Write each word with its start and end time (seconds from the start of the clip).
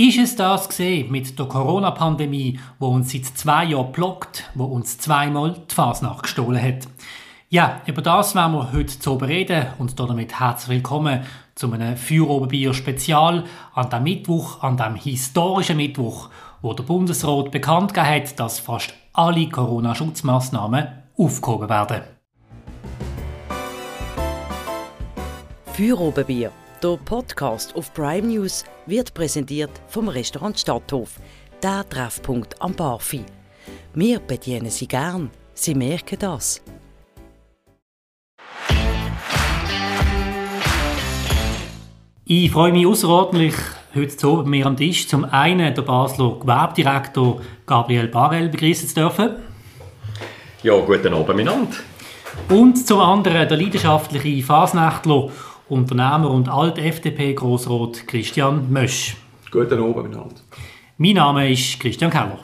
Ist 0.00 0.16
es 0.16 0.36
das 0.36 0.68
gesehen 0.68 1.10
mit 1.10 1.36
der 1.36 1.46
Corona-Pandemie, 1.46 2.60
wo 2.78 2.86
uns 2.86 3.10
seit 3.10 3.24
zwei 3.24 3.64
Jahren 3.64 3.90
blockt, 3.90 4.48
wo 4.54 4.62
uns 4.62 4.96
zweimal 4.96 5.56
die 5.68 5.74
Fasnacht 5.74 6.22
gestohlen 6.22 6.62
hat? 6.62 6.86
Ja, 7.48 7.80
über 7.84 8.00
das 8.00 8.36
werden 8.36 8.52
wir 8.52 8.72
heute 8.72 8.96
zu 8.96 9.14
reden 9.14 9.66
und 9.78 9.98
damit 9.98 10.38
herzlich 10.38 10.76
willkommen 10.76 11.24
zu 11.56 11.72
einem 11.72 11.96
Feuerobenbier-Spezial 11.96 13.42
an 13.74 13.90
dem 13.90 14.04
Mittwoch, 14.04 14.62
an 14.62 14.76
dem 14.76 14.94
historischen 14.94 15.78
Mittwoch, 15.78 16.30
wo 16.62 16.74
der 16.74 16.84
Bundesrat 16.84 17.50
bekannt 17.50 17.92
gegeben 17.92 18.22
hat, 18.22 18.38
dass 18.38 18.60
fast 18.60 18.94
alle 19.14 19.48
Corona-Schutzmaßnahmen 19.48 20.86
aufgehoben 21.16 21.68
werden. 21.68 22.02
Feuerobenbier 25.72 26.52
der 26.82 26.96
Podcast 27.04 27.74
auf 27.74 27.92
Prime 27.92 28.28
News 28.28 28.64
wird 28.86 29.12
präsentiert 29.14 29.70
vom 29.88 30.08
Restaurant 30.08 30.58
Stadthof, 30.58 31.18
der 31.62 31.88
Treffpunkt 31.88 32.60
am 32.62 32.74
Barfi. 32.74 33.24
Wir 33.94 34.20
bedienen 34.20 34.70
Sie 34.70 34.86
gern, 34.86 35.30
Sie 35.54 35.74
merken 35.74 36.18
das. 36.20 36.62
Ich 42.24 42.50
freue 42.50 42.72
mich 42.72 42.86
außerordentlich, 42.86 43.54
heute 43.94 44.16
zu 44.16 44.36
mir 44.44 44.66
am 44.66 44.76
Tisch 44.76 45.08
zum 45.08 45.24
einen 45.24 45.74
der 45.74 45.82
Basler 45.82 46.38
Gewerbedirektor 46.38 47.40
Gabriel 47.66 48.08
Barel 48.08 48.48
begrüßen 48.50 48.88
zu 48.88 48.94
dürfen. 48.94 49.30
Ja, 50.62 50.78
guten 50.78 51.14
Abend 51.14 51.36
miteinander. 51.36 51.76
Und 52.48 52.86
zum 52.86 53.00
anderen 53.00 53.48
der 53.48 53.56
leidenschaftliche 53.56 54.44
Fasnächtler 54.44 55.28
Unternehmer 55.68 56.30
und 56.30 56.48
Alt-FDP-Grossrat 56.48 58.06
Christian 58.06 58.72
Mösch. 58.72 59.16
Guten 59.50 59.74
Abend 59.74 59.96
miteinander. 59.96 60.36
Mein 60.96 61.12
Name 61.14 61.52
ist 61.52 61.78
Christian 61.78 62.10
Keller. 62.10 62.38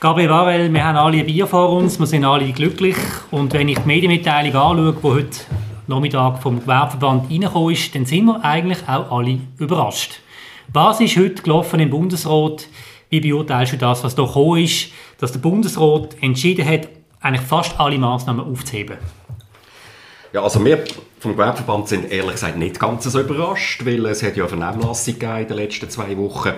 Gabriel 0.00 0.30
Varel, 0.30 0.72
wir 0.72 0.84
haben 0.84 0.96
alle 0.96 1.18
ein 1.18 1.26
Bier 1.26 1.46
vor 1.46 1.70
uns, 1.70 2.00
wir 2.00 2.06
sind 2.06 2.24
alle 2.24 2.50
glücklich. 2.50 2.96
Und 3.30 3.52
wenn 3.52 3.68
ich 3.68 3.78
die 3.78 3.86
Medienmitteilung 3.86 4.54
anschaue, 4.54 4.92
die 4.94 5.06
heute 5.06 5.38
Nachmittag 5.86 6.42
vom 6.42 6.58
Gewerbeverband 6.58 7.30
reingekommen 7.30 7.72
ist, 7.72 7.94
dann 7.94 8.06
sind 8.06 8.24
wir 8.24 8.44
eigentlich 8.44 8.88
auch 8.88 9.16
alle 9.16 9.38
überrascht. 9.58 10.20
Was 10.72 11.00
ist 11.00 11.16
heute 11.16 11.42
gelaufen 11.42 11.78
im 11.78 11.90
Bundesrat? 11.90 12.66
Wie 13.08 13.20
beurteilst 13.20 13.74
du 13.74 13.76
das, 13.76 14.02
was 14.02 14.16
da 14.16 14.24
gekommen 14.24 14.64
ist, 14.64 14.90
dass 15.18 15.32
der 15.32 15.40
Bundesrat 15.40 16.16
entschieden 16.20 16.66
hat, 16.66 16.88
eigentlich 17.20 17.46
fast 17.46 17.78
alle 17.78 17.98
Massnahmen 17.98 18.44
aufzuheben? 18.44 18.96
Ja, 20.32 20.42
also 20.42 20.64
wir 20.64 20.84
vom 21.18 21.32
Gewerbeverband 21.32 21.88
sind 21.88 22.10
ehrlich 22.10 22.32
gesagt 22.32 22.56
nicht 22.56 22.78
ganz 22.78 23.04
so 23.04 23.20
überrascht, 23.20 23.84
weil 23.84 24.06
es 24.06 24.22
hat 24.22 24.36
ja 24.36 24.44
eine 24.46 24.56
Vernehmlassung 24.56 25.14
in 25.14 25.48
den 25.48 25.56
letzten 25.56 25.90
zwei 25.90 26.16
Wochen 26.16 26.52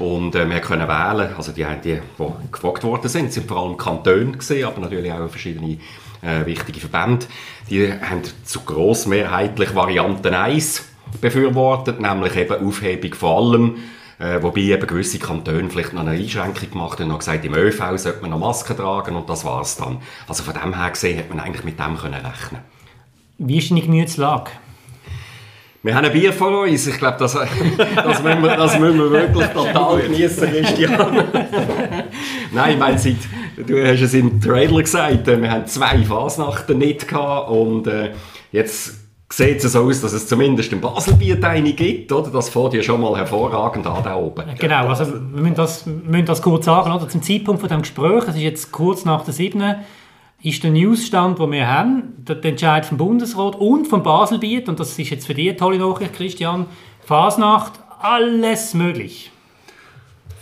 und 0.00 0.34
äh, 0.34 0.48
wir 0.48 0.60
können 0.60 0.88
wählen, 0.88 1.34
also 1.36 1.52
die, 1.52 1.66
die, 1.84 2.00
die 2.18 2.52
gefragt 2.52 2.84
worden 2.84 3.08
sind, 3.08 3.32
sind 3.32 3.46
vor 3.46 3.58
allem 3.58 3.76
Kantone 3.76 4.32
gesehen, 4.32 4.66
aber 4.66 4.80
natürlich 4.80 5.12
auch 5.12 5.28
verschiedene 5.28 5.78
äh, 6.22 6.46
wichtige 6.46 6.80
Verbände. 6.80 7.26
Die 7.70 7.92
haben 7.92 8.22
zu 8.44 8.60
grossmehrheitlich 8.60 9.74
Varianten 9.74 10.34
1 10.34 10.84
befürwortet, 11.20 12.00
nämlich 12.00 12.34
eben 12.36 12.66
Aufhebung 12.66 13.14
vor 13.14 13.38
allem 13.38 13.76
äh, 14.18 14.42
wobei 14.42 14.62
eben 14.62 14.86
gewisse 14.86 15.18
Kantone 15.18 15.70
vielleicht 15.70 15.92
noch 15.92 16.00
eine 16.00 16.10
Einschränkung 16.10 16.70
gemacht 16.70 16.98
haben 16.98 17.04
und 17.04 17.08
noch 17.10 17.18
gesagt, 17.18 17.44
im 17.44 17.54
ÖV 17.54 17.96
sollte 17.96 18.20
man 18.20 18.30
noch 18.30 18.38
Masken 18.38 18.76
tragen 18.76 19.16
und 19.16 19.28
das 19.28 19.44
war 19.44 19.62
es 19.62 19.76
dann. 19.76 19.98
Also 20.26 20.42
von 20.42 20.54
dem 20.54 20.74
her 20.74 20.90
gesehen 20.90 21.18
hat 21.18 21.28
man 21.28 21.40
eigentlich 21.40 21.64
mit 21.64 21.78
dem 21.78 21.96
können 21.96 22.14
rechnen 22.14 22.62
Wie 23.38 23.58
ist 23.58 23.70
deine 23.70 23.82
Gemütslage? 23.82 24.50
Wir 25.84 25.94
haben 25.94 26.04
ein 26.04 26.12
Bier 26.12 26.32
vor 26.32 26.62
uns. 26.62 26.88
Ich 26.88 26.98
glaube, 26.98 27.18
das, 27.18 27.32
das, 27.94 28.22
müssen 28.22 28.42
wir, 28.42 28.56
das 28.56 28.78
müssen 28.78 28.98
wir 28.98 29.10
wirklich 29.12 29.46
total 29.48 30.00
genießen, 30.00 30.50
Christian. 30.50 31.24
Nein, 32.52 32.72
ich 32.72 32.78
meine, 32.78 33.16
du 33.64 33.86
hast 33.86 34.00
es 34.00 34.14
im 34.14 34.40
Trailer 34.40 34.82
gesagt, 34.82 35.28
äh, 35.28 35.40
wir 35.40 35.50
haben 35.50 35.66
zwei 35.66 36.02
Fasnachten 36.02 36.78
nicht 36.78 37.06
gehabt 37.06 37.50
und 37.50 37.86
äh, 37.86 38.10
jetzt 38.50 39.07
sieht 39.30 39.62
es 39.62 39.72
so 39.72 39.84
aus, 39.84 40.00
dass 40.00 40.12
es 40.12 40.26
zumindest 40.26 40.72
im 40.72 40.80
Baselbiet 40.80 41.44
eine 41.44 41.72
gibt, 41.72 42.10
oder? 42.12 42.30
Das 42.30 42.48
fährt 42.48 42.74
ja 42.74 42.82
schon 42.82 43.00
mal 43.00 43.16
hervorragend 43.16 43.86
an 43.86 44.02
da 44.02 44.16
oben. 44.16 44.44
Genau, 44.58 44.88
also 44.88 45.06
wir 45.12 45.20
müssen 45.20 45.54
das, 45.54 45.86
müssen 45.86 46.26
das 46.26 46.40
kurz 46.40 46.64
sagen, 46.64 46.90
oder? 46.90 47.08
Zum 47.08 47.22
Zeitpunkt 47.22 47.60
von 47.60 47.68
dem 47.68 47.82
Gespräch, 47.82 48.24
es 48.26 48.36
ist 48.36 48.42
jetzt 48.42 48.72
kurz 48.72 49.04
nach 49.04 49.24
der 49.24 49.34
7., 49.34 49.76
ist 50.40 50.62
der 50.62 50.70
Newsstand, 50.70 51.40
den 51.40 51.50
wir 51.50 51.66
haben, 51.66 52.14
der 52.18 52.42
Entscheid 52.44 52.86
vom 52.86 52.96
Bundesrat 52.96 53.56
und 53.56 53.86
vom 53.86 54.02
Baselbiet, 54.02 54.68
und 54.68 54.78
das 54.78 54.96
ist 54.96 55.10
jetzt 55.10 55.26
für 55.26 55.34
dich 55.34 55.48
eine 55.48 55.56
tolle 55.56 55.78
Nachricht, 55.78 56.14
Christian, 56.14 56.66
Fasnacht, 57.04 57.72
alles 58.00 58.74
möglich 58.74 59.32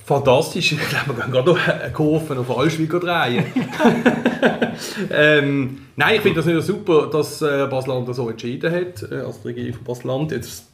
fantastisch. 0.07 0.73
Ich 0.73 0.89
glaube, 0.89 1.17
wir 1.17 1.25
gehen 1.25 1.33
gerade 1.33 1.51
noch 1.51 1.69
eine 1.69 1.93
Kurve 1.93 2.39
auf 2.39 2.57
Allschwig 2.57 2.91
drehen. 2.91 3.45
ähm, 5.11 5.79
nein, 5.97 6.15
ich 6.15 6.21
finde 6.21 6.37
das 6.37 6.47
nicht 6.47 6.63
super, 6.63 7.09
dass 7.13 7.43
äh, 7.43 7.67
Basel-Land 7.69 8.15
so 8.15 8.31
entschieden 8.31 8.73
hat, 8.73 9.11
äh, 9.11 9.17
als 9.17 9.43
die 9.43 9.49
Regierung 9.49 9.75
von 9.75 9.85
Basel-Land. 9.85 10.31
Jetzt 10.31 10.67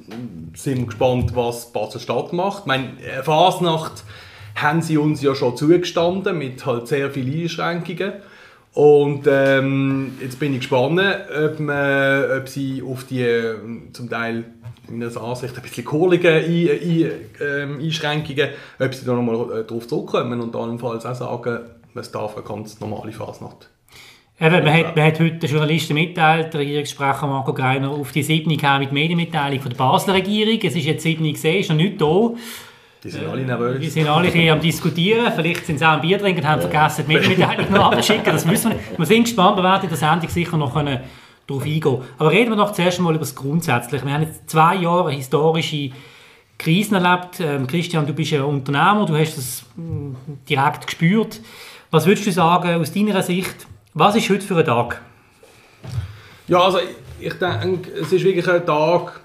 sind 0.54 0.78
wir 0.78 0.86
gespannt, 0.86 1.34
was 1.34 1.72
Basel-Stadt 1.72 2.34
macht. 2.34 2.60
Ich 2.60 2.66
meine, 2.66 2.88
äh, 3.00 3.22
Fasnacht 3.22 4.04
haben 4.54 4.82
sie 4.82 4.98
uns 4.98 5.22
ja 5.22 5.34
schon 5.34 5.56
zugestanden, 5.56 6.36
mit 6.36 6.66
halt 6.66 6.86
sehr 6.88 7.10
vielen 7.10 7.42
Einschränkungen. 7.42 8.12
Und 8.74 9.24
ähm, 9.26 10.12
jetzt 10.20 10.38
bin 10.38 10.52
ich 10.52 10.60
gespannt, 10.60 11.00
ob, 11.00 11.58
man, 11.58 12.24
ob 12.38 12.48
sie 12.48 12.82
auf 12.82 13.04
die 13.04 13.22
äh, 13.22 13.56
zum 13.94 14.10
Teil 14.10 14.44
meiner 14.88 15.16
Ansicht 15.22 15.56
ein 15.56 15.62
bisschen 15.62 15.84
kohlige 15.84 16.28
ähm, 16.28 17.78
Einschränkungen, 17.80 18.48
ob 18.78 18.94
sie 18.94 19.04
da 19.04 19.14
nochmal 19.14 19.60
äh, 19.60 19.64
darauf 19.64 19.86
zurückkommen 19.86 20.40
und 20.40 20.54
allenfalls 20.56 21.06
auch 21.06 21.14
sagen, 21.14 21.60
es 21.94 22.10
darf 22.10 22.36
eine 22.36 22.44
ganz 22.44 22.80
normale 22.80 23.12
Fasnacht. 23.12 23.68
Eben, 24.40 24.64
man, 24.64 24.72
hat, 24.72 24.96
man 24.96 25.04
hat 25.04 25.20
heute 25.20 25.36
den 25.36 25.50
Journalisten 25.50 25.94
mitteilt, 25.94 26.52
der 26.52 26.60
Regierungssprecher 26.60 27.26
Marco 27.26 27.52
Greiner, 27.52 27.90
auf 27.90 28.10
die 28.12 28.22
7. 28.22 28.56
kam 28.56 28.80
mit 28.80 28.90
Medienmitteilung 28.90 29.60
von 29.60 29.70
der 29.70 29.78
Basler 29.78 30.14
Regierung. 30.14 30.58
Es 30.62 30.74
ist 30.74 30.84
jetzt 30.84 31.02
7. 31.02 31.32
gesehen, 31.32 31.60
ist 31.60 31.68
noch 31.68 31.76
nicht 31.76 32.00
da. 32.00 32.30
Die 33.04 33.10
sind 33.10 33.26
alle 33.26 33.42
nervös. 33.42 33.80
Die 33.80 33.88
sind 33.88 34.08
alle 34.08 34.28
hier 34.28 34.52
am 34.52 34.60
diskutieren. 34.60 35.32
Vielleicht 35.34 35.66
sind 35.66 35.78
sie 35.78 35.84
auch 35.84 35.92
ein 35.92 36.00
Bier 36.00 36.18
trinken 36.18 36.40
und 36.40 36.48
haben 36.48 36.60
vergessen, 36.60 37.04
die 37.06 37.14
Medienmitteilung 37.14 37.72
noch 37.72 37.92
abzuschicken. 37.92 38.32
Das 38.32 38.44
müssen 38.44 38.72
wir 38.72 38.98
Wir 38.98 39.06
sind 39.06 39.24
gespannt, 39.24 39.58
wir 39.58 39.64
werden 39.64 39.82
in 39.84 39.88
der 39.88 39.98
Sendung 39.98 40.28
sicher 40.28 40.56
noch 40.56 40.72
können 40.72 41.00
darauf 41.52 41.64
eingehen. 41.64 42.02
Aber 42.18 42.30
reden 42.30 42.50
wir 42.50 42.56
doch 42.56 42.72
zuerst 42.72 42.98
einmal 42.98 43.14
über 43.14 43.24
das 43.24 43.34
Grundsätzliche. 43.34 44.04
Wir 44.04 44.12
haben 44.12 44.22
jetzt 44.22 44.50
zwei 44.50 44.76
Jahre 44.76 45.12
historische 45.12 45.90
Krisen 46.58 46.94
erlebt. 46.94 47.40
Ähm, 47.40 47.66
Christian, 47.66 48.06
du 48.06 48.12
bist 48.12 48.30
ja 48.30 48.44
Unternehmer, 48.44 49.04
du 49.06 49.16
hast 49.16 49.36
das 49.36 49.64
mm, 49.76 50.14
direkt 50.48 50.86
gespürt. 50.86 51.40
Was 51.90 52.06
würdest 52.06 52.26
du 52.26 52.32
sagen 52.32 52.80
aus 52.80 52.92
deiner 52.92 53.22
Sicht? 53.22 53.66
Was 53.94 54.16
ist 54.16 54.30
heute 54.30 54.42
für 54.42 54.56
ein 54.56 54.64
Tag? 54.64 55.02
Ja, 56.48 56.60
also 56.60 56.78
ich, 56.78 57.26
ich 57.26 57.34
denke, 57.34 57.90
es 57.92 58.12
ist 58.12 58.24
wirklich 58.24 58.48
ein 58.48 58.64
Tag, 58.64 59.20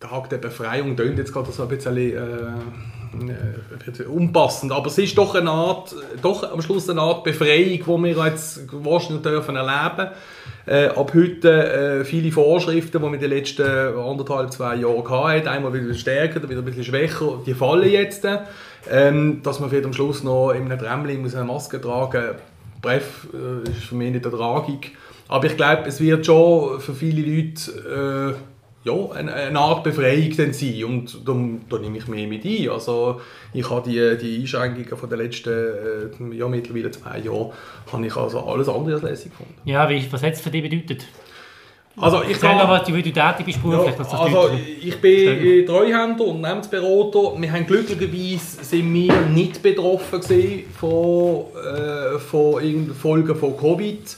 Tag 0.00 0.28
der 0.30 0.38
Befreiung. 0.38 0.96
Tönt 0.96 1.18
jetzt 1.18 1.32
gerade 1.32 1.52
so 1.52 1.62
ein 1.62 1.68
bisschen 1.68 1.96
äh, 1.96 2.14
äh, 3.22 4.04
unpassend, 4.06 4.72
aber 4.72 4.86
es 4.88 4.98
ist 4.98 5.16
doch 5.16 5.34
eine 5.34 5.50
Art, 5.50 5.94
doch 6.20 6.50
am 6.50 6.60
Schluss 6.62 6.88
eine 6.88 7.00
Art 7.00 7.24
Befreiung, 7.24 8.02
die 8.02 8.16
wir 8.16 8.26
jetzt 8.26 8.60
wahrscheinlich 8.72 9.22
dürfen 9.22 9.56
erleben 9.56 10.10
äh, 10.66 10.86
ab 10.86 11.12
heute 11.14 12.00
äh, 12.00 12.04
viele 12.04 12.32
Vorschriften, 12.32 12.98
die 12.98 13.04
wir 13.04 13.14
in 13.14 13.20
den 13.20 13.30
letzten 13.30 13.62
anderthalb, 13.62 14.52
zwei 14.52 14.76
Jahren 14.76 15.08
hatten, 15.08 15.48
einmal 15.48 15.72
wieder 15.72 15.92
stärker, 15.94 16.42
wieder 16.48 16.60
ein 16.60 16.64
bisschen 16.64 16.84
schwächer, 16.84 17.40
die 17.46 17.54
fallen 17.54 17.90
jetzt. 17.90 18.26
Ähm, 18.90 19.40
dass 19.42 19.60
man 19.60 19.70
vielleicht 19.70 19.86
am 19.86 19.94
Schluss 19.94 20.22
noch 20.22 20.52
in 20.52 20.70
einem 20.70 20.78
Tremling 20.78 21.22
muss 21.22 21.34
eine 21.34 21.44
Maske 21.44 21.80
tragen 21.80 22.34
Bref, 22.82 23.28
äh, 23.32 23.68
ist 23.70 23.84
für 23.84 23.94
mich 23.94 24.12
nicht 24.12 24.26
eine 24.26 24.36
Tragik. 24.36 24.92
Aber 25.26 25.46
ich 25.46 25.56
glaube, 25.56 25.84
es 25.86 26.00
wird 26.00 26.26
schon 26.26 26.80
für 26.80 26.92
viele 26.92 27.22
Leute 27.22 28.36
äh, 28.36 28.53
ja, 28.84 29.10
eine, 29.12 29.32
eine 29.32 29.58
Art 29.58 29.82
Befreiung 29.82 30.36
dann 30.36 30.52
sein 30.52 30.84
und 30.84 31.26
da, 31.26 31.34
da 31.70 31.78
nehme 31.78 31.98
ich 31.98 32.06
mehr 32.06 32.26
mit 32.26 32.44
ein. 32.44 32.68
Also 32.68 33.20
ich 33.52 33.68
habe 33.68 33.88
die, 33.88 34.18
die 34.18 34.42
Einschränkungen 34.42 34.96
von 34.96 35.08
den 35.08 35.18
letzten 35.18 35.50
äh, 35.50 36.36
ja, 36.36 36.46
mittlerweile 36.48 36.90
zwei 36.90 37.18
Jahren 37.18 37.52
habe 37.90 38.06
ich 38.06 38.16
also 38.16 38.40
alles 38.40 38.68
andere 38.68 38.94
als 38.94 39.02
lässig 39.02 39.30
gefunden. 39.30 39.54
Ja, 39.64 39.88
wie, 39.88 40.06
was 40.12 40.22
hat 40.22 40.34
es 40.34 40.40
für 40.40 40.50
dich 40.50 40.62
bedeutet? 40.62 41.06
Also 41.96 42.22
ich 42.22 42.30
Erzähl 42.30 42.56
noch, 42.56 42.68
was, 42.68 42.84
du 42.84 42.92
tätig 42.92 43.46
bist 43.46 43.62
beruflich. 43.62 43.94
Ja, 43.96 44.18
also 44.18 44.50
ich 44.80 45.00
bin 45.00 45.64
Treuhänder 45.64 46.24
und 46.24 46.36
Unternehmensberater. 46.36 47.40
Wir 47.40 47.52
haben 47.52 47.66
glücklicherweise 47.66 48.64
sind 48.64 48.92
wir 48.92 49.20
nicht 49.32 49.62
betroffen 49.62 50.20
von, 50.78 51.44
äh, 51.54 52.18
von 52.18 52.94
Folgen 53.00 53.36
von 53.36 53.56
Covid 53.56 54.16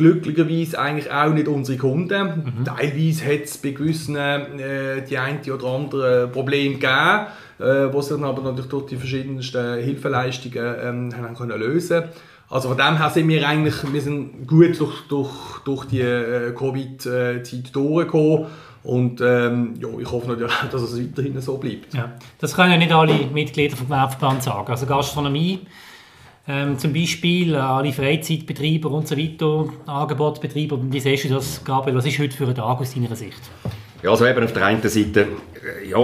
glücklicherweise 0.00 0.78
eigentlich 0.78 1.12
auch 1.12 1.32
nicht 1.32 1.46
unsere 1.46 1.76
Kunden. 1.76 2.54
Mhm. 2.58 2.64
Teilweise 2.64 3.26
hat 3.26 3.42
es 3.44 3.58
bei 3.58 3.70
gewissen 3.70 4.16
äh, 4.16 5.04
die 5.08 5.18
ein 5.18 5.40
oder 5.50 5.66
andere 5.66 6.28
Probleme 6.28 6.76
gegeben, 6.76 7.26
äh, 7.58 8.02
sich 8.02 8.16
dann 8.16 8.24
aber 8.24 8.42
natürlich 8.42 8.70
durch 8.70 8.86
die 8.86 8.96
verschiedensten 8.96 9.78
Hilfeleistungen 9.78 10.74
ähm, 10.82 11.10
haben 11.14 11.34
können 11.36 11.60
lösen 11.60 12.04
Also 12.48 12.68
von 12.68 12.78
dem 12.78 12.96
her 12.96 13.10
sind 13.10 13.28
wir 13.28 13.46
eigentlich 13.46 13.74
wir 13.92 14.00
sind 14.00 14.46
gut 14.46 14.80
durch, 14.80 15.02
durch, 15.08 15.30
durch 15.64 15.84
die 15.84 16.00
äh, 16.00 16.52
Covid-Zeit 16.52 17.76
durchgekommen. 17.76 18.46
Und 18.82 19.20
ähm, 19.20 19.74
ja, 19.78 19.88
ich 20.00 20.10
hoffe 20.10 20.28
natürlich, 20.28 20.54
dass 20.72 20.80
es 20.80 20.98
weiterhin 20.98 21.38
so 21.42 21.58
bleibt. 21.58 21.92
Ja. 21.92 22.12
Das 22.38 22.56
können 22.56 22.72
ja 22.72 22.78
nicht 22.78 22.92
alle 22.92 23.26
Mitglieder 23.26 23.76
vom 23.76 23.88
Gewerbeverband 23.88 24.42
sagen. 24.42 24.70
Also 24.70 24.86
Gastronomie 24.86 25.60
ähm, 26.50 26.78
zum 26.78 26.92
Beispiel, 26.92 27.54
alle 27.54 27.92
Freizeitbetreiber 27.92 28.90
und 28.90 29.06
so 29.06 29.16
weiter, 29.16 29.72
Angebotsbetreiber. 29.86 30.80
Wie 30.82 31.00
siehst 31.00 31.24
du 31.24 31.28
das, 31.28 31.64
Gabriel? 31.64 31.96
Was 31.96 32.06
ist 32.06 32.18
heute 32.18 32.36
für 32.36 32.48
ein 32.48 32.54
Tag 32.54 32.80
aus 32.80 32.94
deiner 32.94 33.14
Sicht? 33.14 33.40
Ja, 34.02 34.10
also 34.10 34.26
eben 34.26 34.42
auf 34.42 34.52
der 34.52 34.66
einen 34.66 34.82
Seite, 34.82 35.28
äh, 35.82 35.88
ja, 35.88 35.98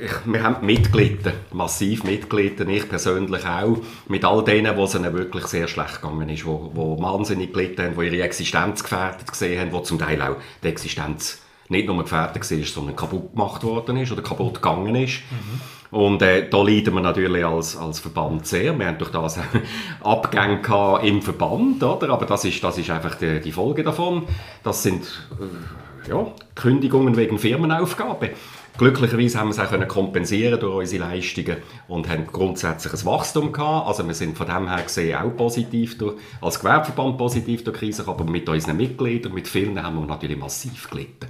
ich, 0.00 0.12
wir 0.24 0.42
haben 0.42 0.66
mitgelitten, 0.66 1.32
massiv 1.52 2.02
mitgelitten, 2.02 2.68
ich 2.68 2.88
persönlich 2.88 3.46
auch, 3.46 3.78
mit 4.08 4.24
all 4.24 4.42
denen, 4.42 4.76
wo 4.76 4.84
es 4.84 4.94
ihnen 4.96 5.12
wirklich 5.12 5.46
sehr 5.46 5.68
schlecht 5.68 6.02
gegangen 6.02 6.28
ist, 6.28 6.44
wo, 6.44 6.72
wo 6.74 7.00
wahnsinnig 7.00 7.52
gelitten 7.52 7.82
haben, 7.82 7.96
die 7.96 8.06
ihre 8.06 8.24
Existenz 8.24 8.82
gefährdet 8.82 9.30
gesehen 9.30 9.60
haben, 9.60 9.72
wo 9.72 9.80
zum 9.80 10.00
Teil 10.00 10.20
auch 10.20 10.36
die 10.64 10.68
Existenz 10.68 11.42
nicht 11.68 11.86
nur 11.86 12.02
gefährdet 12.02 12.50
war, 12.50 12.66
sondern 12.66 12.96
kaputt 12.96 13.32
gemacht 13.32 13.62
worden 13.62 13.98
ist 13.98 14.10
oder 14.10 14.22
kaputt 14.22 14.54
gegangen 14.54 14.96
ist. 14.96 15.20
Mhm. 15.30 15.60
Und 15.94 16.22
äh, 16.22 16.48
da 16.50 16.60
leiden 16.60 16.92
wir 16.94 17.00
natürlich 17.00 17.44
als, 17.44 17.76
als 17.76 18.00
Verband 18.00 18.44
sehr. 18.48 18.76
Wir 18.76 18.88
haben 18.88 18.98
durch 18.98 19.12
das 19.12 19.38
Abgänge 20.02 20.98
im 21.04 21.22
Verband, 21.22 21.84
oder? 21.84 22.10
aber 22.10 22.26
das 22.26 22.44
ist, 22.44 22.64
das 22.64 22.78
ist 22.78 22.90
einfach 22.90 23.14
die, 23.14 23.40
die 23.40 23.52
Folge 23.52 23.84
davon. 23.84 24.24
Das 24.64 24.82
sind 24.82 25.04
äh, 25.38 26.10
ja, 26.10 26.26
Kündigungen 26.56 27.16
wegen 27.16 27.38
Firmenaufgabe. 27.38 28.30
Glücklicherweise 28.76 29.38
haben 29.38 29.50
wir 29.50 29.52
es 29.52 29.60
auch 29.60 29.70
können 29.70 29.86
kompensieren 29.86 30.58
durch 30.58 30.78
unsere 30.78 31.04
Leistungen 31.04 31.58
und 31.86 32.08
haben 32.08 32.26
grundsätzlich 32.26 32.92
ein 32.92 33.06
Wachstum 33.06 33.52
gehabt. 33.52 33.86
Also 33.86 34.04
wir 34.04 34.14
sind 34.14 34.36
von 34.36 34.48
dem 34.48 34.68
her 34.68 34.82
gesehen 34.82 35.16
auch 35.16 35.36
positiv 35.36 35.96
durch, 35.96 36.16
als 36.40 36.58
Gewerbeverband 36.58 37.18
positiv 37.18 37.62
durch 37.62 37.78
die 37.78 37.86
Krise, 37.86 38.08
aber 38.08 38.24
mit 38.24 38.48
unseren 38.48 38.78
Mitgliedern, 38.78 39.32
mit 39.32 39.46
vielen 39.46 39.80
haben 39.80 40.00
wir 40.00 40.06
natürlich 40.06 40.38
massiv 40.38 40.90
gelitten. 40.90 41.28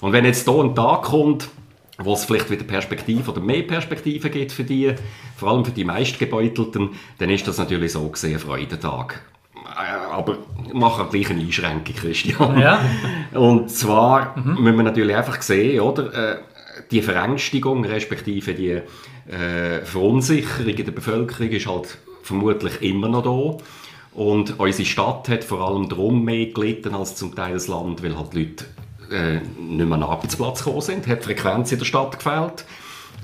Und 0.00 0.12
wenn 0.12 0.24
jetzt 0.24 0.48
hier 0.48 0.62
ein 0.62 0.72
Tag 0.76 1.02
kommt, 1.02 1.48
wo 1.98 2.14
es 2.14 2.24
vielleicht 2.24 2.50
wieder 2.50 2.64
Perspektive 2.64 3.30
oder 3.30 3.40
mehr 3.40 3.62
Perspektive 3.62 4.30
gibt 4.30 4.52
für 4.52 4.64
die, 4.64 4.94
vor 5.36 5.50
allem 5.50 5.64
für 5.64 5.70
die 5.70 5.84
meistgebeutelten, 5.84 6.90
dann 7.18 7.30
ist 7.30 7.46
das 7.46 7.58
natürlich 7.58 7.92
so 7.92 8.08
gesehen 8.08 8.34
ein 8.34 8.40
Freudentag. 8.40 9.22
Äh, 9.54 10.12
aber 10.12 10.38
ich 10.66 10.74
mache 10.74 11.06
gleich 11.06 11.30
eine 11.30 11.40
Einschränkung, 11.40 11.94
Christian. 11.94 12.58
Ja. 12.60 12.80
Und 13.32 13.70
zwar 13.70 14.36
mhm. 14.38 14.62
müssen 14.62 14.76
wir 14.76 14.82
natürlich 14.84 15.16
einfach 15.16 15.40
sehen, 15.42 15.80
oder, 15.80 16.32
äh, 16.32 16.38
die 16.90 17.02
Verängstigung, 17.02 17.84
respektive 17.84 18.54
die 18.54 18.80
äh, 19.32 19.84
Verunsicherung 19.84 20.74
in 20.74 20.84
der 20.84 20.92
Bevölkerung 20.92 21.48
ist 21.50 21.66
halt 21.66 21.98
vermutlich 22.22 22.82
immer 22.82 23.08
noch 23.08 23.22
da. 23.22 23.64
Und 24.14 24.60
unsere 24.60 24.86
Stadt 24.86 25.28
hat 25.28 25.44
vor 25.44 25.60
allem 25.60 25.88
darum 25.88 26.24
mehr 26.24 26.46
gelitten 26.46 26.94
als 26.94 27.16
zum 27.16 27.34
Teil 27.34 27.54
das 27.54 27.68
Land, 27.68 28.02
weil 28.02 28.16
halt 28.16 28.32
die 28.32 28.44
Leute 28.44 28.64
äh, 29.10 29.34
nicht 29.34 29.50
mehr 29.58 29.82
an 29.94 30.00
den 30.00 30.02
Arbeitsplatz 30.02 30.64
gekommen 30.64 30.80
sind, 30.80 31.06
hat 31.06 31.24
Frequenz 31.24 31.72
in 31.72 31.78
der 31.78 31.86
Stadt 31.86 32.18
gefällt 32.18 32.64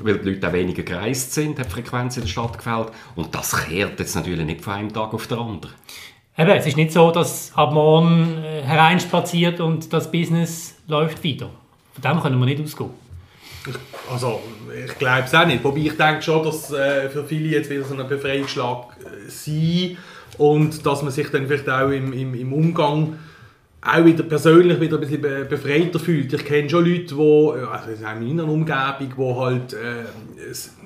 weil 0.03 0.19
die 0.19 0.31
Leute 0.31 0.49
auch 0.49 0.53
weniger 0.53 0.83
gereist 0.83 1.35
sind, 1.35 1.59
hat 1.59 1.71
Frequenz 1.71 2.17
in 2.17 2.23
der 2.23 2.29
Stadt 2.29 2.57
gefällt. 2.57 2.89
Und 3.17 3.35
das 3.35 3.67
kehrt 3.67 3.99
jetzt 3.99 4.15
natürlich 4.15 4.45
nicht 4.45 4.63
von 4.63 4.75
einem 4.75 4.93
Tag 4.93 5.13
auf 5.13 5.27
den 5.27 5.39
anderen. 5.39 5.75
Eben, 6.37 6.51
es 6.51 6.67
ist 6.67 6.77
nicht 6.77 6.93
so, 6.93 7.11
dass 7.11 7.53
ab 7.55 7.73
morgen 7.73 8.43
äh, 8.43 8.63
hereinspaziert 8.63 9.61
und 9.61 9.93
das 9.93 10.11
Business 10.11 10.77
läuft 10.87 11.25
weiter. 11.25 11.51
Von 11.93 12.03
dem 12.03 12.23
können 12.23 12.39
wir 12.39 12.47
nicht 12.47 12.63
ausgehen. 12.63 12.91
Also, 14.11 14.41
ich 14.87 14.97
glaube 14.99 15.25
es 15.27 15.35
auch 15.35 15.45
nicht. 15.45 15.63
Wobei 15.63 15.81
ich 15.81 15.97
denke 15.97 16.23
schon, 16.23 16.43
dass 16.43 16.73
äh, 16.73 17.11
für 17.11 17.25
viele 17.25 17.49
jetzt 17.49 17.69
wieder 17.69 17.85
so 17.85 17.95
ein 17.95 18.09
Befreiungsschlag 18.09 18.97
äh, 19.01 19.29
sein 19.29 19.99
und 20.39 20.87
dass 20.87 21.03
man 21.03 21.13
sich 21.13 21.29
dann 21.31 21.47
vielleicht 21.47 21.69
auch 21.69 21.91
im, 21.91 22.13
im, 22.15 22.35
im 22.35 22.53
Umgang 22.55 23.19
auch 23.83 24.05
wieder 24.05 24.23
persönlich 24.25 24.79
wieder 24.81 24.97
ein 24.97 25.01
bisschen 25.01 25.49
befreiter 25.49 25.99
fühlt. 25.99 26.33
Ich 26.33 26.45
kenne 26.45 26.69
schon 26.69 26.85
Leute, 26.85 27.15
die, 27.15 27.67
also 27.67 27.91
in 27.91 28.29
meiner 28.29 28.45
Umgebung, 28.45 29.15
die 29.17 29.41
halt 29.41 29.73
äh, 29.73 30.05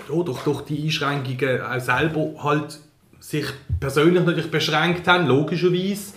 durch, 0.09 0.41
durch 0.43 0.61
die 0.63 0.85
Einschränkungen 0.85 1.61
auch 1.61 1.81
selber 1.81 2.31
halt 2.43 2.79
sich 3.19 3.47
persönlich 3.81 4.25
natürlich 4.25 4.51
beschränkt 4.51 5.09
haben, 5.09 5.27
logischerweise 5.27 6.13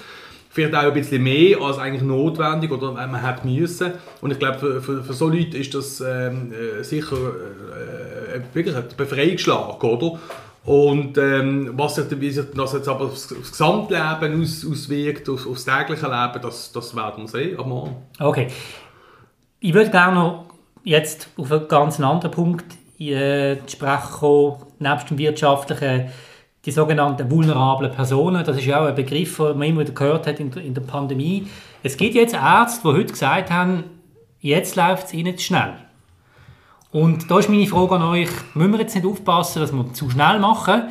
vielleicht 0.50 0.76
auch 0.76 0.84
ein 0.84 0.94
bisschen 0.94 1.24
mehr 1.24 1.62
als 1.62 1.78
eigentlich 1.78 2.02
notwendig 2.02 2.72
oder 2.72 2.92
man 2.92 3.22
hat 3.22 3.46
müssen. 3.46 3.92
Und 4.22 4.32
ich 4.32 4.40
glaube, 4.40 4.60
für, 4.60 4.82
für, 4.82 5.04
für 5.04 5.14
so 5.14 5.30
Leute 5.30 5.58
ist 5.58 5.74
das 5.74 6.02
ähm, 6.02 6.52
äh, 6.52 6.84
sicher 6.84 7.16
äh, 7.16 8.40
wirklich 8.54 8.76
ein 8.76 8.86
Befreiungsschlag, 8.98 9.84
oder? 9.84 10.20
Und 10.68 11.18
ähm, 11.18 11.72
was 11.78 11.96
sich, 11.96 12.06
wie 12.20 12.30
sich 12.30 12.46
das 12.54 12.74
jetzt 12.74 12.90
aber 12.90 13.06
aufs, 13.06 13.30
Gesamtleben 13.30 14.42
aus, 14.42 14.66
auswirkt, 14.70 15.30
auf, 15.30 15.48
aufs 15.48 15.64
tägliche 15.64 16.08
Leben, 16.08 16.42
das, 16.42 16.74
das 16.74 16.94
werden 16.94 17.24
wir 17.24 17.28
sehen 17.30 17.58
am 17.58 17.70
Morgen. 17.70 17.96
Okay. 18.20 18.48
Ich 19.62 19.74
würde 19.74 19.90
gerne 19.90 20.16
noch 20.16 20.46
jetzt 20.84 21.30
auf 21.38 21.50
einen 21.54 21.70
ganz 21.70 22.02
anderen 22.02 22.32
Punkt 22.32 22.66
äh, 23.00 23.56
sprechen 23.66 24.12
kommen, 24.20 24.58
nebst 24.80 25.10
dem 25.10 25.18
wirtschaftlichen 25.18 26.10
die 26.66 26.72
sogenannten 26.72 27.32
vulnerablen 27.32 27.94
Personen. 27.94 28.44
Das 28.44 28.58
ist 28.58 28.66
ja 28.66 28.82
auch 28.82 28.88
ein 28.88 28.96
Begriff, 28.96 29.38
den 29.38 29.58
man 29.58 29.70
immer 29.70 29.80
wieder 29.80 29.94
gehört 29.94 30.28
hat 30.28 30.42
in 30.42 30.52
der, 30.52 30.62
in 30.64 30.74
der 30.74 30.82
Pandemie. 30.82 31.48
Es 31.82 31.96
gibt 31.96 32.14
jetzt 32.14 32.34
Ärzte, 32.34 32.90
die 32.90 32.94
heute 32.94 33.14
gesagt 33.14 33.50
haben, 33.52 33.86
jetzt 34.42 34.76
läuft 34.76 35.08
es 35.08 35.14
ihnen 35.14 35.38
zu 35.38 35.46
schnell. 35.46 35.76
Und 36.98 37.30
da 37.30 37.38
ist 37.38 37.48
meine 37.48 37.68
Frage 37.68 37.94
an 37.94 38.02
euch, 38.02 38.30
müssen 38.56 38.72
wir 38.72 38.80
jetzt 38.80 38.96
nicht 38.96 39.06
aufpassen, 39.06 39.60
dass 39.60 39.72
wir 39.72 39.94
zu 39.94 40.10
schnell 40.10 40.40
machen? 40.40 40.86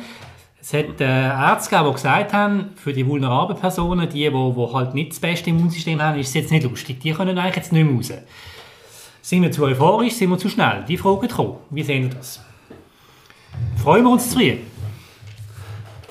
Es 0.61 0.71
hat 0.71 1.01
äh, 1.01 1.03
Ärzte 1.03 1.69
gegeben, 1.69 1.89
die 1.89 1.93
gesagt 1.95 2.31
haben, 2.31 2.69
für 2.77 2.93
die 2.93 3.05
vulnerablen 3.05 3.59
Personen, 3.59 4.07
die, 4.07 4.23
die, 4.23 4.29
die 4.29 4.73
halt 4.73 4.93
nicht 4.93 5.11
das 5.11 5.19
beste 5.19 5.49
Immunsystem 5.49 6.01
haben, 6.01 6.17
ist 6.17 6.29
es 6.29 6.33
jetzt 6.33 6.51
nicht 6.51 6.63
lustig. 6.63 7.01
Die 7.01 7.11
können 7.11 7.37
eigentlich 7.37 7.57
jetzt 7.57 7.73
nicht 7.73 7.83
mehr 7.83 7.93
raus. 7.93 8.13
Sind 9.21 9.41
wir 9.41 9.51
zu 9.51 9.65
euphorisch, 9.65 10.13
sind 10.13 10.29
wir 10.29 10.37
zu 10.37 10.47
schnell? 10.47 10.85
Die 10.87 10.95
Frage 10.95 11.27
kommt. 11.27 11.57
Wie 11.71 11.83
sehen 11.83 12.03
wir 12.03 12.17
das? 12.17 12.39
Freuen 13.75 14.05
wir 14.05 14.11
uns 14.11 14.29
zu 14.29 14.37
früh? 14.37 14.55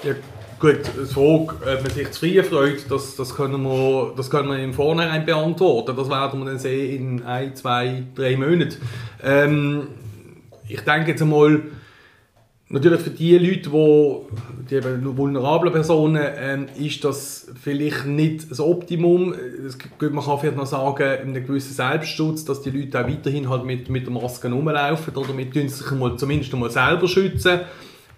Ja, 0.03 0.13
gut, 0.58 0.81
die 0.97 1.12
Frage, 1.12 1.55
ob 1.61 1.82
man 1.82 1.91
sich 1.91 2.11
zu 2.11 2.20
früh 2.20 2.43
freut, 2.43 2.91
das, 2.91 3.17
das, 3.17 3.35
können 3.35 3.62
wir, 3.62 4.12
das 4.17 4.31
können 4.31 4.49
wir 4.49 4.58
im 4.58 4.73
Vornherein 4.75 5.25
beantworten. 5.25 5.97
Das 5.97 6.08
werden 6.08 6.41
wir 6.41 6.47
dann 6.47 6.58
sehen 6.58 7.19
in 7.19 7.23
ein, 7.25 7.55
zwei, 7.55 8.05
drei 8.14 8.37
Monaten. 8.37 8.76
Ähm, 9.23 9.88
ich 10.69 10.81
denke 10.81 11.11
jetzt 11.11 11.23
einmal, 11.23 11.62
natürlich 12.69 13.00
für 13.00 13.11
die 13.11 13.38
Leute, 13.38 13.70
die, 14.70 14.81
die 14.81 15.17
vulnerablen 15.17 15.73
Personen, 15.73 16.23
ähm, 16.37 16.67
ist 16.79 17.05
das 17.05 17.49
vielleicht 17.62 18.06
nicht 18.06 18.50
das 18.50 18.61
Optimum. 18.61 19.35
man 20.00 20.25
kann 20.25 20.38
vielleicht 20.38 20.56
noch 20.56 20.67
sagen, 20.67 21.02
in 21.23 21.29
einem 21.29 21.47
gewissen 21.47 21.75
Selbstschutz, 21.75 22.44
dass 22.44 22.62
die 22.62 22.70
Leute 22.70 23.00
auch 23.00 23.09
weiterhin 23.09 23.49
halt 23.49 23.64
mit, 23.64 23.88
mit 23.91 24.06
der 24.06 24.12
Maske 24.12 24.50
rumlaufen 24.50 25.14
oder 25.14 25.32
mit 25.32 25.55
sich 25.55 25.90
mal, 25.92 26.16
zumindest 26.16 26.52
mal 26.54 26.71
selber 26.71 27.07
schützen 27.07 27.61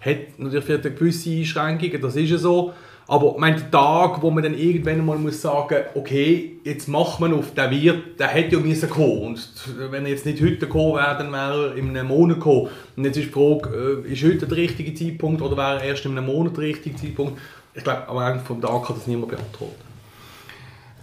hat 0.01 0.17
natürlich 0.37 0.69
eine 0.69 0.79
gewisse 0.79 1.29
Einschränkungen, 1.31 2.01
das 2.01 2.15
ist 2.15 2.29
ja 2.29 2.37
so. 2.37 2.73
Aber 3.09 3.35
mein 3.39 3.71
Tag, 3.71 4.21
wo 4.21 4.29
man 4.29 4.43
dann 4.43 4.53
irgendwann 4.53 5.03
mal 5.03 5.17
muss 5.17 5.41
sagen, 5.41 5.77
okay, 5.95 6.59
jetzt 6.63 6.87
macht 6.87 7.19
man 7.19 7.33
auf, 7.33 7.55
der 7.55 7.71
wird, 7.71 8.19
der 8.19 8.27
hätte 8.27 8.57
ja 8.57 8.61
müssen 8.61 8.87
kommen. 8.87 9.21
Und 9.21 9.49
wenn 9.89 10.05
er 10.05 10.11
jetzt 10.11 10.27
nicht 10.27 10.39
heute 10.43 10.57
gekommen 10.57 10.93
wäre, 10.93 11.17
dann 11.17 11.31
wäre 11.31 11.69
er 11.71 11.75
in 11.75 11.89
einem 11.89 12.07
Monat 12.07 12.37
gekommen. 12.37 12.69
Und 12.95 13.05
jetzt 13.05 13.17
ist 13.17 13.29
die 13.29 13.31
Frage, 13.31 14.03
äh, 14.05 14.13
ist 14.13 14.23
heute 14.23 14.45
der 14.45 14.57
richtige 14.57 14.93
Zeitpunkt 14.93 15.41
oder 15.41 15.57
wäre 15.57 15.81
er 15.81 15.85
erst 15.85 16.05
in 16.05 16.11
einem 16.11 16.27
Monat 16.27 16.55
der 16.55 16.65
richtige 16.65 16.95
Zeitpunkt? 16.95 17.39
Ich 17.73 17.83
glaube, 17.83 18.07
aber 18.07 18.39
vom 18.41 18.61
Tag 18.61 18.85
kann 18.85 18.95
das 18.95 19.07
niemand 19.07 19.29
beantworten. 19.29 19.89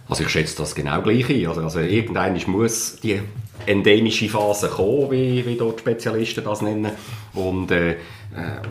Also 0.07 0.23
ich 0.23 0.29
schätze 0.29 0.55
das 0.57 0.73
genau 0.73 1.01
gleich 1.01 1.29
ein. 1.29 1.45
Also, 1.47 1.61
also 1.61 1.79
irgendwann 1.81 2.39
muss 2.47 3.01
die 3.01 3.19
endemische 3.65 4.29
Phase 4.29 4.69
kommen, 4.69 5.11
wie, 5.11 5.45
wie 5.45 5.55
dort 5.55 5.79
die 5.79 5.81
Spezialisten 5.81 6.43
das 6.43 6.61
nennen. 6.61 6.91
Und 7.33 7.71
äh, 7.71 7.91
äh 7.91 7.95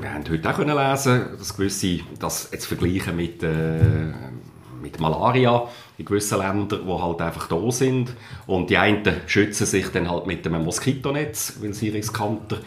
wir 0.00 0.12
haben 0.12 0.24
heute 0.30 0.50
auch 0.50 0.56
können 0.56 0.76
lesen, 0.76 1.26
dass 1.38 1.56
gewisse, 1.56 2.00
das 2.18 2.50
jetzt 2.52 2.66
vergleichen 2.66 3.16
mit, 3.16 3.42
äh, 3.42 4.12
mit 4.80 5.00
Malaria 5.00 5.68
in 5.98 6.04
gewissen 6.04 6.38
Ländern, 6.38 6.86
die 6.86 6.92
halt 6.92 7.20
einfach 7.20 7.48
da 7.48 7.70
sind. 7.70 8.12
Und 8.46 8.70
die 8.70 8.76
einen 8.76 9.02
schützen 9.26 9.66
sich 9.66 9.88
dann 9.88 10.10
halt 10.10 10.26
mit 10.26 10.46
einem 10.46 10.64
Moskitonetz, 10.64 11.58
weil 11.60 11.74
sie 11.74 11.88
riskanter 11.88 12.58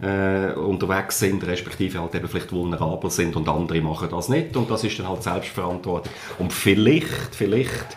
äh, 0.00 0.52
unterwegs 0.52 1.18
sind, 1.18 1.46
respektive 1.46 2.00
halt 2.00 2.14
eben 2.14 2.28
vielleicht 2.28 2.52
vulnerabel 2.52 3.10
sind 3.10 3.36
und 3.36 3.48
andere 3.48 3.80
machen 3.80 4.08
das 4.10 4.28
nicht 4.28 4.56
und 4.56 4.70
das 4.70 4.84
ist 4.84 4.98
dann 4.98 5.08
halt 5.08 5.22
selbstverantwortlich. 5.22 6.14
Und 6.38 6.52
vielleicht, 6.52 7.34
vielleicht 7.34 7.96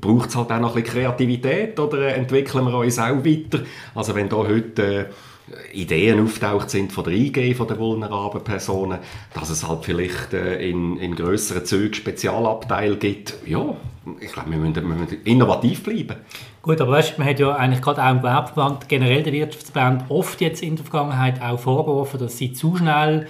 braucht 0.00 0.30
es 0.30 0.36
halt 0.36 0.50
auch 0.50 0.60
noch 0.60 0.76
ein 0.76 0.82
bisschen 0.82 1.00
Kreativität 1.00 1.78
oder 1.78 2.14
entwickeln 2.14 2.64
wir 2.66 2.78
uns 2.78 2.98
auch 2.98 3.24
weiter. 3.24 3.60
Also 3.94 4.14
wenn 4.14 4.28
da 4.28 4.36
heute 4.36 5.10
äh, 5.50 5.76
Ideen 5.76 6.22
auftaucht 6.22 6.70
sind 6.70 6.92
von 6.92 7.04
der 7.04 7.12
IG, 7.14 7.54
von 7.54 7.66
den 7.66 7.78
vulnerablen 7.78 8.44
Personen, 8.44 8.98
dass 9.34 9.50
es 9.50 9.66
halt 9.66 9.84
vielleicht 9.84 10.32
äh, 10.32 10.68
in, 10.68 10.96
in 10.98 11.14
grösseren 11.14 11.64
Zügen 11.64 11.94
Spezialabteile 11.94 12.96
gibt. 12.96 13.34
Ja, 13.46 13.76
ich 14.20 14.32
glaube, 14.32 14.50
wir 14.50 14.58
müssen, 14.58 14.74
wir 14.76 14.82
müssen 14.82 15.22
innovativ 15.24 15.82
bleiben. 15.82 16.16
Gut, 16.62 16.80
aber 16.80 16.92
weißt, 16.92 17.18
man 17.18 17.26
hat 17.28 17.40
ja 17.40 17.54
eigentlich 17.54 17.82
gerade 17.82 18.02
auch 18.04 18.10
im 18.10 18.18
Gewerbeverband, 18.18 18.88
generell 18.88 19.22
der 19.22 19.32
Wirtschaftsverband, 19.32 20.10
oft 20.10 20.40
jetzt 20.40 20.62
in 20.62 20.76
der 20.76 20.84
Vergangenheit 20.84 21.40
auch 21.42 21.58
vorgeworfen, 21.58 22.20
dass 22.20 22.36
sie 22.36 22.52
zu 22.52 22.76
schnell 22.76 23.26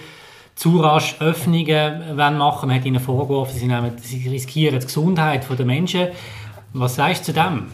zu 0.55 0.79
rasch 0.79 1.15
Öffnungen 1.21 2.15
machen 2.15 2.67
Man 2.67 2.75
hat 2.77 2.85
ihnen 2.85 2.99
vorgeworfen, 2.99 3.57
sie, 3.57 3.67
nehmen, 3.67 3.93
sie 3.97 4.27
riskieren 4.27 4.79
die 4.79 4.85
Gesundheit 4.85 5.47
der 5.49 5.65
Menschen. 5.65 6.09
Was 6.73 6.95
sagst 6.95 7.27
du 7.27 7.33
zu 7.33 7.33
dem? 7.33 7.67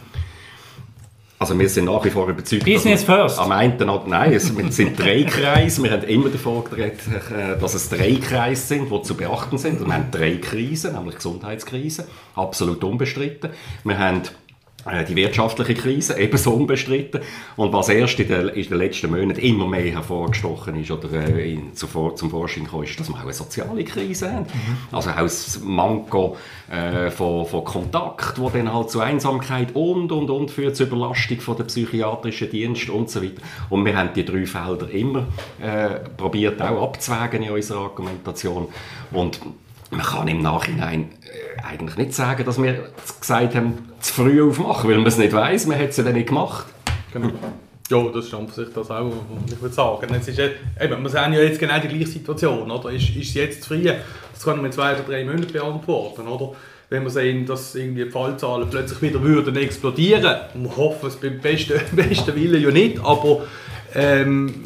Also 1.40 1.56
wir 1.56 1.68
sind 1.68 1.84
nach 1.84 2.04
wie 2.04 2.10
vor 2.10 2.28
überzeugt, 2.28 2.64
Business 2.64 3.04
first. 3.04 3.38
am 3.38 3.52
einen 3.52 3.76
nein, 4.06 4.32
es 4.32 4.48
sind 4.48 4.98
drei 4.98 5.22
Kreise. 5.28 5.84
Wir 5.84 5.92
haben 5.92 6.02
immer 6.02 6.30
davon 6.30 6.64
geredet, 6.64 6.98
äh, 7.06 7.56
dass 7.56 7.74
es 7.74 7.88
drei 7.88 8.16
Kreise 8.16 8.66
sind, 8.66 8.90
die 8.90 9.02
zu 9.02 9.14
beachten 9.14 9.56
sind. 9.56 9.84
wir 9.86 9.94
haben 9.94 10.10
drei 10.10 10.38
Krisen, 10.38 10.94
nämlich 10.94 11.14
Gesundheitskrise, 11.16 12.08
absolut 12.34 12.82
unbestritten. 12.82 13.50
Wir 13.84 13.98
haben 13.98 14.22
die 15.08 15.16
wirtschaftliche 15.16 15.74
Krise, 15.74 16.18
ebenso 16.18 16.52
unbestritten. 16.52 17.20
Und 17.56 17.72
was 17.72 17.88
erst 17.88 18.18
in 18.20 18.28
den, 18.28 18.48
in 18.48 18.68
den 18.68 18.78
letzten 18.78 19.10
Monaten 19.10 19.40
immer 19.40 19.66
mehr 19.66 19.92
hervorgestochen 19.92 20.80
ist 20.80 20.90
oder 20.90 21.12
äh, 21.12 21.54
in, 21.54 21.74
zuvor, 21.74 22.16
zum 22.16 22.30
Vorschein 22.30 22.66
kam, 22.66 22.84
ist, 22.84 22.98
dass 22.98 23.08
wir 23.08 23.16
auch 23.16 23.22
eine 23.22 23.32
soziale 23.32 23.84
Krise 23.84 24.32
haben. 24.32 24.44
Mhm. 24.44 24.96
Also 24.96 25.10
auch 25.10 25.16
das 25.16 25.60
Manko 25.62 26.36
äh, 26.70 27.10
von, 27.10 27.44
von 27.46 27.64
Kontakt, 27.64 28.38
wo 28.38 28.48
dann 28.50 28.72
halt 28.72 28.90
zu 28.90 29.00
Einsamkeit 29.00 29.74
und, 29.74 30.12
und, 30.12 30.30
und 30.30 30.50
führt, 30.50 30.76
zur 30.76 30.86
Überlastung 30.86 31.40
von 31.40 31.56
der 31.56 31.64
psychiatrischen 31.64 32.50
Dienste 32.50 32.92
und 32.92 33.10
so 33.10 33.22
weiter. 33.22 33.42
Und 33.68 33.84
wir 33.84 33.96
haben 33.96 34.10
die 34.14 34.24
drei 34.24 34.46
Felder 34.46 34.90
immer 34.90 35.26
äh, 35.60 36.08
probiert 36.16 36.62
auch 36.62 36.82
abzuwägen 36.82 37.42
in 37.42 37.50
unserer 37.50 37.80
Argumentation. 37.80 38.68
Und 39.10 39.40
man 39.90 40.00
kann 40.00 40.28
im 40.28 40.42
Nachhinein 40.42 41.08
äh, 41.24 41.62
eigentlich 41.62 41.96
nicht 41.96 42.14
sagen, 42.14 42.44
dass 42.44 42.62
wir 42.62 42.90
gesagt 43.20 43.54
haben, 43.54 43.78
zu 44.00 44.14
früh 44.14 44.42
aufmachen, 44.42 44.90
weil 44.90 44.98
man 44.98 45.06
es 45.06 45.18
nicht 45.18 45.32
weiß. 45.32 45.66
Man 45.66 45.78
hat 45.78 45.90
es 45.90 45.96
ja 45.96 46.04
dann 46.04 46.14
nicht 46.14 46.28
gemacht. 46.28 46.66
Genau. 47.12 47.30
Ja, 47.90 48.02
das 48.12 48.26
ist 48.26 48.34
an 48.34 48.46
sich 48.48 48.68
das 48.74 48.90
auch, 48.90 49.10
ich 49.46 49.62
würde 49.62 49.74
sagen. 49.74 50.14
Es 50.14 50.28
ist, 50.28 50.38
eben, 50.38 51.02
wir 51.02 51.08
sehen 51.08 51.32
ja 51.32 51.40
jetzt 51.40 51.58
genau 51.58 51.78
die 51.78 51.88
gleiche 51.88 52.06
Situation. 52.06 52.70
Oder? 52.70 52.90
Ist, 52.90 53.16
ist 53.16 53.34
jetzt 53.34 53.62
zu 53.62 53.70
früh? 53.70 53.82
Das 53.84 54.44
kann 54.44 54.56
man 54.56 54.66
in 54.66 54.72
zwei 54.72 54.92
oder 54.92 55.04
drei 55.04 55.24
Monaten 55.24 55.52
beantworten. 55.52 56.28
Oder? 56.28 56.52
Wenn 56.90 57.02
wir 57.02 57.10
sehen, 57.10 57.46
dass 57.46 57.74
irgendwie 57.74 58.04
die 58.04 58.10
Fallzahlen 58.10 58.68
plötzlich 58.70 59.00
wieder 59.00 59.22
würden 59.22 59.56
explodieren, 59.56 60.36
wir 60.54 60.76
hoffen 60.76 61.08
es 61.08 61.16
beim 61.16 61.38
besten, 61.40 61.80
besten 61.96 62.34
Willen 62.34 62.62
ja 62.62 62.70
nicht, 62.70 62.98
aber 63.02 63.46
ähm, 63.94 64.64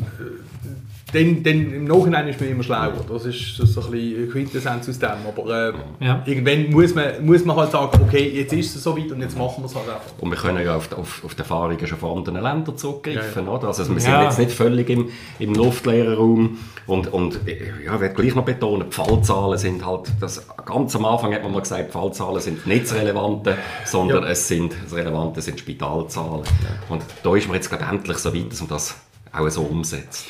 dann, 1.12 1.42
dann 1.42 1.72
im 1.74 1.84
Nachhinein 1.84 2.28
ist 2.28 2.40
man 2.40 2.48
immer 2.48 2.62
schlauer. 2.62 3.04
Das 3.08 3.26
ist, 3.26 3.58
das 3.58 3.68
ist 3.68 3.74
so 3.74 3.82
ein 3.82 3.90
bisschen 3.90 4.30
Quintessenz 4.30 4.88
aus 4.88 4.98
dem. 4.98 5.10
Aber 5.26 5.68
äh, 5.68 5.72
ja. 6.00 6.22
irgendwann 6.24 6.70
muss 6.70 6.94
man, 6.94 7.24
muss 7.24 7.44
man 7.44 7.56
halt 7.56 7.70
sagen, 7.70 8.00
okay, 8.02 8.30
jetzt 8.30 8.52
ist 8.52 8.76
es 8.76 8.82
so 8.82 8.96
weit 8.96 9.12
und 9.12 9.20
jetzt 9.20 9.36
machen 9.36 9.62
wir 9.62 9.66
es 9.66 9.74
halt 9.74 9.88
einfach. 9.88 10.12
Und 10.20 10.30
wir 10.30 10.38
können 10.38 10.64
ja 10.64 10.76
auf, 10.76 10.90
auf, 10.96 11.24
auf 11.24 11.34
die 11.34 11.40
Erfahrungen 11.40 11.86
schon 11.86 11.98
von 11.98 12.18
anderen 12.18 12.42
Ländern 12.42 12.76
zurückgreifen. 12.76 13.44
Ja, 13.44 13.50
ja. 13.52 13.58
Oder? 13.58 13.68
Also 13.68 13.88
wir 13.92 14.00
sind 14.00 14.22
jetzt 14.22 14.38
nicht 14.38 14.52
völlig 14.52 14.88
im, 14.88 15.10
im 15.38 15.54
luftleeren 15.54 16.14
Raum. 16.14 16.58
Und, 16.86 17.12
und 17.12 17.40
ja, 17.46 17.94
ich 17.94 18.00
werde 18.00 18.14
gleich 18.14 18.34
noch 18.34 18.44
betonen, 18.44 18.88
die 18.90 18.94
Fallzahlen 18.94 19.58
sind 19.58 19.86
halt, 19.86 20.10
das, 20.18 20.46
ganz 20.64 20.96
am 20.96 21.04
Anfang 21.04 21.32
hat 21.32 21.42
man 21.42 21.52
mal 21.52 21.60
gesagt, 21.60 21.88
die 21.88 21.92
Fallzahlen 21.92 22.40
sind 22.40 22.66
nicht 22.66 22.84
das 22.84 22.94
Relevante, 22.94 23.56
sondern 23.84 24.24
es 24.24 24.48
sind, 24.48 24.74
das 24.82 24.94
Relevante 24.94 25.40
sind 25.42 25.60
Spitalzahlen. 25.60 26.42
Und 26.88 27.02
da 27.22 27.36
ist 27.36 27.46
man 27.46 27.56
jetzt 27.56 27.70
gerade 27.70 27.84
endlich 27.84 28.18
so 28.18 28.34
weit, 28.34 28.50
dass 28.50 28.60
man 28.60 28.68
das 28.70 28.96
auch 29.32 29.48
so 29.48 29.62
umsetzt. 29.62 30.26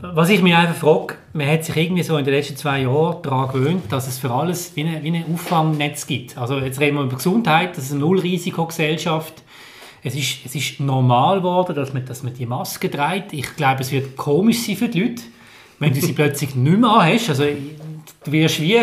Was 0.00 0.28
ich 0.28 0.42
mich 0.42 0.54
einfach 0.54 0.76
frage, 0.76 1.14
man 1.32 1.48
hat 1.48 1.64
sich 1.64 1.76
irgendwie 1.76 2.02
so 2.02 2.16
in 2.18 2.24
den 2.24 2.34
letzten 2.34 2.56
zwei 2.56 2.82
Jahren 2.82 3.20
daran 3.22 3.48
gewöhnt, 3.48 3.90
dass 3.90 4.06
es 4.06 4.18
für 4.18 4.30
alles 4.30 4.76
wie, 4.76 4.84
eine, 4.84 5.02
wie 5.02 5.10
ein 5.10 5.24
Auffangnetz 5.32 6.06
gibt. 6.06 6.38
Also 6.38 6.58
jetzt 6.58 6.78
reden 6.78 6.96
wir 6.96 7.04
über 7.04 7.16
Gesundheit, 7.16 7.76
das 7.76 7.86
ist 7.86 7.92
eine 7.92 8.00
Nullrisikogesellschaft. 8.00 9.42
Es 10.04 10.14
ist, 10.14 10.38
es 10.44 10.54
ist 10.54 10.78
normal 10.78 11.38
geworden, 11.38 11.74
dass 11.74 11.92
man, 11.92 12.04
dass 12.04 12.22
man 12.22 12.32
die 12.32 12.46
Maske 12.46 12.90
trägt. 12.90 13.32
Ich 13.32 13.56
glaube, 13.56 13.80
es 13.80 13.90
wird 13.90 14.16
komisch 14.16 14.64
sein 14.64 14.76
für 14.76 14.88
die 14.88 15.00
Leute, 15.00 15.22
wenn 15.80 15.92
du 15.92 16.00
sie 16.00 16.12
plötzlich 16.14 16.54
nicht 16.54 16.78
mehr 16.78 16.90
hast. 16.90 17.30
Also 17.30 17.44
du 18.24 18.32
wirst 18.32 18.60
wie, 18.60 18.80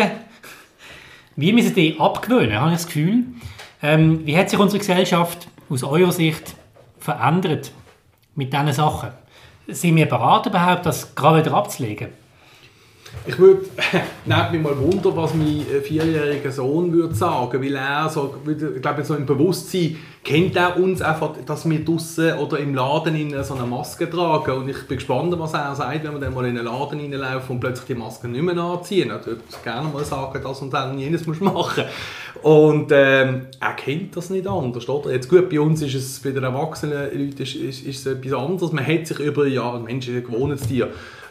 wie 1.36 1.52
müssen 1.52 1.74
die 1.74 1.98
abgewöhnen, 1.98 2.60
habe 2.60 2.70
ich 2.70 2.76
das 2.76 2.86
Gefühl. 2.86 3.24
Ähm, 3.82 4.26
wie 4.26 4.36
hat 4.36 4.50
sich 4.50 4.58
unsere 4.58 4.78
Gesellschaft 4.78 5.48
aus 5.70 5.82
eurer 5.82 6.12
Sicht 6.12 6.54
verändert 6.98 7.72
mit 8.34 8.52
diesen 8.52 8.72
Sachen? 8.72 9.10
Sind 9.68 9.96
wir 9.96 10.06
bereit 10.06 10.46
überhaupt, 10.46 10.86
das 10.86 11.14
gerade 11.14 11.44
wieder 11.44 11.54
abzulegen? 11.56 12.08
Ich 13.24 13.38
würde, 13.38 13.62
nehmt 14.24 14.52
mich 14.52 14.62
mal 14.62 14.78
Wunder, 14.78 15.16
was 15.16 15.34
mein 15.34 15.60
äh, 15.60 15.80
vierjähriger 15.80 16.52
Sohn 16.52 16.92
würde 16.92 17.14
sagen, 17.14 17.62
weil 17.62 17.74
er 17.74 18.08
so, 18.08 18.34
ich 18.46 18.82
glaube, 18.82 19.04
so 19.04 19.14
im 19.14 19.26
Bewusstsein 19.26 19.96
kennt 20.22 20.56
er 20.56 20.76
uns 20.76 21.00
einfach, 21.00 21.32
dass 21.44 21.68
wir 21.68 21.84
draußen 21.84 22.34
oder 22.34 22.58
im 22.58 22.74
Laden 22.74 23.14
in 23.14 23.42
so 23.42 23.54
eine 23.54 23.66
Maske 23.66 24.10
tragen 24.10 24.52
und 24.52 24.68
ich 24.68 24.86
bin 24.86 24.98
gespannt, 24.98 25.34
was 25.38 25.54
er 25.54 25.74
sagt, 25.74 26.04
wenn 26.04 26.12
wir 26.12 26.20
dann 26.20 26.34
mal 26.34 26.46
in 26.46 26.58
einen 26.58 26.66
Laden 26.66 27.00
reinlaufen 27.00 27.56
und 27.56 27.60
plötzlich 27.60 27.86
die 27.86 27.94
Maske 27.94 28.28
nicht 28.28 28.42
mehr 28.42 28.56
anziehen. 28.56 29.10
Er 29.10 29.24
würde 29.24 29.40
gerne 29.62 29.88
mal 29.88 30.04
sagen, 30.04 30.40
das 30.42 30.60
und 30.62 30.72
das 30.72 30.90
und 30.90 30.98
jenes 30.98 31.26
muss 31.26 31.40
machen. 31.40 31.84
Und 32.42 32.90
ähm, 32.92 33.46
er 33.60 33.72
kennt 33.74 34.16
das 34.16 34.30
nicht 34.30 34.46
anders, 34.46 34.88
oder? 34.88 35.10
Jetzt 35.10 35.28
gut, 35.28 35.48
bei 35.48 35.60
uns 35.60 35.82
ist 35.82 35.94
es, 35.94 36.20
bei 36.20 36.30
den 36.30 36.44
erwachsenen 36.44 37.04
Leuten 37.12 37.42
ist, 37.42 37.54
ist, 37.54 37.86
ist 37.86 38.06
es 38.06 38.06
etwas 38.06 38.32
anderes. 38.32 38.72
Man 38.72 38.86
hat 38.86 39.06
sich 39.06 39.18
über, 39.18 39.46
ja, 39.46 39.78
Menschen 39.78 40.22
gewohnt 40.22 40.60
es 40.60 40.66
dir. 40.66 40.88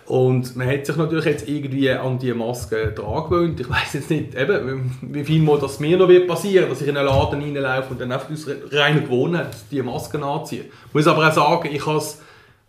Und 0.07 0.55
man 0.55 0.67
hat 0.67 0.85
sich 0.85 0.95
natürlich 0.95 1.25
jetzt 1.25 1.49
irgendwie 1.49 1.89
an 1.89 2.19
die 2.19 2.31
Maske 2.33 2.91
dran 2.91 3.23
gewöhnt. 3.23 3.59
Ich 3.59 3.69
weiß 3.69 3.93
jetzt 3.93 4.09
nicht, 4.11 4.35
eben, 4.35 4.91
wie 5.01 5.23
viel 5.23 5.41
Mal 5.41 5.59
das 5.59 5.79
mir 5.79 5.97
noch 5.97 6.07
wird 6.07 6.29
dass 6.29 6.43
ich 6.43 6.87
in 6.87 6.95
einen 6.95 7.07
Laden 7.07 7.41
reinlaufe 7.41 7.91
und 7.91 8.01
dann 8.01 8.11
einfach 8.11 8.29
aus 8.29 8.47
reiner 8.71 9.01
Gewohnheit 9.01 9.49
die 9.71 9.81
Maske 9.81 10.23
anziehe. 10.23 10.65
Ich 10.87 10.93
muss 10.93 11.07
aber 11.07 11.27
auch 11.27 11.33
sagen, 11.33 11.69
ich 11.71 11.85
habe 11.87 12.03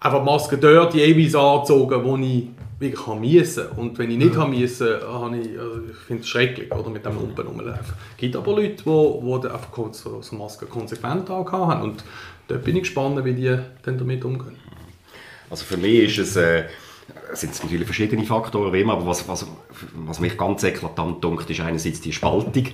einfach 0.01 0.19
die 0.19 0.25
Maske 0.25 0.59
dort 0.59 0.95
jeweils 0.95 1.35
angezogen, 1.35 2.05
wo 2.05 2.17
ich 2.17 2.49
wirklich 2.79 3.07
haben 3.07 3.21
müssen. 3.21 3.67
Und 3.77 3.99
wenn 3.99 4.11
ich 4.11 4.19
nicht 4.19 4.35
mhm. 4.35 4.39
haben 4.39 4.59
müssen, 4.59 4.89
habe 5.01 5.39
ich, 5.39 5.59
also 5.59 5.81
ich 5.91 5.97
finde 5.97 6.23
es 6.23 6.29
schrecklich, 6.29 6.73
oder, 6.73 6.91
mit 6.91 7.05
dem 7.05 7.15
Lumpen 7.15 7.47
rumlaufen. 7.47 7.95
Es 8.13 8.17
gibt 8.17 8.37
aber 8.37 8.53
Leute, 8.53 8.83
die, 8.83 8.83
die 8.83 9.49
einfach 9.49 9.93
so, 9.93 10.21
so 10.21 10.37
Masken 10.37 10.69
konsequent 10.69 11.29
haben 11.29 11.83
und 11.83 12.05
dort 12.49 12.65
bin 12.65 12.77
ich 12.77 12.83
gespannt, 12.83 13.25
wie 13.25 13.35
die 13.35 13.57
dann 13.83 13.99
damit 13.99 14.25
umgehen. 14.25 14.57
Also 15.51 15.65
für 15.65 15.77
mich 15.77 16.19
ist 16.19 16.19
es... 16.19 16.37
Äh 16.37 16.65
es 17.33 17.41
sind 17.41 17.63
natürlich 17.63 17.87
verschiedene 17.87 18.25
Faktoren, 18.25 18.73
wie 18.73 18.81
immer, 18.81 18.95
aber 18.95 19.07
was, 19.07 19.29
was, 19.29 19.47
was 19.95 20.21
mich 20.21 20.37
ganz 20.37 20.65
eklatant 20.65 21.23
dunkt, 21.23 21.49
ist 21.49 21.61
einerseits 21.61 22.01
die 22.01 22.13
Spaltung, 22.13 22.67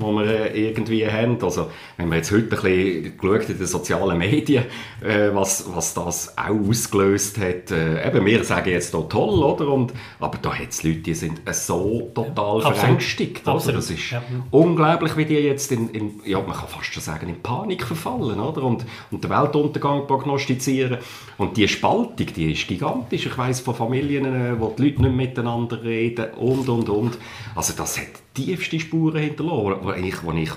die 0.00 0.04
wir 0.04 0.26
äh, 0.26 0.68
irgendwie 0.68 1.06
haben. 1.06 1.42
Also, 1.42 1.70
wenn 1.96 2.08
man 2.08 2.18
jetzt 2.18 2.30
heute 2.32 2.44
ein 2.44 2.48
bisschen 2.48 3.18
geschaut 3.18 3.48
in 3.48 3.58
den 3.58 3.66
sozialen 3.66 4.18
Medien, 4.18 4.64
äh, 5.00 5.28
was, 5.32 5.64
was 5.74 5.94
das 5.94 6.36
auch 6.36 6.68
ausgelöst 6.68 7.38
hat. 7.38 7.70
Äh, 7.70 8.06
eben, 8.06 8.24
wir 8.26 8.44
sagen 8.44 8.70
jetzt 8.70 8.94
hier 8.94 9.08
toll, 9.08 9.42
oder? 9.42 9.68
Und, 9.68 9.92
aber 10.18 10.38
da 10.38 10.54
hat 10.54 10.70
es 10.70 10.82
Leute, 10.82 10.98
die 10.98 11.14
sind 11.14 11.40
so 11.52 12.10
total 12.14 12.62
ja, 12.62 12.72
verängstigt. 12.72 13.46
Also, 13.46 13.72
das 13.72 13.90
ist 13.90 14.10
ja. 14.10 14.22
unglaublich, 14.50 15.16
wie 15.16 15.24
die 15.24 15.34
jetzt 15.34 15.70
in, 15.72 15.90
in, 15.90 16.20
ja, 16.24 16.40
man 16.40 16.56
kann 16.56 16.68
fast 16.68 16.92
schon 16.92 17.02
sagen, 17.02 17.28
in 17.28 17.40
Panik 17.42 17.84
verfallen, 17.84 18.40
oder? 18.40 18.62
Und, 18.62 18.84
und 19.10 19.22
den 19.22 19.30
Weltuntergang 19.30 20.06
prognostizieren. 20.06 20.98
Und 21.38 21.56
die 21.56 21.68
Spaltung, 21.68 22.26
die 22.34 22.52
ist 22.52 22.66
gigantisch. 22.66 23.26
Ich 23.26 23.38
weiss 23.38 23.60
von 23.60 23.74
Familien, 23.74 24.24
äh, 24.24 24.60
wo 24.60 24.74
die 24.76 24.84
Leute 24.84 25.02
nicht 25.02 25.16
miteinander 25.16 25.82
reden 25.82 26.30
und, 26.34 26.68
und, 26.68 26.88
und. 26.88 27.18
Also 27.54 27.74
das 27.76 27.98
hat 27.98 28.08
tiefste 28.34 28.80
Spuren 28.80 29.20
hinterlassen, 29.20 29.80
die 29.96 30.08
ich, 30.08 30.16
die 30.16 30.42
ich 30.42 30.50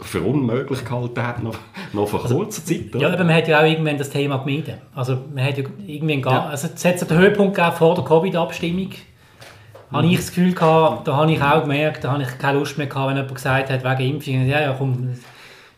für 0.00 0.20
unmöglich 0.20 0.84
gehalten 0.84 1.22
habe, 1.22 1.44
noch, 1.44 1.54
noch 1.92 2.08
vor 2.08 2.22
also, 2.22 2.36
kurzer 2.36 2.64
Zeit. 2.64 2.94
Oder? 2.94 3.08
Ja, 3.08 3.12
aber 3.12 3.24
man 3.24 3.34
hat 3.34 3.48
ja 3.48 3.60
auch 3.60 3.64
irgendwann 3.66 3.98
das 3.98 4.10
Thema 4.10 4.38
gemieden. 4.38 4.74
Also 4.94 5.18
man 5.32 5.44
hat 5.44 5.58
ja 5.58 5.64
irgendwann 5.86 6.22
gar, 6.22 6.32
ja. 6.32 6.46
also 6.46 6.68
es 6.74 6.84
hat 6.84 7.08
den 7.08 7.18
Höhepunkt 7.18 7.54
gegeben 7.54 7.76
vor 7.76 7.94
der 7.94 8.04
Covid-Abstimmung. 8.04 8.88
Mhm. 8.88 9.96
Habe 9.96 10.06
ich 10.06 10.16
das 10.16 10.28
Gefühl 10.28 10.54
gehabt, 10.54 11.06
da 11.06 11.16
habe 11.16 11.32
ich 11.32 11.42
auch 11.42 11.62
gemerkt, 11.62 12.04
da 12.04 12.12
habe 12.12 12.22
ich 12.22 12.38
keine 12.38 12.58
Lust 12.58 12.78
mehr 12.78 12.86
gehabt, 12.86 13.10
wenn 13.10 13.16
jemand 13.16 13.34
gesagt 13.34 13.70
hat, 13.70 13.84
wegen 13.84 14.14
Impfung, 14.14 14.46
ja, 14.46 14.60
ja, 14.60 14.74
komm, 14.76 15.14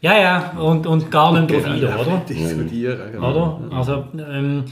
ja, 0.00 0.18
ja, 0.18 0.52
und, 0.58 0.86
und 0.86 1.10
gar 1.10 1.32
nicht 1.32 1.50
drauf 1.50 1.64
ein, 1.64 1.82
oder? 1.82 2.22
Diskutieren. 2.28 3.12
Genau. 3.12 3.30
Oder? 3.30 3.76
Also, 3.76 4.04
ähm, 4.18 4.64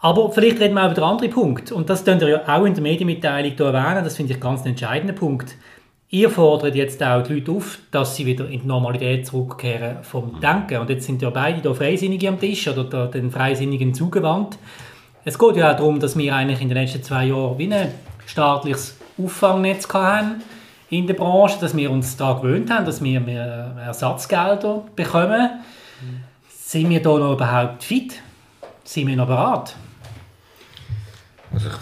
aber 0.00 0.32
vielleicht 0.32 0.58
reden 0.58 0.74
wir 0.74 0.82
auch 0.82 0.86
über 0.86 0.94
den 0.94 1.04
anderen 1.04 1.30
Punkt. 1.30 1.70
Und 1.70 1.88
das 1.88 2.04
könnt 2.04 2.20
ihr 2.22 2.28
ja 2.28 2.40
auch 2.48 2.64
in 2.64 2.74
der 2.74 2.82
Medienmitteilung 2.82 3.56
erwähnen. 3.56 4.02
Das 4.02 4.16
finde 4.16 4.32
ich 4.32 4.40
ganz 4.40 4.62
einen 4.62 4.70
entscheidenden 4.70 5.14
Punkt. 5.14 5.54
Ihr 6.14 6.28
fordert 6.28 6.74
jetzt 6.74 7.02
auch 7.02 7.22
die 7.22 7.32
Leute 7.32 7.52
auf, 7.52 7.78
dass 7.90 8.16
sie 8.16 8.26
wieder 8.26 8.46
in 8.46 8.60
die 8.60 8.66
Normalität 8.66 9.26
zurückkehren 9.26 9.96
vom 10.02 10.38
Denken. 10.42 10.76
Und 10.76 10.90
jetzt 10.90 11.06
sind 11.06 11.22
ja 11.22 11.30
beide 11.30 11.62
hier 11.62 11.74
Freisinnige 11.74 12.28
am 12.28 12.38
Tisch 12.38 12.68
oder 12.68 13.06
den 13.06 13.30
Freisinnigen 13.30 13.94
zugewandt. 13.94 14.58
Es 15.24 15.38
geht 15.38 15.56
ja 15.56 15.72
auch 15.72 15.76
darum, 15.76 16.00
dass 16.00 16.14
wir 16.18 16.36
eigentlich 16.36 16.60
in 16.60 16.68
den 16.68 16.76
letzten 16.76 17.02
zwei 17.02 17.24
Jahren 17.24 17.56
wie 17.56 17.72
ein 17.72 17.88
staatliches 18.26 18.98
Auffangnetz 19.16 19.88
hatten 19.88 20.42
in 20.90 21.06
der 21.06 21.14
Branche, 21.14 21.56
dass 21.58 21.74
wir 21.74 21.90
uns 21.90 22.14
da 22.18 22.34
gewöhnt 22.34 22.70
haben, 22.70 22.84
dass 22.84 23.02
wir 23.02 23.18
mehr 23.18 23.74
Ersatzgelder 23.82 24.84
bekommen. 24.94 25.62
Mhm. 26.02 26.20
Sind 26.50 26.90
wir 26.90 27.00
da 27.00 27.16
noch 27.16 27.32
überhaupt 27.32 27.84
fit? 27.84 28.20
Sind 28.84 29.06
wir 29.06 29.16
noch 29.16 29.28
bereit? 29.28 29.74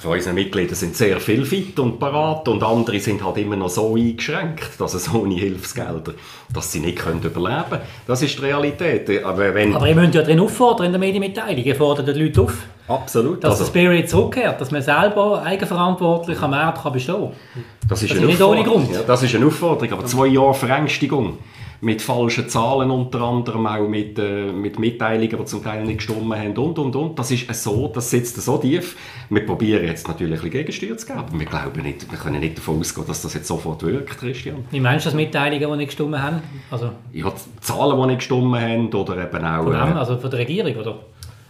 Von 0.01 0.13
unseren 0.13 0.35
Mitgliedern 0.35 0.75
sind 0.75 0.97
sehr 0.97 1.21
viel 1.21 1.45
fit 1.45 1.79
und 1.79 1.99
parat 1.99 2.49
und 2.49 2.63
andere 2.63 2.99
sind 2.99 3.25
halt 3.25 3.39
immer 3.39 3.57
noch 3.57 3.69
so 3.69 3.95
eingeschränkt, 3.95 4.81
dass 4.81 4.95
es 4.95 5.13
ohne 5.15 5.35
Hilfsgelder, 5.35 6.15
dass 6.53 6.73
sie 6.73 6.81
nicht 6.81 6.99
können 6.99 7.23
überleben 7.23 7.71
können. 7.71 7.83
Das 8.07 8.21
ist 8.23 8.37
die 8.37 8.43
Realität. 8.43 9.25
Aber, 9.25 9.55
wenn 9.55 9.75
Aber 9.75 9.89
ihr 9.89 9.95
müsst 9.95 10.15
ja 10.15 10.23
drin 10.23 10.41
auffordern 10.41 10.87
in 10.87 10.93
der 10.93 10.99
Medienmitteilung, 10.99 11.63
ihr 11.63 11.77
fordert 11.77 12.09
die 12.09 12.21
Leute 12.21 12.43
auf. 12.43 12.55
Absolut. 12.89 13.45
Dass 13.45 13.53
also, 13.53 13.65
der 13.65 13.71
Spirit 13.71 14.11
zurückkehrt, 14.11 14.61
dass 14.61 14.73
man 14.73 14.83
selber 14.83 15.43
eigenverantwortlich 15.45 16.41
am 16.43 16.51
Markt 16.51 16.83
kann 16.83 16.93
bestehen 16.93 17.15
kann. 17.15 17.65
Das 17.89 18.03
ist, 18.03 18.11
das 18.11 18.19
ist 18.19 18.27
nicht 18.27 18.43
ohne 18.43 18.65
Grund. 18.65 18.93
Ja, 18.93 19.03
das 19.07 19.23
ist 19.23 19.35
eine 19.37 19.47
Aufforderung, 19.47 19.93
aber 19.93 20.07
zwei 20.07 20.27
Jahre 20.27 20.55
Verängstigung 20.55 21.39
mit 21.83 22.03
falschen 22.03 22.49
Zahlen 22.49 22.91
unter 22.91 23.23
anderem, 23.23 23.67
auch 23.67 23.89
mit, 23.89 24.19
äh, 24.19 24.53
mit 24.53 24.79
Mitteilungen, 24.79 25.39
die 25.39 25.45
zum 25.45 25.63
Teil 25.63 25.85
nicht 25.85 25.99
gestimmt 25.99 26.35
haben 26.35 26.57
und, 26.57 26.79
und, 26.79 26.97
und. 26.97 27.19
Das 27.19 27.31
ist 27.31 27.53
so, 27.63 27.89
das 27.89 28.11
sitzt 28.11 28.41
so 28.41 28.59
tief. 28.59 28.97
Wir 29.31 29.47
probieren 29.47 29.85
jetzt 29.85 30.07
natürlich 30.07 30.43
ein 30.43 30.51
Gegensteuer 30.51 30.97
zu 30.97 31.07
geben, 31.07 31.21
aber 31.21 31.39
wir 31.39 31.47
glauben 31.47 31.83
nicht, 31.83 32.11
wir 32.11 32.19
können 32.19 32.41
nicht 32.41 32.59
davon 32.59 32.81
ausgehen, 32.81 33.07
dass 33.07 33.23
das 33.23 33.35
jetzt 33.35 33.47
sofort 33.47 33.83
wirkt, 33.83 34.19
Christian. 34.19 34.65
Wie 34.71 34.81
meinst 34.81 35.07
du 35.07 35.09
das 35.09 35.17
Mitteilungen, 35.17 35.71
die 35.71 35.77
nicht 35.77 35.89
gestimmt 35.89 36.19
haben? 36.19 36.43
Also 36.71 36.91
ja, 37.13 37.33
Zahlen, 37.61 38.01
die 38.01 38.07
nicht 38.09 38.19
gestimmt 38.19 38.57
haben 38.57 38.93
oder 38.93 39.17
eben 39.17 39.45
auch... 39.45 39.65
Von 39.65 39.73
wem? 39.73 39.97
Äh, 39.97 39.99
also 39.99 40.19
von 40.19 40.31
der 40.31 40.41
Regierung, 40.41 40.77
oder? 40.77 40.99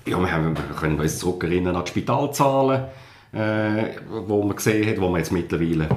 Ja, 0.07 0.19
wir, 0.19 0.33
haben, 0.33 0.57
wir 0.57 0.77
können 0.79 0.99
uns 0.99 1.19
zurückerinnern 1.19 1.75
an 1.75 1.85
die 1.85 1.91
Spitalzahlen 1.91 2.85
äh, 3.33 3.97
wo 4.27 4.43
man 4.43 4.57
gesehen 4.57 4.89
hat, 4.89 5.01
wo 5.01 5.09
man 5.09 5.19
jetzt 5.19 5.31
mittlerweile 5.33 5.89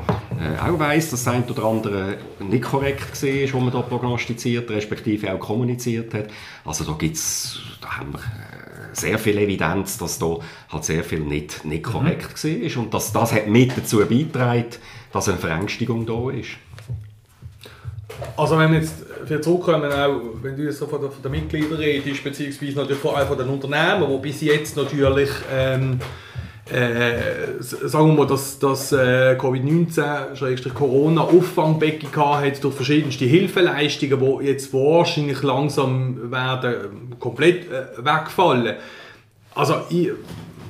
auch 0.59 0.79
weiß, 0.79 1.11
dass 1.11 1.23
das 1.23 1.33
eine 1.33 1.45
oder 1.45 1.63
andere 1.65 2.17
nicht 2.39 2.63
korrekt 2.63 3.21
war, 3.21 3.43
was 3.43 3.53
man 3.53 3.71
da 3.71 3.81
prognostiziert, 3.81 4.69
respektive 4.69 5.33
auch 5.33 5.39
kommuniziert 5.39 6.13
hat. 6.13 6.27
Also 6.65 6.83
da 6.83 6.93
gibt's, 6.93 7.59
da 7.81 7.97
haben 7.97 8.13
wir 8.13 8.19
äh, 8.19 8.93
sehr 8.93 9.19
viel 9.19 9.37
Evidenz, 9.37 9.97
dass 9.97 10.19
da 10.19 10.37
halt 10.69 10.83
sehr 10.83 11.03
viel 11.03 11.19
nicht, 11.19 11.65
nicht 11.65 11.83
korrekt 11.83 12.43
mhm. 12.43 12.61
war 12.61 12.83
und 12.83 12.93
dass 12.93 13.11
das 13.11 13.33
hat 13.33 13.47
mit 13.47 13.77
dazu 13.77 13.99
beigetragen, 13.99 14.65
dass 15.11 15.29
eine 15.29 15.37
Verängstigung 15.37 16.05
da 16.05 16.29
ist. 16.31 16.51
Also 18.37 18.57
wenn 18.57 18.71
wir 18.71 18.79
jetzt 18.79 19.03
wieder 19.25 19.41
zurückkommen, 19.41 19.91
auch 19.91 20.21
wenn 20.41 20.55
du 20.55 20.63
jetzt 20.63 20.79
so 20.79 20.87
von, 20.87 21.01
der, 21.01 21.11
von 21.11 21.21
den 21.21 21.31
Mitgliedern 21.31 21.77
redest, 21.77 22.23
beziehungsweise 22.23 22.77
natürlich 22.77 23.01
vor 23.01 23.17
allem 23.17 23.27
von 23.27 23.37
den 23.37 23.49
Unternehmen, 23.49 24.09
die 24.09 24.29
bis 24.29 24.41
jetzt 24.41 24.75
natürlich 24.75 25.29
ähm, 25.51 25.99
äh, 26.71 27.61
sagen 27.61 28.07
wir 28.07 28.13
mal, 28.13 28.27
dass, 28.27 28.57
dass 28.57 28.93
äh, 28.93 29.35
Covid-19, 29.37 30.73
Corona 30.73 31.21
Auffangbecken 31.21 32.09
hat 32.15 32.63
durch 32.63 32.75
verschiedenste 32.75 33.25
Hilfeleistungen, 33.25 34.19
die 34.19 34.45
jetzt 34.45 34.73
wahrscheinlich 34.73 35.43
langsam 35.43 36.31
werden 36.31 37.15
komplett 37.19 37.65
äh, 37.69 37.97
wegfallen. 37.97 38.75
Also 39.55 39.75
ich, 39.89 40.11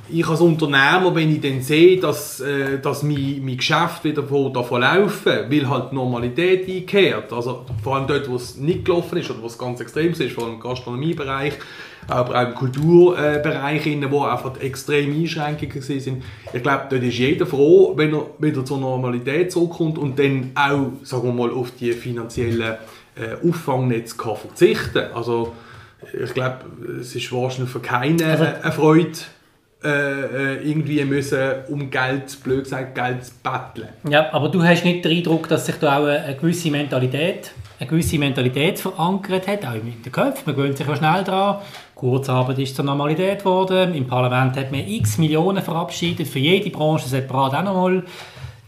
ich 0.08 0.28
als 0.28 0.40
Unternehmer, 0.40 1.14
wenn 1.14 1.34
ich 1.34 1.40
dann 1.40 1.62
sehe, 1.62 1.98
dass, 1.98 2.40
äh, 2.40 2.78
dass 2.78 3.02
mein, 3.02 3.40
mein 3.42 3.56
Geschäft 3.56 4.04
wieder 4.04 4.22
davon 4.22 4.80
laufen 4.80 5.32
weil 5.48 5.68
halt 5.68 5.92
die 5.92 5.94
Normalität 5.94 6.68
einkehrt, 6.68 7.32
also 7.32 7.64
vor 7.82 7.96
allem 7.96 8.06
dort, 8.06 8.28
wo 8.28 8.36
es 8.36 8.56
nicht 8.56 8.84
gelaufen 8.84 9.18
ist 9.18 9.30
oder 9.30 9.42
wo 9.42 9.46
es 9.46 9.56
ganz 9.56 9.80
extrem 9.80 10.12
ist, 10.12 10.32
vor 10.32 10.44
allem 10.44 10.54
im 10.54 10.60
Gastronomiebereich, 10.60 11.54
aber 12.06 12.38
auch 12.38 12.48
im 12.48 12.54
Kulturbereich, 12.54 13.86
wo 14.10 14.24
einfach 14.24 14.60
extreme 14.60 15.14
Einschränkungen 15.14 15.80
sind. 15.80 16.22
Ich 16.52 16.62
glaube, 16.62 16.84
dort 16.90 17.02
ist 17.02 17.18
jeder 17.18 17.46
froh, 17.46 17.94
wenn 17.96 18.14
er 18.14 18.26
wieder 18.38 18.64
zur 18.64 18.78
Normalität 18.78 19.52
zurückkommt 19.52 19.96
und 19.96 20.18
dann 20.18 20.50
auch, 20.54 20.92
sagen 21.02 21.28
wir 21.28 21.32
mal, 21.32 21.50
auf 21.50 21.70
die 21.80 21.92
finanziellen 21.92 22.74
äh, 23.16 23.48
Auffangnetze 23.48 24.16
kann 24.16 24.36
verzichten 24.36 25.04
Also 25.14 25.54
ich 26.22 26.34
glaube, 26.34 26.58
es 27.00 27.14
ist 27.14 27.32
wahrscheinlich 27.32 27.70
für 27.70 27.80
keinen 27.80 28.20
eine 28.20 28.72
Freude, 28.72 29.16
äh, 29.84 29.88
äh, 29.88 30.68
irgendwie 30.68 31.04
müssen 31.04 31.38
um 31.68 31.90
Geld, 31.90 32.42
blöd 32.42 32.64
gesagt, 32.64 32.94
Geld 32.94 33.20
betteln. 33.42 33.88
Ja, 34.08 34.32
aber 34.32 34.48
du 34.48 34.62
hast 34.62 34.84
nicht 34.84 35.04
den 35.04 35.18
Eindruck, 35.18 35.48
dass 35.48 35.66
sich 35.66 35.76
da 35.76 35.98
auch 35.98 36.06
eine 36.06 36.34
gewisse 36.36 36.70
Mentalität 36.70 37.52
eine 37.78 37.88
gewisse 37.88 38.18
Mentalität 38.18 38.78
verankert 38.78 39.48
hat, 39.48 39.64
auch 39.66 39.74
in 39.74 40.02
den 40.02 40.12
Köpfen. 40.12 40.42
Man 40.46 40.56
gewöhnt 40.56 40.76
sich 40.76 40.86
ja 40.86 40.96
schnell 40.96 41.24
daran. 41.24 41.60
Kurzarbeit 41.94 42.58
ist 42.58 42.76
zur 42.76 42.84
Normalität 42.84 43.40
geworden. 43.40 43.94
Im 43.94 44.06
Parlament 44.06 44.56
hat 44.56 44.70
man 44.70 44.86
x 44.86 45.18
Millionen 45.18 45.62
verabschiedet, 45.62 46.26
für 46.28 46.38
jede 46.38 46.70
Branche 46.70 47.08
separat 47.08 47.54
auch 47.54 47.62
nochmal. 47.62 48.04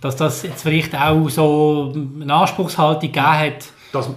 Dass 0.01 0.17
das 0.17 0.43
jetzt 0.43 0.63
vielleicht 0.63 0.95
auch 0.95 1.29
so 1.29 1.93
eine 1.95 2.33
Anspruchshaltung 2.33 3.13
gegeben 3.13 3.27
hat, 3.27 3.69
das, 3.93 4.11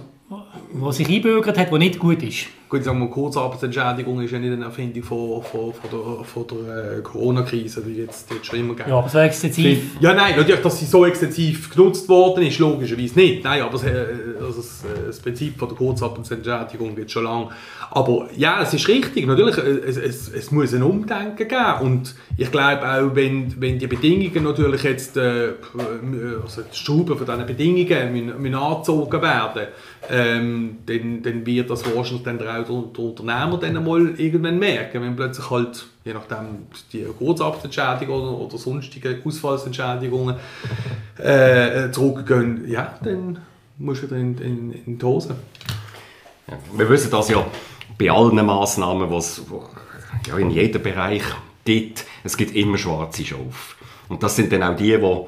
die 0.72 0.92
sich 0.92 1.08
einbürgert 1.08 1.58
hat, 1.58 1.72
die 1.72 1.78
nicht 1.78 1.98
gut 1.98 2.22
ist. 2.22 2.46
Gut, 2.70 2.84
sagen 2.84 3.00
wir, 3.00 3.08
Kurzarbeitsentschädigung 3.08 4.20
ist 4.20 4.30
ja 4.30 4.38
nicht 4.38 4.52
eine 4.52 4.66
Erfindung 4.66 5.02
von, 5.02 5.42
von, 5.42 5.72
von 5.74 6.46
der, 6.46 6.56
der 6.62 6.98
äh, 6.98 7.02
Corona-Krise, 7.02 7.82
die 7.82 7.94
jetzt, 7.94 8.30
jetzt 8.30 8.46
schon 8.46 8.60
immer 8.60 8.74
gegeben 8.74 8.90
Ja, 8.90 8.98
aber 8.98 9.08
so 9.08 9.18
extensiv... 9.18 9.96
Ja, 9.98 10.14
nein, 10.14 10.36
natürlich, 10.36 10.62
dass 10.62 10.78
sie 10.78 10.84
so 10.84 11.04
extensiv 11.04 11.68
genutzt 11.68 12.08
worden 12.08 12.46
ist, 12.46 12.60
logischerweise 12.60 13.18
nicht. 13.18 13.42
Nein, 13.42 13.62
aber 13.62 13.74
äh, 13.82 14.40
also 14.40 14.58
das, 14.58 14.84
das 15.04 15.18
Prinzip 15.18 15.58
von 15.58 15.68
der 15.68 15.78
Kurzarbeitsentschädigung 15.78 16.94
gibt 16.94 17.10
schon 17.10 17.24
lange. 17.24 17.48
Aber 17.90 18.28
ja, 18.36 18.62
es 18.62 18.72
ist 18.72 18.86
richtig, 18.86 19.26
natürlich, 19.26 19.58
es, 19.58 19.96
es, 19.96 20.28
es 20.32 20.52
muss 20.52 20.72
ein 20.72 20.84
Umdenken 20.84 21.48
geben 21.48 21.80
und 21.80 22.14
ich 22.36 22.52
glaube 22.52 22.88
auch, 22.88 23.16
wenn, 23.16 23.60
wenn 23.60 23.80
die 23.80 23.88
Bedingungen 23.88 24.44
natürlich 24.44 24.84
jetzt, 24.84 25.16
äh, 25.16 25.54
also 26.40 26.62
die 26.62 26.76
Schrauben 26.76 27.18
von 27.18 27.26
diesen 27.26 27.46
Bedingungen 27.46 28.12
müssen, 28.12 28.42
müssen 28.42 28.54
angezogen 28.54 29.22
werden, 29.22 29.66
ähm, 30.08 30.78
dann, 30.86 31.22
dann 31.22 31.44
wird 31.44 31.68
das 31.68 31.84
wahrscheinlich 31.84 32.22
dann 32.22 32.38
auch 32.46 32.59
der, 32.64 32.82
der 32.96 33.04
Unternehmer 33.04 33.58
dann 33.58 33.76
einmal 33.76 34.20
irgendwann 34.20 34.58
merken, 34.58 35.02
wenn 35.02 35.16
plötzlich 35.16 35.50
halt, 35.50 35.86
je 36.04 36.14
nachdem, 36.14 36.66
die 36.92 37.04
Kurzarbeitsentschädigung 37.04 38.34
oder, 38.34 38.58
sonstige 38.58 39.18
Ausfallsentschädigungen 39.24 40.36
äh, 41.18 41.90
zurückgehen, 41.90 42.68
ja, 42.68 42.94
dann 43.02 43.38
musst 43.78 44.02
du 44.02 44.06
wieder 44.06 44.16
in, 44.16 44.38
in, 44.38 44.72
in 44.86 44.98
die 44.98 45.04
Hose. 45.04 45.34
Ja, 46.48 46.54
wir 46.76 46.88
wissen 46.88 47.10
das 47.10 47.28
ja 47.28 47.44
bei 47.98 48.10
allen 48.10 48.44
Massnahmen, 48.44 49.12
es 49.12 49.42
ja, 50.26 50.38
in 50.38 50.50
jedem 50.50 50.82
Bereich 50.82 51.22
gibt, 51.64 52.04
es 52.24 52.36
gibt 52.36 52.54
immer 52.54 52.78
schwarze 52.78 53.24
Schafe. 53.24 53.76
Und 54.08 54.22
das 54.22 54.36
sind 54.36 54.52
dann 54.52 54.62
auch 54.62 54.76
die, 54.76 54.96
die 54.96 55.26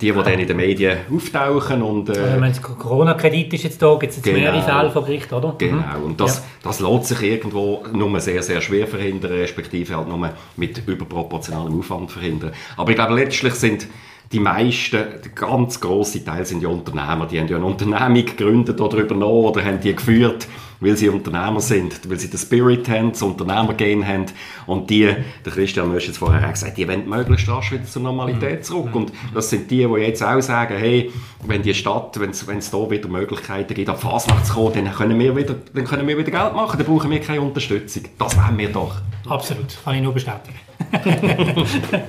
die, 0.00 0.12
die 0.12 0.12
dann 0.12 0.38
in 0.38 0.46
den 0.46 0.56
Medien 0.56 0.98
auftauchen. 1.14 1.82
Und, 1.82 2.08
äh, 2.08 2.18
also, 2.18 2.40
wenn 2.40 2.62
Corona-Kredit 2.78 3.54
ist 3.54 3.64
jetzt 3.64 3.82
da, 3.82 3.94
gibt 3.96 4.10
es 4.10 4.16
jetzt 4.16 4.24
genau, 4.24 4.38
mehrere 4.38 4.62
Fälle 4.62 4.90
vor 4.90 5.04
Gericht, 5.04 5.32
oder? 5.32 5.54
Genau, 5.58 5.98
mhm. 5.98 6.04
und 6.04 6.20
das, 6.20 6.38
ja. 6.38 6.44
das 6.62 6.80
lässt 6.80 7.06
sich 7.06 7.22
irgendwo 7.22 7.84
nur 7.92 8.20
sehr, 8.20 8.42
sehr 8.42 8.60
schwer 8.60 8.86
verhindern, 8.86 9.32
respektive 9.32 9.96
halt 9.96 10.08
nur 10.08 10.30
mit 10.56 10.86
überproportionalem 10.86 11.78
Aufwand 11.78 12.10
verhindern. 12.10 12.52
Aber 12.76 12.90
ich 12.90 12.96
glaube, 12.96 13.14
letztlich 13.14 13.54
sind 13.54 13.86
die 14.32 14.40
meisten, 14.40 14.92
der 14.96 15.30
ganz 15.34 15.78
grosse 15.78 16.24
Teil 16.24 16.46
sind 16.46 16.62
ja 16.62 16.68
Unternehmer, 16.68 17.26
die 17.26 17.38
haben 17.38 17.48
ja 17.48 17.56
eine 17.56 17.66
Unternehmung 17.66 18.24
gegründet 18.24 18.80
oder 18.80 18.98
übernommen 18.98 19.44
oder 19.44 19.62
haben 19.62 19.80
die 19.80 19.94
geführt 19.94 20.46
weil 20.82 20.96
sie 20.96 21.08
Unternehmer 21.08 21.60
sind, 21.60 22.08
weil 22.08 22.18
sie 22.18 22.28
den 22.28 22.38
Spirit 22.38 22.88
haben, 22.88 23.12
das 23.12 23.22
Unternehmergehen 23.22 24.06
haben 24.06 24.26
und 24.66 24.90
die, 24.90 25.14
der 25.44 25.52
Christian 25.52 25.88
Mösch 25.88 26.08
jetzt 26.08 26.18
vorher 26.18 26.46
auch 26.46 26.52
gesagt, 26.52 26.76
die 26.76 26.86
wollen 26.88 27.08
möglichst 27.08 27.48
rasch 27.48 27.72
wieder 27.72 27.84
zur 27.84 28.02
Normalität 28.02 28.58
mhm. 28.58 28.62
zurück 28.62 28.94
und 28.94 29.12
das 29.32 29.48
sind 29.48 29.70
die, 29.70 29.86
die 29.86 30.00
jetzt 30.00 30.22
auch 30.22 30.40
sagen, 30.40 30.74
hey, 30.76 31.12
wenn 31.46 31.62
die 31.62 31.74
Stadt, 31.74 32.18
wenn 32.18 32.30
es 32.30 32.70
da 32.70 32.90
wieder 32.90 33.08
Möglichkeiten 33.08 33.74
gibt, 33.74 33.88
auf 33.88 34.00
Fasnacht 34.00 34.46
zu 34.46 34.54
kommen, 34.54 34.84
dann 34.84 34.92
können, 34.92 35.18
wir 35.18 35.36
wieder, 35.36 35.54
dann 35.72 35.84
können 35.84 36.06
wir 36.06 36.18
wieder 36.18 36.30
Geld 36.30 36.54
machen, 36.54 36.78
dann 36.78 36.86
brauchen 36.86 37.10
wir 37.10 37.20
keine 37.20 37.40
Unterstützung. 37.40 38.02
Das 38.18 38.36
wollen 38.36 38.58
wir 38.58 38.68
doch. 38.68 38.96
Absolut, 39.28 39.78
kann 39.84 39.94
ich 39.94 40.02
nur 40.02 40.12
bestätigen. 40.12 40.58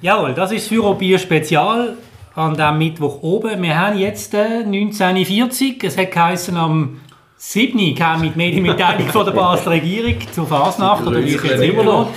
Jawohl, 0.00 0.34
das 0.34 0.52
ist 0.52 0.62
das 0.62 0.68
Führerbier 0.68 1.18
Spezial 1.18 1.96
an 2.34 2.54
diesem 2.54 2.78
Mittwoch 2.78 3.22
oben. 3.22 3.62
Wir 3.62 3.78
haben 3.78 3.98
jetzt 3.98 4.34
äh, 4.34 4.64
1940, 4.64 5.82
es 5.84 5.96
hat 5.96 6.10
geheißen 6.10 6.56
am 6.56 7.00
Sydney 7.36 7.94
kam 7.94 8.20
mit 8.20 8.36
Medienmitteilung 8.36 9.08
von 9.12 9.24
der 9.24 9.32
Basler 9.32 9.72
Regierung 9.72 10.16
zur 10.32 10.46
Fasnacht, 10.46 11.06
oder 11.06 11.22
wie 11.22 11.34
es 11.34 11.42
jetzt 11.42 11.62
immer 11.62 11.84
noch. 11.84 12.10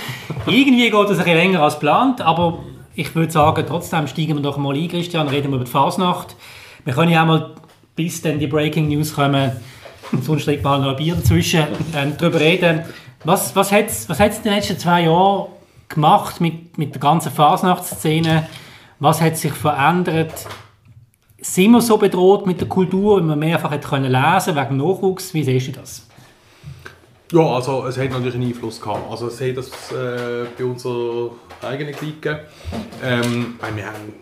Irgendwie 0.46 0.90
geht 0.90 0.94
es 0.94 1.10
ein 1.10 1.16
bisschen 1.16 1.36
länger 1.36 1.62
als 1.62 1.74
geplant, 1.74 2.20
aber 2.20 2.60
ich 2.94 3.14
würde 3.14 3.30
sagen, 3.30 3.64
trotzdem 3.66 4.06
steigen 4.06 4.34
wir 4.34 4.42
doch 4.42 4.56
mal 4.56 4.74
ein, 4.74 4.88
Christian, 4.88 5.28
reden 5.28 5.50
wir 5.50 5.56
über 5.56 5.64
die 5.64 5.70
Fasnacht. 5.70 6.34
Wir 6.84 6.94
können 6.94 7.12
ja 7.12 7.22
auch 7.22 7.26
mal, 7.26 7.50
bis 7.94 8.22
dann 8.22 8.38
die 8.38 8.46
Breaking 8.46 8.88
News 8.88 9.14
kommen, 9.14 9.52
sonst 10.22 10.44
trinkt 10.44 10.64
mal 10.64 10.80
noch 10.80 10.90
ein 10.90 10.96
Bier 10.96 11.14
dazwischen, 11.14 11.60
äh, 11.60 12.06
darüber 12.16 12.40
reden. 12.40 12.84
Was, 13.24 13.54
was 13.54 13.72
hat 13.72 13.86
es 13.86 14.08
was 14.08 14.20
in 14.20 14.42
den 14.44 14.54
letzten 14.54 14.78
zwei 14.78 15.02
Jahren 15.02 15.48
gemacht 15.88 16.40
mit, 16.40 16.78
mit 16.78 16.94
der 16.94 17.00
ganzen 17.00 17.32
Fasnachtsszene? 17.32 18.48
Was 19.00 19.20
hat 19.20 19.36
sich 19.36 19.52
verändert? 19.52 20.46
Sind 21.40 21.70
wir 21.70 21.80
so 21.80 21.96
bedroht 21.96 22.46
mit 22.46 22.60
der 22.60 22.68
Kultur, 22.68 23.20
wie 23.20 23.24
man 23.24 23.38
mehrfach 23.38 23.70
hätte 23.70 23.88
können 23.88 24.10
lesen 24.10 24.56
wegen 24.56 24.76
Nachwuchs? 24.76 25.32
Wie 25.34 25.44
siehst 25.44 25.68
du 25.68 25.72
das? 25.72 26.06
Ja, 27.30 27.42
also 27.42 27.86
es 27.86 27.98
hat 27.98 28.10
natürlich 28.10 28.34
einen 28.34 28.46
Einfluss 28.48 28.80
gehabt. 28.80 29.10
Also 29.10 29.28
es 29.28 29.40
hat 29.40 29.56
das 29.56 29.92
äh, 29.92 30.46
bei 30.56 30.64
unserer 30.64 31.30
eigenen 31.62 31.94
Clique. 31.94 32.44
Ähm, 33.04 33.58
wir 33.74 33.86
haben 33.86 34.14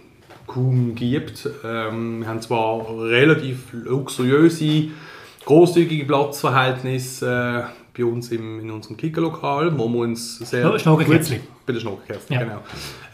kaum 0.47 0.95
gibt. 0.95 1.49
Ähm, 1.65 2.21
wir 2.21 2.29
haben 2.29 2.43
zwar 2.43 2.87
relativ 2.99 3.73
luxuriöse, 3.73 4.89
großzügige 5.45 6.05
Platzverhältnisse. 6.05 7.71
Äh, 7.71 7.86
bei 7.97 8.05
uns 8.05 8.31
im, 8.31 8.61
in 8.61 8.71
unserem 8.71 8.97
Kickerlokal, 8.97 9.77
wo 9.79 9.89
wir 9.89 10.01
uns 10.01 10.39
sehr 10.39 10.79
Schnogenkerzli. 10.79 11.41
bei 11.65 11.73
der 11.73 11.81
Schnogenkerzli, 11.81 12.35
Ja. 12.37 12.43
genau. 12.43 12.63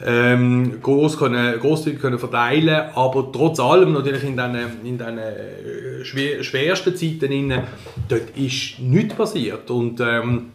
Ähm, 0.05 0.81
groß 0.83 1.18
können, 1.18 1.61
großzügig 1.61 2.01
können 2.01 2.18
verteilen, 2.18 2.90
aber 2.95 3.31
trotz 3.33 3.61
allem 3.61 3.92
natürlich 3.92 4.25
in 4.25 4.37
diesen 4.37 4.55
in 4.85 4.99
diesen, 4.99 5.18
äh, 5.18 6.05
schwer, 6.05 6.42
schwersten 6.42 6.97
Zeiten 6.97 7.31
innen, 7.31 7.62
dort 8.09 8.37
ist 8.37 8.81
nichts 8.81 9.14
passiert 9.14 9.71
und 9.71 10.01
ähm, 10.01 10.51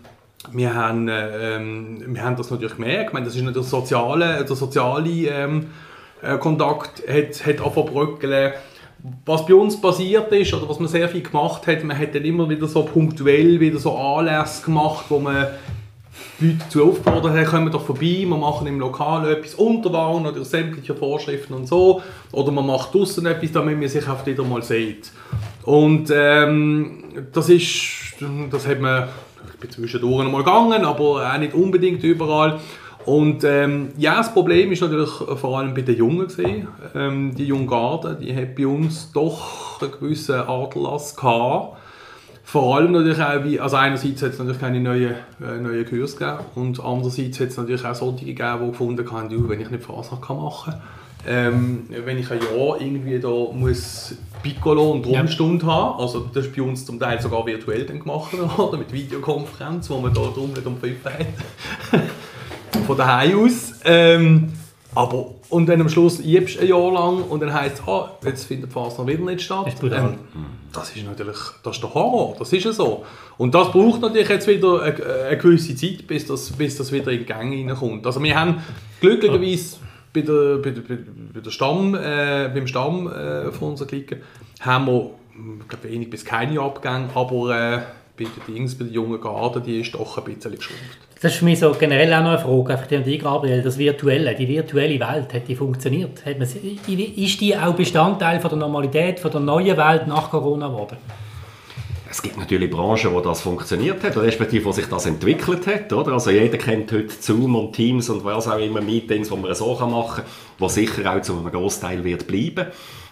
wir 0.52 0.74
haben, 0.74 1.08
äh, 1.08 1.56
ähm, 1.56 2.04
wir 2.08 2.24
haben 2.24 2.36
das 2.36 2.52
natürlich 2.52 2.76
gemerkt. 2.76 3.08
Ich 3.08 3.14
meine, 3.14 3.26
das 3.26 3.36
ist 3.36 3.42
nicht 3.42 3.56
der 3.56 3.64
soziale, 3.64 4.46
der 4.46 4.56
soziale 4.56 5.10
ähm, 5.10 5.68
äh, 6.22 6.38
Kontakt 6.38 7.04
hat, 7.08 7.46
hat 7.46 7.62
angefangen. 7.62 8.54
Was 9.26 9.46
bei 9.46 9.54
uns 9.54 9.80
passiert 9.80 10.32
ist, 10.32 10.54
oder 10.54 10.68
was 10.68 10.80
man 10.80 10.88
sehr 10.88 11.08
viel 11.08 11.22
gemacht 11.22 11.68
hat, 11.68 11.84
man 11.84 11.98
hat 11.98 12.16
dann 12.16 12.24
immer 12.26 12.50
wieder 12.50 12.68
so 12.68 12.84
punktuell 12.84 13.60
wieder 13.60 13.78
so 13.78 13.96
Anlässe 13.96 14.66
gemacht, 14.66 15.06
wo 15.10 15.20
man 15.20 15.48
Leute 16.40 16.58
dazu 16.60 16.90
aufgefordert 16.90 17.36
hat, 17.36 17.48
kommen 17.48 17.72
doch 17.72 17.84
vorbei, 17.84 18.26
wir 18.28 18.38
machen 18.38 18.68
im 18.68 18.80
Lokal 18.80 19.30
etwas 19.32 19.56
unter 19.56 19.92
Warn 19.92 20.26
oder 20.26 20.44
sämtliche 20.44 20.96
Vorschriften 20.96 21.54
und 21.54 21.68
so. 21.68 22.02
Oder 22.32 22.52
man 22.52 22.68
macht 22.68 22.94
draußen 22.94 23.26
etwas, 23.26 23.52
damit 23.52 23.80
man 23.80 23.88
sich 23.88 24.08
oft 24.08 24.26
wieder 24.26 24.44
mal 24.44 24.62
sieht. 24.62 25.12
Und 25.64 26.12
ähm, 26.14 27.04
das 27.34 27.50
ist, 27.50 28.16
das 28.52 28.68
hat 28.68 28.80
man, 28.80 29.10
ich 29.54 29.60
bin 29.60 29.70
zwischendurch 29.72 30.30
mal 30.30 30.44
gegangen, 30.44 30.86
aber 30.86 31.34
auch 31.34 31.38
nicht 31.40 31.54
unbedingt 31.54 32.04
überall. 32.04 32.60
Und 33.08 33.46
ähm, 33.46 33.92
ja, 33.98 34.18
das 34.18 34.34
Problem 34.34 34.70
ist 34.74 34.82
natürlich 34.82 35.10
vor 35.10 35.58
allem 35.58 35.74
bei 35.74 35.82
den 35.82 35.96
Jungen 35.96 36.28
gesehen. 36.28 36.68
Ähm, 36.94 37.34
die 37.34 37.46
junge 37.46 37.66
Garde, 37.66 38.18
die 38.22 38.36
hat 38.36 38.54
bei 38.54 38.68
uns 38.68 39.14
doch 39.14 39.82
einen 39.82 39.92
gewissen 39.92 40.36
Aderlass 40.36 41.16
gehabt. 41.16 41.78
Vor 42.44 42.76
allem 42.76 42.92
natürlich 42.92 43.22
auch, 43.22 43.46
wie, 43.46 43.62
also 43.62 43.78
einerseits 43.78 44.22
hat 44.22 44.32
es 44.32 44.40
natürlich 44.40 44.60
keine 44.60 44.82
neuen, 44.82 45.16
äh, 45.42 45.58
neuen 45.58 45.86
Kurse 45.86 46.18
gegeben 46.18 46.40
und 46.56 46.84
andererseits 46.84 47.40
hat 47.40 47.48
es 47.48 47.56
natürlich 47.56 47.86
auch 47.86 47.96
solche 47.96 48.26
gegeben, 48.26 48.60
die 48.66 48.72
gefunden 48.72 49.10
haben, 49.10 49.30
du, 49.30 49.48
wenn 49.48 49.62
ich 49.62 49.70
nicht 49.70 49.86
Fasnacht 49.86 50.24
kann 50.24 50.38
machen 50.38 50.74
kann, 50.74 50.82
ähm, 51.26 51.88
wenn 52.06 52.18
ich 52.18 52.30
ein 52.30 52.40
Jahr 52.40 52.82
irgendwie 52.82 53.20
da 53.20 53.30
muss 53.30 54.16
Piccolo 54.44 54.92
und 54.92 55.06
Drumstunde 55.06 55.66
haben, 55.66 56.02
also 56.02 56.30
das 56.34 56.48
ist 56.48 56.56
bei 56.56 56.62
uns 56.62 56.86
zum 56.86 57.00
Teil 57.00 57.22
sogar 57.22 57.46
virtuell 57.46 57.86
dann 57.86 58.02
gemacht 58.02 58.38
worden, 58.38 58.80
mit 58.80 58.92
Videokonferenz, 58.92 59.90
wo 59.90 60.00
man 60.00 60.14
da 60.14 60.22
drum 60.22 60.52
nicht 60.52 60.66
um 60.66 60.78
Pfeife 60.78 61.10
hat, 61.10 62.02
von 62.88 62.98
daheim 62.98 63.40
aus. 63.40 63.74
Ähm, 63.86 64.54
aber, 64.96 65.36
und 65.50 65.70
dann 65.70 65.82
am 65.82 65.90
Schluss 65.90 66.18
du 66.18 66.24
ein 66.24 66.68
Jahr 66.68 66.92
lang 66.92 67.22
und 67.24 67.40
dann 67.42 67.54
heisst 67.54 67.82
es, 67.82 67.88
ah, 67.88 68.12
jetzt 68.26 68.46
findet 68.46 68.72
die 68.72 68.74
Fasnacht 68.74 69.08
wieder 69.08 69.24
nicht 69.24 69.42
statt. 69.42 69.68
Das 69.68 69.76
ist. 69.76 69.84
Ähm, 69.84 70.18
das 70.74 70.96
ist 70.96 71.06
natürlich, 71.06 71.38
das 71.64 71.76
ist 71.76 71.84
der 71.84 71.94
Horror, 71.94 72.36
das 72.38 72.52
ist 72.54 72.64
ja 72.64 72.72
so. 72.72 73.06
Und 73.38 73.54
das 73.54 73.72
braucht 73.72 74.02
natürlich 74.02 74.30
jetzt 74.30 74.48
wieder 74.48 74.82
eine, 74.82 75.06
eine 75.28 75.38
gewisse 75.38 75.76
Zeit, 75.76 76.08
bis 76.08 76.26
das, 76.26 76.52
bis 76.52 76.78
das 76.78 76.92
wieder 76.92 77.12
in 77.12 77.26
Gänge 77.26 77.70
reinkommt. 77.70 78.06
Also 78.06 78.22
wir 78.22 78.40
haben 78.40 78.62
glücklicherweise 79.00 79.78
bei 80.14 80.22
der, 80.22 80.58
bei 80.58 80.72
der, 80.72 80.82
bei 81.34 81.40
der 81.40 81.52
Stamm, 81.52 81.96
äh, 81.96 82.50
beim 82.54 82.68
Stamm 82.68 83.08
äh, 83.08 83.52
von 83.52 83.70
unserer 83.70 83.88
Clique 83.88 84.22
haben 84.60 84.88
wir, 84.88 85.12
ich 85.62 85.68
glaube, 85.68 85.90
wenig 85.90 86.10
bis 86.10 86.26
keine 86.26 86.60
Abgänge, 86.60 87.10
aber 87.14 87.52
äh, 87.52 87.82
bei 88.18 88.26
den 88.26 88.56
Dings, 88.56 88.76
bei 88.76 88.86
den 88.86 88.94
jungen 88.94 89.22
Garden, 89.22 89.64
die 89.64 89.80
ist 89.80 89.94
doch 89.94 90.18
ein 90.18 90.24
bisschen 90.24 90.56
geschrumpft. 90.56 91.07
Das 91.20 91.34
ist 91.34 91.40
für 91.40 91.46
mich 91.46 91.60
so 91.60 91.72
generell 91.72 92.14
auch 92.14 92.22
noch 92.22 92.30
eine 92.30 92.40
Frage, 92.40 92.74
einfach 92.74 92.92
an 92.96 93.04
dich, 93.04 93.20
Gabriel. 93.20 93.64
Das 93.64 93.78
Virtuelle, 93.78 94.36
die 94.36 94.48
virtuelle 94.48 95.00
Welt, 95.00 95.34
hat 95.34 95.48
die 95.48 95.56
funktioniert? 95.56 96.24
Hat 96.24 96.38
man, 96.38 96.48
ist 96.48 97.42
die 97.42 97.58
auch 97.58 97.74
Bestandteil 97.74 98.40
von 98.40 98.52
der 98.52 98.60
Normalität, 98.60 99.20
von 99.20 99.32
der 99.32 99.40
neuen 99.40 99.76
Welt 99.78 100.06
nach 100.06 100.30
Corona 100.30 100.68
geworden? 100.68 100.98
Es 102.10 102.22
gibt 102.22 102.38
natürlich 102.38 102.70
Branchen, 102.70 103.14
wo 103.14 103.20
das 103.20 103.42
funktioniert 103.42 104.02
hat, 104.04 104.16
respektive 104.18 104.66
wo 104.66 104.72
sich 104.72 104.86
das 104.86 105.08
entwickelt 105.08 105.68
hat. 105.68 105.92
Oder? 105.92 106.14
Also 106.14 106.30
jeder 106.30 106.58
kennt 106.58 106.92
heute 106.92 107.10
Zoom 107.10 107.56
und 107.56 107.74
Teams 107.74 108.10
und 108.10 108.24
was 108.24 108.48
auch 108.48 108.60
immer 108.60 108.82
Meetings, 108.82 109.30
die 109.30 109.36
man 109.36 109.54
so 109.56 109.74
machen 109.74 110.16
kann, 110.16 110.26
wo 110.58 110.68
sicher 110.68 111.14
auch 111.14 111.22
zu 111.22 111.34
einem 111.34 111.52
Großteil 111.52 112.04
wird 112.04 112.28
bleiben. 112.28 112.68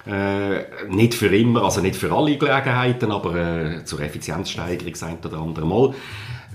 Äh, 0.08 0.88
nicht 0.88 1.16
für 1.16 1.36
immer, 1.36 1.64
also 1.64 1.82
nicht 1.82 1.96
für 1.96 2.12
alle 2.12 2.38
Gelegenheiten, 2.38 3.12
aber 3.12 3.36
äh, 3.36 3.84
zur 3.84 4.02
Effizienzsteigerung 4.02 4.92
das 4.92 5.04
ein 5.04 5.18
oder 5.26 5.40
andere 5.40 5.66
Mal. 5.66 5.94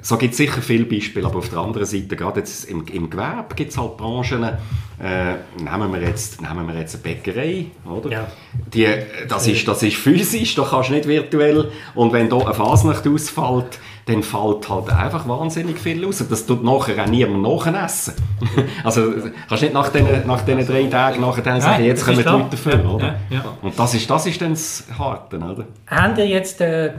So 0.03 0.17
gibt 0.17 0.33
es 0.33 0.39
sicher 0.39 0.63
viele 0.63 0.85
Beispiele, 0.85 1.27
aber 1.27 1.39
auf 1.39 1.49
der 1.49 1.59
anderen 1.59 1.87
Seite, 1.87 2.17
gerade 2.17 2.41
jetzt 2.41 2.65
im, 2.65 2.87
im 2.87 3.11
Gewerbe 3.11 3.55
gibt 3.55 3.71
es 3.71 3.79
halt 3.79 3.97
Branchen, 3.97 4.45
äh, 4.45 5.35
nehmen, 5.63 5.93
wir 5.93 6.03
jetzt, 6.03 6.43
nehmen 6.43 6.67
wir 6.67 6.79
jetzt 6.79 6.95
eine 6.95 7.03
Bäckerei, 7.03 7.67
oder? 7.91 8.11
Ja. 8.11 8.27
Die, 8.73 8.87
das, 9.29 9.47
ist, 9.47 9.67
das 9.67 9.83
ist 9.83 9.97
physisch, 9.97 10.55
da 10.55 10.63
kannst 10.69 10.91
du 10.91 10.95
nicht 10.95 11.09
virtuell. 11.09 11.71
Und 11.95 12.13
wenn 12.13 12.29
da 12.29 12.39
eine 12.39 12.55
Fasnacht 12.55 13.07
ausfällt, 13.07 13.79
dann 14.07 14.23
fällt 14.23 14.69
halt 14.69 14.91
einfach 14.91 15.27
wahnsinnig 15.27 15.79
viel 15.79 16.05
raus. 16.05 16.23
Das 16.29 16.45
tut 16.45 16.65
nachher 16.65 17.03
auch 17.03 17.09
niemand 17.09 17.43
nachessen. 17.43 18.15
also 18.85 19.13
kannst 19.49 19.63
nicht 19.63 19.75
nach 19.75 19.89
diesen, 19.89 20.27
nach 20.27 20.43
diesen 20.43 20.67
drei 20.67 20.85
Tagen 20.85 21.21
nachher 21.21 21.43
dann 21.43 21.61
sagen, 21.61 21.77
Nein, 21.79 21.87
jetzt 21.87 22.05
kommen 22.05 22.19
die. 22.19 22.25
Leute 22.25 22.51
dafür, 22.51 22.95
oder? 22.95 23.07
ja, 23.07 23.37
ja. 23.37 23.45
Und 23.63 23.79
das 23.79 23.95
ist, 23.95 24.11
das 24.11 24.27
ist 24.27 24.41
dann 24.41 24.51
das 24.51 24.85
Harte, 24.99 25.37
oder? 25.37 25.65
Habt 25.87 26.19
ihr 26.19 26.27
jetzt 26.27 26.61
äh, 26.61 26.93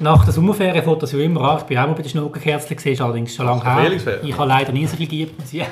nach 0.00 0.24
der 0.24 0.32
Sommerferien, 0.32 0.82
fährt 0.82 1.02
das 1.02 1.12
ja 1.12 1.18
immer 1.20 1.40
an, 1.42 1.58
ich 1.58 1.64
bin 1.64 1.78
auch 1.78 1.86
mal 1.86 1.94
bei 1.94 2.02
den 2.02 2.08
Schnuckenkerzen 2.08 2.76
gesehen, 2.76 2.92
ist 2.94 3.00
allerdings 3.00 3.34
schon 3.34 3.46
lange 3.46 3.64
her. 3.64 3.92
Ich 4.22 4.36
habe 4.36 4.48
leider 4.48 4.72
nie 4.72 4.86
so 4.86 4.96
viel 4.96 5.06
gegeben, 5.06 5.32
zugeben. 5.44 5.68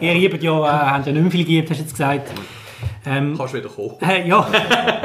Ihr 0.00 0.14
liebt 0.14 0.42
ja, 0.42 0.58
äh, 0.58 0.90
habt 0.90 1.06
ja 1.06 1.12
nicht 1.12 1.22
mehr 1.22 1.30
viel 1.30 1.44
gegeben, 1.44 1.68
hast 1.70 1.78
du 1.78 1.82
jetzt 1.82 1.92
gesagt. 1.92 2.30
Ähm, 3.06 3.34
Kannst 3.38 3.54
du 3.54 3.58
wieder 3.58 3.68
kommen. 3.68 3.94
Äh, 4.00 4.28
ja, 4.28 4.46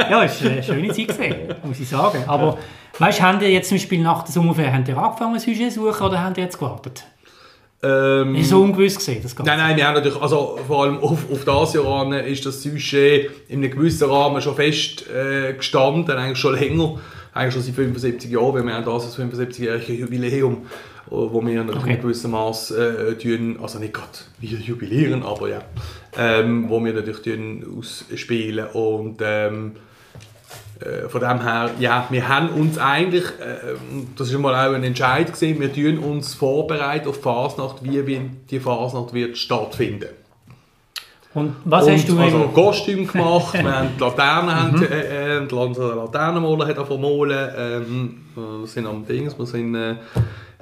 ja, 0.09 0.11
war 0.11 0.21
eine 0.21 0.29
schöne 0.63 0.87
Zeit, 0.89 1.07
gewesen, 1.07 1.35
muss 1.63 1.79
ich 1.79 1.87
sagen. 1.87 2.23
Aber 2.25 2.57
weißt 2.97 3.19
du, 3.19 3.23
habt 3.23 3.41
ihr 3.43 3.51
jetzt 3.51 3.69
zum 3.69 3.77
Beispiel 3.77 4.01
nach 4.01 4.23
der 4.23 4.31
Sommerferien 4.31 4.73
habt 4.73 4.87
ihr 4.87 4.97
angefangen, 4.97 5.35
ein 5.35 5.39
Sujet 5.39 5.71
zu 5.71 5.85
suchen 5.85 6.07
oder 6.07 6.23
habt 6.23 6.37
ihr 6.37 6.43
jetzt 6.43 6.57
gewartet? 6.57 7.03
Ähm, 7.83 8.35
Ist 8.35 8.49
so 8.49 8.61
ungewiss 8.61 8.95
gesehen, 8.95 9.21
das 9.23 9.35
Ganze. 9.35 9.51
Nein, 9.51 9.59
nein, 9.59 9.77
wir 9.77 9.87
haben 9.87 9.95
natürlich, 9.95 10.21
also 10.21 10.59
vor 10.67 10.83
allem 10.83 10.99
auf, 10.99 11.19
auf 11.31 11.45
das 11.45 11.73
Jahr 11.73 12.01
an 12.01 12.13
ist 12.13 12.45
das 12.45 12.61
Sujet 12.61 13.31
in 13.47 13.63
einem 13.63 13.71
gewissen 13.71 14.09
Rahmen 14.09 14.41
schon 14.41 14.55
fest 14.55 15.05
äh, 15.09 15.53
gestanden, 15.53 16.15
eigentlich 16.15 16.37
schon 16.37 16.55
länger, 16.59 16.99
eigentlich 17.33 17.53
schon 17.53 17.63
seit 17.63 17.75
75 17.75 18.31
Jahren, 18.31 18.53
weil 18.55 18.63
wir 18.65 18.73
haben 18.73 18.85
das 18.85 19.05
als 19.05 19.17
75-jährige 19.17 19.93
Jubiläum, 19.93 20.53
äh, 21.07 21.11
wo 21.11 21.45
wir 21.45 21.63
natürlich 21.63 21.83
Okay. 21.83 21.93
in 21.95 22.01
gewissem 22.01 22.31
Maß 22.31 22.71
äh, 22.71 23.15
tun, 23.15 23.59
also 23.61 23.79
nicht 23.79 23.93
gerade 23.93 24.09
wir 24.39 24.57
jubilieren, 24.59 25.23
aber 25.23 25.49
ja, 25.49 25.61
ähm, 26.17 26.65
wo 26.69 26.83
wir 26.83 26.93
natürlich 26.93 27.21
tun 27.21 27.65
ausspielen 27.79 28.67
und 28.73 29.19
ähm, 29.23 29.73
äh, 30.79 31.07
von 31.09 31.21
dem 31.21 31.41
her, 31.41 31.69
ja, 31.79 32.07
wir 32.09 32.27
haben 32.27 32.49
uns 32.49 32.77
eigentlich, 32.77 33.23
äh, 33.39 33.75
das 34.17 34.29
ist 34.29 34.37
mal 34.39 34.53
auch 34.55 34.73
ein 34.73 34.83
Entscheid 34.83 35.31
gesehen, 35.31 35.59
wir 35.61 35.71
tun 35.71 35.99
uns 35.99 36.33
vorbereiten 36.33 37.07
auf 37.07 37.17
die 37.17 37.23
Fasnacht, 37.23 37.83
wie 37.83 38.05
wir- 38.07 38.21
die 38.49 38.59
Fasnacht 38.59 39.13
wird 39.13 39.37
stattfinden. 39.37 40.09
Und 41.33 41.55
was 41.63 41.85
und 41.85 41.93
hast 41.93 42.09
du 42.09 42.19
also 42.19 42.43
im- 42.43 42.53
Kostüm 42.53 43.07
gemacht, 43.07 43.53
wir 43.63 43.71
haben 43.75 43.89
die 43.95 43.99
Laternen, 44.03 44.55
haben, 44.55 44.83
äh, 44.83 45.37
äh, 45.37 45.47
die 45.47 45.55
unsere 45.55 45.95
Laternenmaler 45.95 46.67
hat 46.67 46.77
angefangen 46.77 47.01
zu 47.01 47.07
malen, 47.07 47.49
ähm, 47.57 48.21
wir 48.61 48.67
sind 48.67 48.85
am 48.85 49.05
Dings, 49.05 49.37
wir 49.39 49.45
sind 49.45 49.75
äh, 49.75 49.95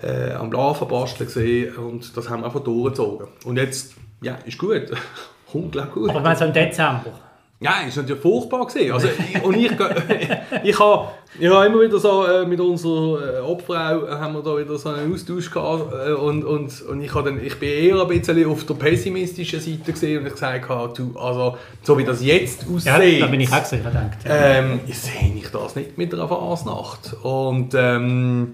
äh, 0.01 0.33
am 0.33 0.51
Larven 0.51 0.87
basteln 0.87 1.25
gesehen 1.27 1.75
und 1.75 2.15
das 2.15 2.29
haben 2.29 2.41
wir 2.41 2.45
einfach 2.45 2.59
durchgezogen. 2.63 3.27
Und 3.45 3.57
jetzt, 3.57 3.95
ja, 4.21 4.35
ist 4.45 4.57
gut, 4.59 4.83
unglaublich 5.53 5.93
gut. 5.93 6.09
Aber 6.11 6.23
wenn 6.23 6.35
so 6.35 6.45
im 6.45 6.53
Dezember. 6.53 7.13
Ja, 7.61 7.81
ist 7.85 7.97
natürlich 7.97 8.21
furchtbar 8.21 8.65
gewesen. 8.67 8.93
Also, 8.93 9.07
ich, 9.09 9.43
und 9.43 9.55
ich, 9.57 9.71
ich 10.63 10.79
habe 10.79 11.09
ich 11.37 11.49
habe 11.49 11.65
immer 11.65 11.81
wieder 11.81 11.99
so 11.99 12.25
äh, 12.25 12.45
mit 12.45 12.59
unserer 12.59 13.37
äh, 13.37 13.41
Obfrau 13.41 14.07
äh, 14.07 14.11
haben 14.11 14.33
wir 14.33 14.41
da 14.41 14.57
wieder 14.57 14.77
so 14.77 14.89
einen 14.89 15.13
Austausch 15.13 15.51
gehabt 15.51 15.93
äh, 15.93 16.13
und, 16.13 16.43
und, 16.43 16.81
und 16.81 17.01
ich, 17.01 17.13
habe 17.13 17.29
dann, 17.29 17.45
ich 17.45 17.59
bin 17.59 17.69
eher 17.69 18.01
ein 18.01 18.07
bisschen 18.07 18.45
auf 18.49 18.63
der 18.65 18.73
pessimistischen 18.75 19.59
Seite 19.59 19.91
gesehen 19.91 20.21
und 20.21 20.27
ich 20.27 20.33
gesagt 20.33 20.69
habe, 20.69 20.93
du, 20.95 21.19
also 21.19 21.57
so 21.83 21.97
wie 21.97 22.05
das 22.05 22.23
jetzt 22.23 22.63
Ja, 22.83 22.95
aussieht, 22.95 23.21
da 23.21 23.27
bin 23.27 23.41
ich 23.41 23.51
auch 23.51 23.59
gesehen, 23.61 23.83
gedacht. 23.83 24.17
ähm, 24.25 24.79
ich 24.87 24.97
sehe 24.97 25.33
ich 25.35 25.49
das 25.51 25.75
nicht 25.75 25.97
mit 25.97 26.13
einer 26.13 26.27
Fasnacht. 26.27 27.13
Und 27.23 27.73
ähm, 27.75 28.53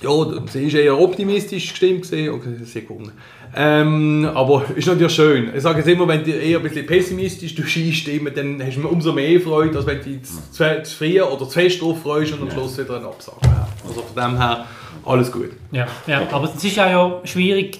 ja, 0.00 0.10
sie 0.50 0.66
ist 0.66 0.74
eher 0.74 0.98
optimistisch 0.98 1.70
gestimmt 1.70 2.02
gesehen. 2.02 2.32
Okay, 2.32 2.54
sie 2.64 2.82
gewonnen. 2.82 3.12
Ähm, 3.54 4.28
aber 4.32 4.64
ist 4.76 4.86
natürlich 4.86 5.12
schön. 5.12 5.50
Ich 5.54 5.62
sage 5.62 5.78
jetzt 5.78 5.88
immer, 5.88 6.06
wenn 6.06 6.22
du 6.22 6.30
eher 6.30 6.58
ein 6.58 6.62
bisschen 6.62 6.86
pessimistisch 6.86 7.54
du 7.54 7.62
einstimmen, 7.62 8.32
dann 8.34 8.62
hast 8.64 8.76
du 8.76 8.86
umso 8.88 9.12
mehr 9.12 9.40
Freude, 9.40 9.76
als 9.76 9.86
wenn 9.86 9.98
du 9.98 10.04
dich 10.04 10.22
zu, 10.22 10.82
zu 10.82 10.96
früh 10.96 11.20
oder 11.20 11.48
zu 11.48 11.50
fest 11.50 11.82
drauf 11.82 12.00
freust 12.02 12.32
und 12.32 12.42
am 12.42 12.50
Schluss 12.50 12.78
wieder 12.78 12.96
einen 12.96 13.06
Absage 13.06 13.38
hast. 13.42 13.88
Also 13.88 14.02
von 14.02 14.22
dem 14.22 14.38
her, 14.38 14.64
alles 15.04 15.32
gut. 15.32 15.50
Ja, 15.72 15.86
ja, 16.06 16.22
aber 16.30 16.52
es 16.54 16.62
ist 16.62 16.78
auch 16.78 16.86
ja 16.86 17.20
schwierig, 17.24 17.78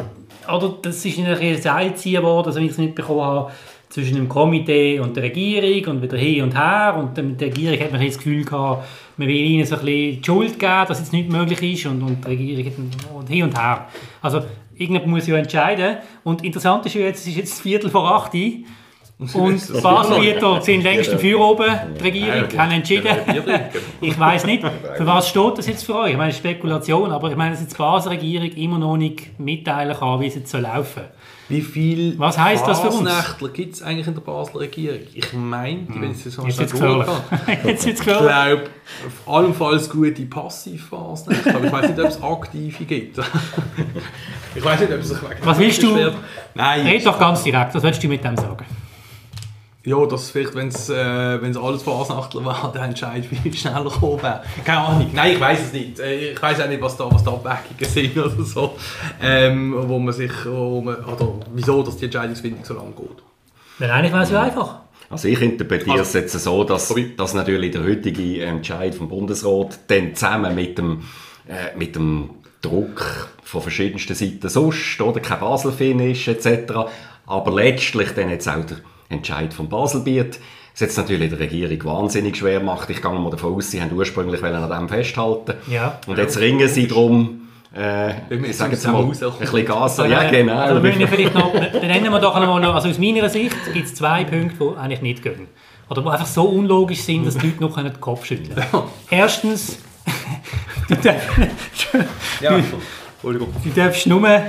oder? 0.49 0.77
Das 0.83 1.05
ist 1.05 1.19
in 1.19 1.27
ein 1.27 1.63
Seilziehen 1.63 2.23
worden, 2.23 2.49
also 2.49 2.61
wie 2.61 2.67
ich 2.67 2.73
es 2.73 2.79
mitbekommen 2.79 3.23
habe, 3.23 3.53
zwischen 3.91 4.15
dem 4.15 4.29
Komitee 4.29 5.01
und 5.01 5.17
der 5.17 5.25
Regierung 5.25 5.97
und 5.97 6.03
wieder 6.03 6.17
hin 6.17 6.45
und 6.45 6.57
her. 6.57 6.97
Und 6.97 7.17
mit 7.17 7.41
der 7.41 7.49
Regierung 7.49 7.79
hat 7.79 7.93
man 7.93 8.05
das 8.05 8.17
Gefühl 8.17 8.45
gehabt, 8.45 8.87
man 9.17 9.29
will 9.29 9.37
ihnen 9.37 9.67
so 9.67 9.75
ein 9.75 9.85
bisschen 9.85 10.21
die 10.21 10.25
Schuld 10.25 10.59
geben, 10.59 10.85
dass 10.89 11.01
jetzt 11.01 11.13
nicht 11.13 11.31
möglich 11.31 11.61
ist 11.63 11.87
und, 11.87 12.03
und 12.03 12.25
die 12.25 12.29
Regierung 12.29 12.67
hat 12.67 13.15
und 13.15 13.29
hin 13.29 13.43
und 13.45 13.59
her. 13.59 13.89
Also 14.23 14.43
irgendjemand 14.81 15.11
muss 15.11 15.27
ja 15.27 15.37
entscheiden. 15.37 15.99
Und 16.25 16.43
interessant 16.43 16.87
ist 16.87 16.95
ja 16.95 17.03
jetzt, 17.03 17.21
es 17.21 17.29
ist 17.29 17.37
jetzt 17.37 17.61
Viertel 17.61 17.90
vor 17.90 18.11
acht. 18.11 18.33
Und 19.35 19.83
Baselbieter 19.83 20.62
sind 20.62 20.83
längst 20.83 21.12
dafür 21.12 21.40
oben. 21.40 21.66
Die 21.99 22.03
Regierung 22.03 22.49
hat 22.57 22.73
entschieden. 22.73 23.14
Ich 24.01 24.19
weiß 24.19 24.47
nicht, 24.47 24.64
für 24.97 25.07
was 25.07 25.29
steht 25.29 25.59
das 25.59 25.66
jetzt 25.66 25.85
für 25.85 25.95
euch? 25.97 26.12
Ich 26.12 26.16
meine, 26.16 26.33
Spekulation, 26.33 27.12
aber 27.12 27.31
ich 27.31 27.37
meine, 27.37 27.51
dass 27.51 27.61
jetzt 27.61 27.75
die 27.75 27.77
Basel-Regierung 27.77 28.49
immer 28.53 28.79
noch 28.79 28.97
nicht 28.97 29.38
mitteilen 29.38 29.95
kann, 29.95 30.21
wie 30.21 30.27
es 30.27 30.37
jetzt 30.37 30.51
soll 30.51 30.62
laufen 30.62 31.03
Wie 31.51 31.61
viel 31.63 32.17
Was 32.17 32.39
heisst 32.39 32.65
das 32.67 32.81
für 32.81 32.89
uns? 32.91 33.11
Fasnächtler 33.11 33.49
gibt 33.49 33.75
es 33.75 33.83
eigentlich 33.83 34.07
in 34.07 34.15
der 34.15 34.21
Basler 34.21 34.61
Regierung? 34.61 35.01
Ich 35.13 35.33
meine, 35.33 35.81
die 35.81 36.01
wenn 36.01 36.15
sie 36.15 36.31
so 36.31 36.47
Jetzt 36.47 36.59
gefährlich. 36.73 37.07
durchgehen. 37.07 37.59
Jetzt 37.65 37.87
wird's 37.87 38.01
Ich 38.01 38.07
glaube, 38.07 38.63
auf 39.27 39.35
allenfalls 39.35 39.91
gute 39.91 40.23
Passivphasen. 40.27 41.35
Aber 41.53 41.65
ich 41.65 41.73
weiß 41.73 41.89
nicht, 41.89 41.99
ob 42.01 42.07
es 42.07 42.23
aktive 42.23 42.85
gibt. 42.85 43.19
ich 44.55 44.65
weiß 44.65 44.81
nicht, 44.81 44.93
ob 44.93 45.01
es 45.01 45.09
sich 45.09 45.23
wegen 45.23 45.45
Was 45.45 45.59
willst 45.59 45.83
du? 45.83 45.97
Nein. 46.55 46.87
Red 46.87 47.05
doch 47.05 47.19
ganz 47.19 47.43
direkt, 47.43 47.75
was 47.75 47.83
willst 47.83 48.03
du 48.03 48.09
mit 48.09 48.23
dem 48.23 48.37
sagen? 48.37 48.65
Ja, 49.83 50.05
dass 50.05 50.31
vielleicht, 50.31 50.55
wenn 50.55 50.69
es 50.69 50.90
äh, 50.90 51.40
wenn's 51.40 51.57
alles 51.57 51.83
Fasnachtler 51.83 52.45
war, 52.45 52.71
der 52.75 52.83
Entscheid 52.83 53.25
viel 53.25 53.55
schneller 53.55 53.85
gekommen 53.85 54.23
wäre. 54.23 54.43
Keine 54.64 54.79
Ahnung. 54.81 55.11
Nein, 55.14 55.33
ich 55.33 55.40
weiß 55.40 55.61
es 55.66 55.73
nicht. 55.73 55.99
Äh, 56.01 56.33
Ich 56.33 56.43
weiß 56.43 56.61
auch 56.61 56.69
nicht, 56.69 56.83
was 56.83 56.97
da, 56.99 57.11
was 57.11 57.25
da 57.25 57.31
Abwägungen 57.31 57.85
sind 57.88 58.16
oder 58.19 58.45
so. 58.45 58.75
Ähm, 59.23 59.75
wo 59.88 59.99
man 59.99 60.12
sich, 60.12 60.33
wo 60.45 60.83
man, 60.83 60.97
oder 61.05 61.33
wieso 61.55 61.83
dass 61.83 61.97
die 61.97 62.05
Entscheidungsfindung 62.07 62.62
so 62.64 62.75
lange 62.75 62.90
geht. 62.93 63.23
Weil 63.79 63.90
eigentlich 63.90 64.12
wäre 64.12 64.23
es 64.25 64.31
ja 64.31 64.43
einfach. 64.43 64.81
Also 65.09 65.29
ich 65.29 65.40
interpretiere 65.40 65.97
es 66.01 66.09
Also- 66.14 66.19
jetzt 66.19 66.33
so, 66.38 66.62
dass, 66.64 66.95
dass 67.16 67.33
natürlich 67.35 67.71
der 67.71 67.83
heutige 67.83 68.45
Entscheid 68.45 68.95
vom 68.95 69.09
Bundesrat 69.09 69.79
dann 69.88 70.14
zusammen 70.14 70.55
mit 70.55 70.77
dem, 70.77 71.05
äh, 71.49 71.77
mit 71.77 71.97
dem 71.97 72.31
Druck 72.61 73.31
von 73.43 73.62
verschiedensten 73.62 74.14
Seiten 74.14 74.49
sonst, 74.51 75.01
oder 75.01 75.21
kein 75.21 75.40
Basel-Finish 75.40 76.29
etc., 76.29 76.75
aber 77.27 77.51
letztlich 77.55 78.11
dann 78.12 78.29
jetzt 78.29 78.47
auch 78.47 78.62
der 78.66 78.77
Entscheid 79.11 79.53
von 79.53 79.68
Baselbiet, 79.68 80.38
das 80.73 80.81
jetzt 80.81 80.96
natürlich 80.96 81.29
der 81.31 81.38
Regierung 81.40 81.85
wahnsinnig 81.85 82.37
schwer 82.37 82.61
macht. 82.61 82.88
Ich 82.90 83.03
gehe 83.03 83.11
mal 83.11 83.31
davon 83.31 83.55
aus, 83.55 83.70
sie 83.70 83.83
haben 83.83 83.92
ursprünglich 83.92 84.40
wollen 84.40 84.55
an 84.55 84.70
dem 84.70 84.88
festhalten 84.88 85.55
Ja. 85.68 85.99
und 86.07 86.16
jetzt 86.16 86.38
ringen 86.38 86.66
sie 86.68 86.87
darum, 86.87 87.42
äh, 87.77 88.11
ich 88.35 88.57
sage 88.57 88.73
jetzt 88.73 88.87
mal, 88.87 89.03
ein 89.03 89.09
bisschen 89.11 89.64
Gas. 89.66 89.99
Ja, 89.99 90.31
genau. 90.31 90.57
Also 90.57 90.83
wir 90.83 91.09
vielleicht 91.09 91.35
noch, 91.35 91.53
dann 91.53 91.87
nennen 91.87 92.11
wir 92.11 92.18
doch 92.20 92.35
einmal 92.35 92.61
noch, 92.61 92.75
also 92.75 92.88
aus 92.88 92.99
meiner 92.99 93.29
Sicht 93.29 93.55
gibt 93.75 93.87
es 93.87 93.94
zwei 93.94 94.25
Punkte, 94.25 94.57
die 94.73 94.79
eigentlich 94.79 95.03
nicht 95.03 95.23
gehen. 95.23 95.46
Oder 95.88 96.03
die 96.03 96.09
einfach 96.09 96.27
so 96.27 96.44
unlogisch 96.44 97.01
sind, 97.01 97.27
dass 97.27 97.37
die 97.37 97.49
Leute 97.49 97.61
noch 97.62 97.77
den 97.77 98.01
Kopf 98.01 98.25
schütteln 98.25 98.55
können. 98.55 98.85
Erstens, 99.11 99.79
du 100.88 100.94
darfst, 100.94 101.29
Ja, 102.40 102.57
Entschuldigung. 102.57 103.49
du 103.64 103.70
darfst 103.70 104.07
nur 104.07 104.27
in 104.29 104.44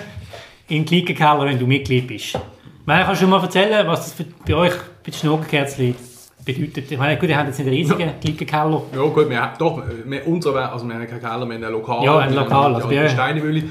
den 0.69 0.85
Klickenkeller, 0.85 1.45
wenn 1.45 1.57
du 1.59 1.65
Mitglied 1.67 2.07
bist. 2.07 2.37
Ich 2.81 2.87
meine, 2.87 3.05
kannst 3.05 3.21
du 3.21 3.27
mal 3.27 3.39
erzählen, 3.39 3.85
was 3.85 4.05
das 4.05 4.13
für, 4.13 4.25
bei 4.43 4.55
euch 4.55 4.73
bei 4.73 5.11
den 5.11 5.13
Schnurgerkerzchen 5.13 5.95
bedeutet? 6.43 6.91
Ich 6.91 6.97
meine, 6.97 7.19
gut, 7.19 7.29
ihr 7.29 7.37
habt 7.37 7.47
jetzt 7.47 7.59
einen 7.59 7.69
riesigen 7.69 8.09
Klickenkeller. 8.19 8.81
Ja 8.91 9.03
gut, 9.03 9.29
wir 9.29 9.39
haben 9.39 9.53
doch, 9.59 9.83
wir, 10.03 10.27
unser, 10.27 10.73
also 10.73 10.87
wir 10.87 10.95
haben 10.95 11.05
keinen 11.05 11.19
Keller, 11.19 11.45
wir 11.45 11.53
haben 11.53 11.63
ein 11.63 11.71
Lokal. 11.71 12.03
Ja, 12.03 12.17
ein 12.17 12.31
Wir 12.31 12.39
Lokal, 12.39 12.73
also 12.73 12.87
euch. 12.87 13.11
Steinemühle. 13.11 13.63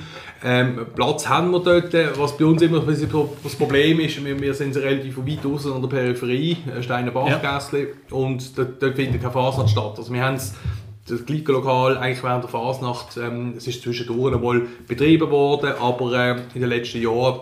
Ähm, 0.44 0.87
Platz 0.94 1.29
haben 1.29 1.51
wir 1.51 1.59
dort, 1.59 1.92
äh, 1.92 2.16
was 2.16 2.37
bei 2.37 2.44
uns 2.44 2.62
immer 2.62 2.79
das 2.79 3.57
Problem 3.57 3.99
ist, 3.99 4.25
wir, 4.25 4.40
wir 4.40 4.55
sind 4.55 4.77
relativ 4.77 5.18
weit 5.18 5.44
außen 5.44 5.73
an 5.73 5.83
der 5.83 5.88
Peripherie, 5.88 6.59
äh, 6.79 6.81
Steiner 6.81 7.11
Bachgässli, 7.11 7.88
und 8.11 8.57
dort, 8.57 8.81
dort 8.81 8.94
findet 8.94 9.20
keine 9.20 9.33
Fasnacht 9.33 9.70
statt. 9.70 9.94
Also 9.99 10.12
wir 10.12 10.23
haben 10.23 10.38
das 11.09 11.27
gleiche 11.27 11.51
Lokal 11.51 11.99
eigentlich 11.99 12.23
während 12.23 12.44
der 12.44 12.51
Fasnacht, 12.51 13.16
ähm, 13.16 13.55
es 13.57 13.66
ist 13.66 13.83
zwischendurch 13.83 14.33
einmal 14.33 14.62
betrieben 14.87 15.29
worden, 15.31 15.73
aber 15.81 16.12
äh, 16.12 16.37
in 16.55 16.61
den 16.61 16.70
letzten 16.70 17.03
Jahren 17.03 17.40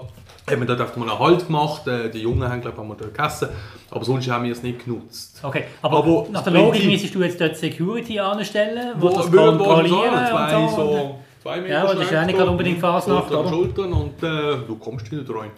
haben 0.51 0.61
wir 0.61 0.77
dort 0.77 0.97
mal 0.97 1.11
einen 1.11 1.19
Halt 1.19 1.47
gemacht, 1.47 1.87
äh, 1.87 2.11
die 2.11 2.21
Jungen 2.21 2.49
haben 2.49 2.61
glaube 2.61 2.77
ich 2.77 2.83
einmal 2.83 2.97
dort 2.97 3.15
gegessen, 3.15 3.49
aber 3.91 4.05
sonst 4.05 4.29
haben 4.29 4.45
wir 4.45 4.53
es 4.53 4.63
nicht 4.63 4.85
genutzt. 4.85 5.41
Okay, 5.43 5.65
aber, 5.83 5.99
Aber 5.99 6.27
nach 6.31 6.43
der 6.43 6.53
Logik 6.53 6.85
müsstest 6.85 7.15
du 7.15 7.23
jetzt 7.23 7.41
dort 7.41 7.57
Security 7.57 8.19
anstellen, 8.19 8.95
wo, 8.97 9.11
Wo 9.11 9.17
das 9.17 9.31
kontrollieren 9.31 10.27
zwei, 10.31 10.57
und 10.57 10.71
so. 10.71 10.77
so, 10.77 11.19
zwei 11.43 11.61
Meter 11.61 11.73
Ja, 11.73 11.83
aber 11.83 11.95
das 11.95 12.05
ist 12.05 12.13
ja 12.13 12.25
nicht 12.25 12.39
unbedingt 12.39 12.79
Fasnacht, 12.81 13.31
oder? 13.31 13.49
Schultern 13.49 13.93
und 13.93 14.23
äh, 14.23 14.57
du 14.67 14.77
kommst 14.79 15.11
nicht 15.11 15.27
rein. 15.31 15.51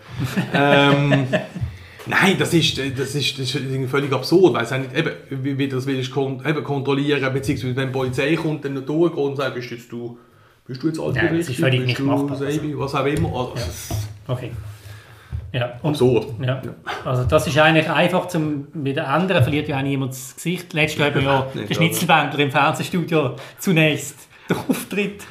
ähm, 0.54 1.26
nein, 2.06 2.36
das 2.38 2.54
ist, 2.54 2.78
das 2.78 3.14
ist, 3.14 3.38
das 3.38 3.54
ist 3.54 3.90
völlig 3.90 4.12
absurd, 4.12 4.54
weil 4.54 4.64
es 4.64 4.70
nicht, 4.70 4.96
eben, 4.96 5.10
wie, 5.30 5.58
wie 5.58 5.68
das 5.68 5.86
willst 5.86 6.10
kon 6.10 6.42
eben 6.46 6.62
kontrollieren, 6.62 7.32
beziehungsweise 7.32 7.76
wenn 7.76 7.88
die 7.88 7.92
Polizei 7.92 8.36
kommt, 8.36 8.64
dann 8.64 8.84
durchgeht 8.84 9.18
und 9.18 9.36
sagt, 9.36 9.54
bist 9.54 9.70
jetzt 9.70 9.90
du, 9.90 10.18
bist 10.66 10.82
du 10.82 10.88
jetzt 10.88 11.00
alt 11.00 11.16
Ja, 11.16 11.28
das 11.28 11.48
ist 11.48 11.58
völlig 11.58 11.84
nicht 11.84 11.98
machbar. 12.00 12.36
Sebi, 12.36 12.78
was 12.78 12.94
auch 12.94 13.04
immer. 13.04 13.28
Also, 13.28 13.54
ist 13.54 14.10
Okay. 14.30 14.52
Ja, 15.52 15.72
und, 15.82 15.90
absurd. 15.90 16.28
ja. 16.40 16.62
Also 17.04 17.24
das 17.24 17.46
ist 17.46 17.58
eigentlich 17.58 17.90
einfach 17.90 18.28
zum 18.28 18.68
mit 18.72 18.96
den 18.96 19.04
anderen 19.04 19.42
verliert 19.42 19.68
ja 19.68 19.78
auch 19.78 19.82
niemand 19.82 20.12
das 20.12 20.36
Gesicht. 20.36 20.72
Letztes 20.72 21.00
Jahr 21.00 21.08
haben 21.08 21.16
wir 21.16 21.22
ja 21.22 21.46
Nicht, 21.54 21.70
den 21.70 21.74
Schnitzelbändler 21.74 22.38
im 22.38 22.50
Fernsehstudio 22.50 23.36
zunächst 23.58 24.16
den 24.48 24.56
Auftritt 24.68 25.24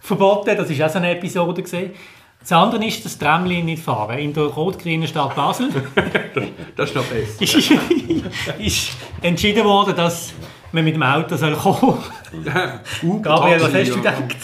verboten. 0.00 0.56
Das 0.56 0.70
ist 0.70 0.82
auch 0.82 0.88
so 0.88 0.98
eine 0.98 1.10
Episode 1.10 1.62
gesehen. 1.62 1.92
Das 2.40 2.52
andere 2.52 2.82
ist 2.86 3.04
das 3.04 3.18
Tramli 3.18 3.62
nicht 3.62 3.82
fahren. 3.82 4.18
In 4.18 4.32
der 4.32 4.44
rot-grünen 4.44 5.06
Stadt 5.06 5.36
Basel 5.36 5.68
Das 6.76 6.88
ist 6.88 6.96
noch 6.96 7.04
besser. 7.04 7.42
ist, 7.42 7.70
ist 8.58 8.90
entschieden 9.20 9.64
worden, 9.64 9.94
dass 9.94 10.32
man 10.72 10.84
mit 10.84 10.94
dem 10.94 11.02
Auto 11.02 11.36
soll 11.36 11.54
kommen 11.54 11.98
soll. 12.32 13.20
Gabriel, 13.20 13.60
was 13.60 13.74
hast 13.74 13.90
du 13.90 13.96
gedacht? 13.96 14.36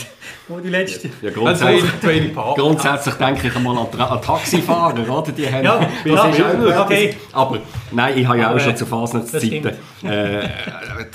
Wo 0.48 0.60
die 0.60 0.68
letzte... 0.68 1.08
Ja, 1.08 1.12
Das 1.30 1.34
grundsätzlich, 1.34 1.84
ist 1.84 1.92
der 1.92 2.00
zweite 2.00 2.28
Part. 2.28 2.56
Grundsätzlich 2.58 3.14
denke 3.16 3.48
ich 3.48 3.56
einmal 3.56 3.76
an, 3.78 4.00
an 4.00 4.22
Taxifahrer, 4.22 5.08
oder? 5.18 5.32
Die 5.32 5.50
haben, 5.50 5.64
Ja, 5.64 5.80
das 5.80 5.88
ja, 6.04 6.28
ist 6.28 6.40
auch 6.40 6.52
gut. 6.56 6.76
okay. 6.76 7.16
Aber 7.32 7.58
nein, 7.90 8.16
ich 8.16 8.26
habe 8.28 8.38
ja 8.38 8.46
Aber, 8.50 8.56
auch 8.56 8.60
schon 8.60 8.72
äh, 8.72 8.76
zu 8.76 8.84
das 8.84 8.90
Fasnachtszeiten 8.90 9.72
äh, 10.04 10.48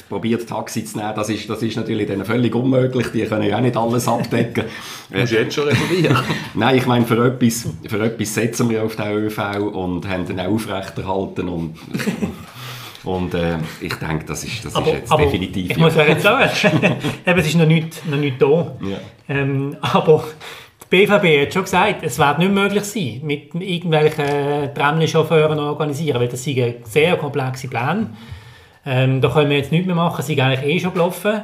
probiert, 0.10 0.48
Taxi 0.50 0.84
zu 0.84 0.98
nehmen. 0.98 1.13
Das 1.15 1.30
ist, 1.30 1.50
das 1.50 1.63
ist 1.63 1.78
natürlich 1.78 2.08
dann 2.08 2.26
völlig 2.26 2.54
unmöglich. 2.54 3.08
Die 3.13 3.24
können 3.26 3.44
ja 3.44 3.56
auch 3.56 3.62
nicht 3.62 3.78
alles 3.78 4.08
abdecken. 4.08 4.65
Du 5.12 5.20
musst 5.20 5.34
jetzt 5.34 5.56
schon 5.56 5.67
reservieren. 5.67 6.17
Nein, 6.54 6.78
ich 6.78 6.86
meine, 6.86 7.06
für 7.06 7.26
etwas, 7.26 7.67
für 7.86 8.00
etwas 8.02 8.34
setzen 8.34 8.70
wir 8.70 8.84
auf 8.84 8.96
den 8.96 9.12
ÖV 9.12 9.39
und 9.74 10.08
haben 10.08 10.26
den 10.26 10.39
auch 10.39 10.48
aufrechterhalten. 10.54 11.50
Und, 11.50 11.76
und 13.04 13.34
äh, 13.34 13.58
ich 13.82 13.94
denke, 13.96 14.26
das 14.26 14.46
ist, 14.46 14.63
das 14.63 14.74
ist 14.74 14.86
jetzt 14.86 15.12
definitiv. 15.17 15.72
Ich 15.72 15.78
muss 15.78 15.96
ja 15.96 16.04
jetzt 16.04 16.24
sagen, 16.24 16.50
es 17.26 17.46
ist 17.46 17.56
noch 17.56 17.65
nicht, 17.65 18.06
noch 18.10 18.17
nicht 18.17 18.41
da. 18.41 18.74
Ja. 18.82 18.98
Ähm, 19.32 19.78
aber 19.82 20.24
die 20.84 21.06
BVB 21.06 21.46
hat 21.46 21.54
schon 21.54 21.63
gesagt, 21.63 22.04
es 22.04 22.20
wird 22.20 22.39
nicht 22.39 22.52
möglich 22.52 22.84
sein, 22.84 23.22
mit 23.24 23.56
irgendwelchen 23.56 24.74
Tramli-Chauffeuren 24.76 25.60
organisieren, 25.60 26.20
weil 26.20 26.28
das 26.28 26.44
sind 26.44 26.86
sehr 26.86 27.15
komplexe 27.15 27.67
Pläne. 27.67 28.10
Ähm, 28.86 29.22
da 29.22 29.30
können 29.30 29.50
wir 29.50 29.58
jetzt 29.58 29.72
nichts 29.72 29.88
mehr 29.88 29.96
machen, 29.96 30.22
sie 30.24 30.36
sind 30.36 30.44
eigentlich 30.44 30.76
eh 30.76 30.80
schon 30.80 30.94
gelaufen. 30.94 31.44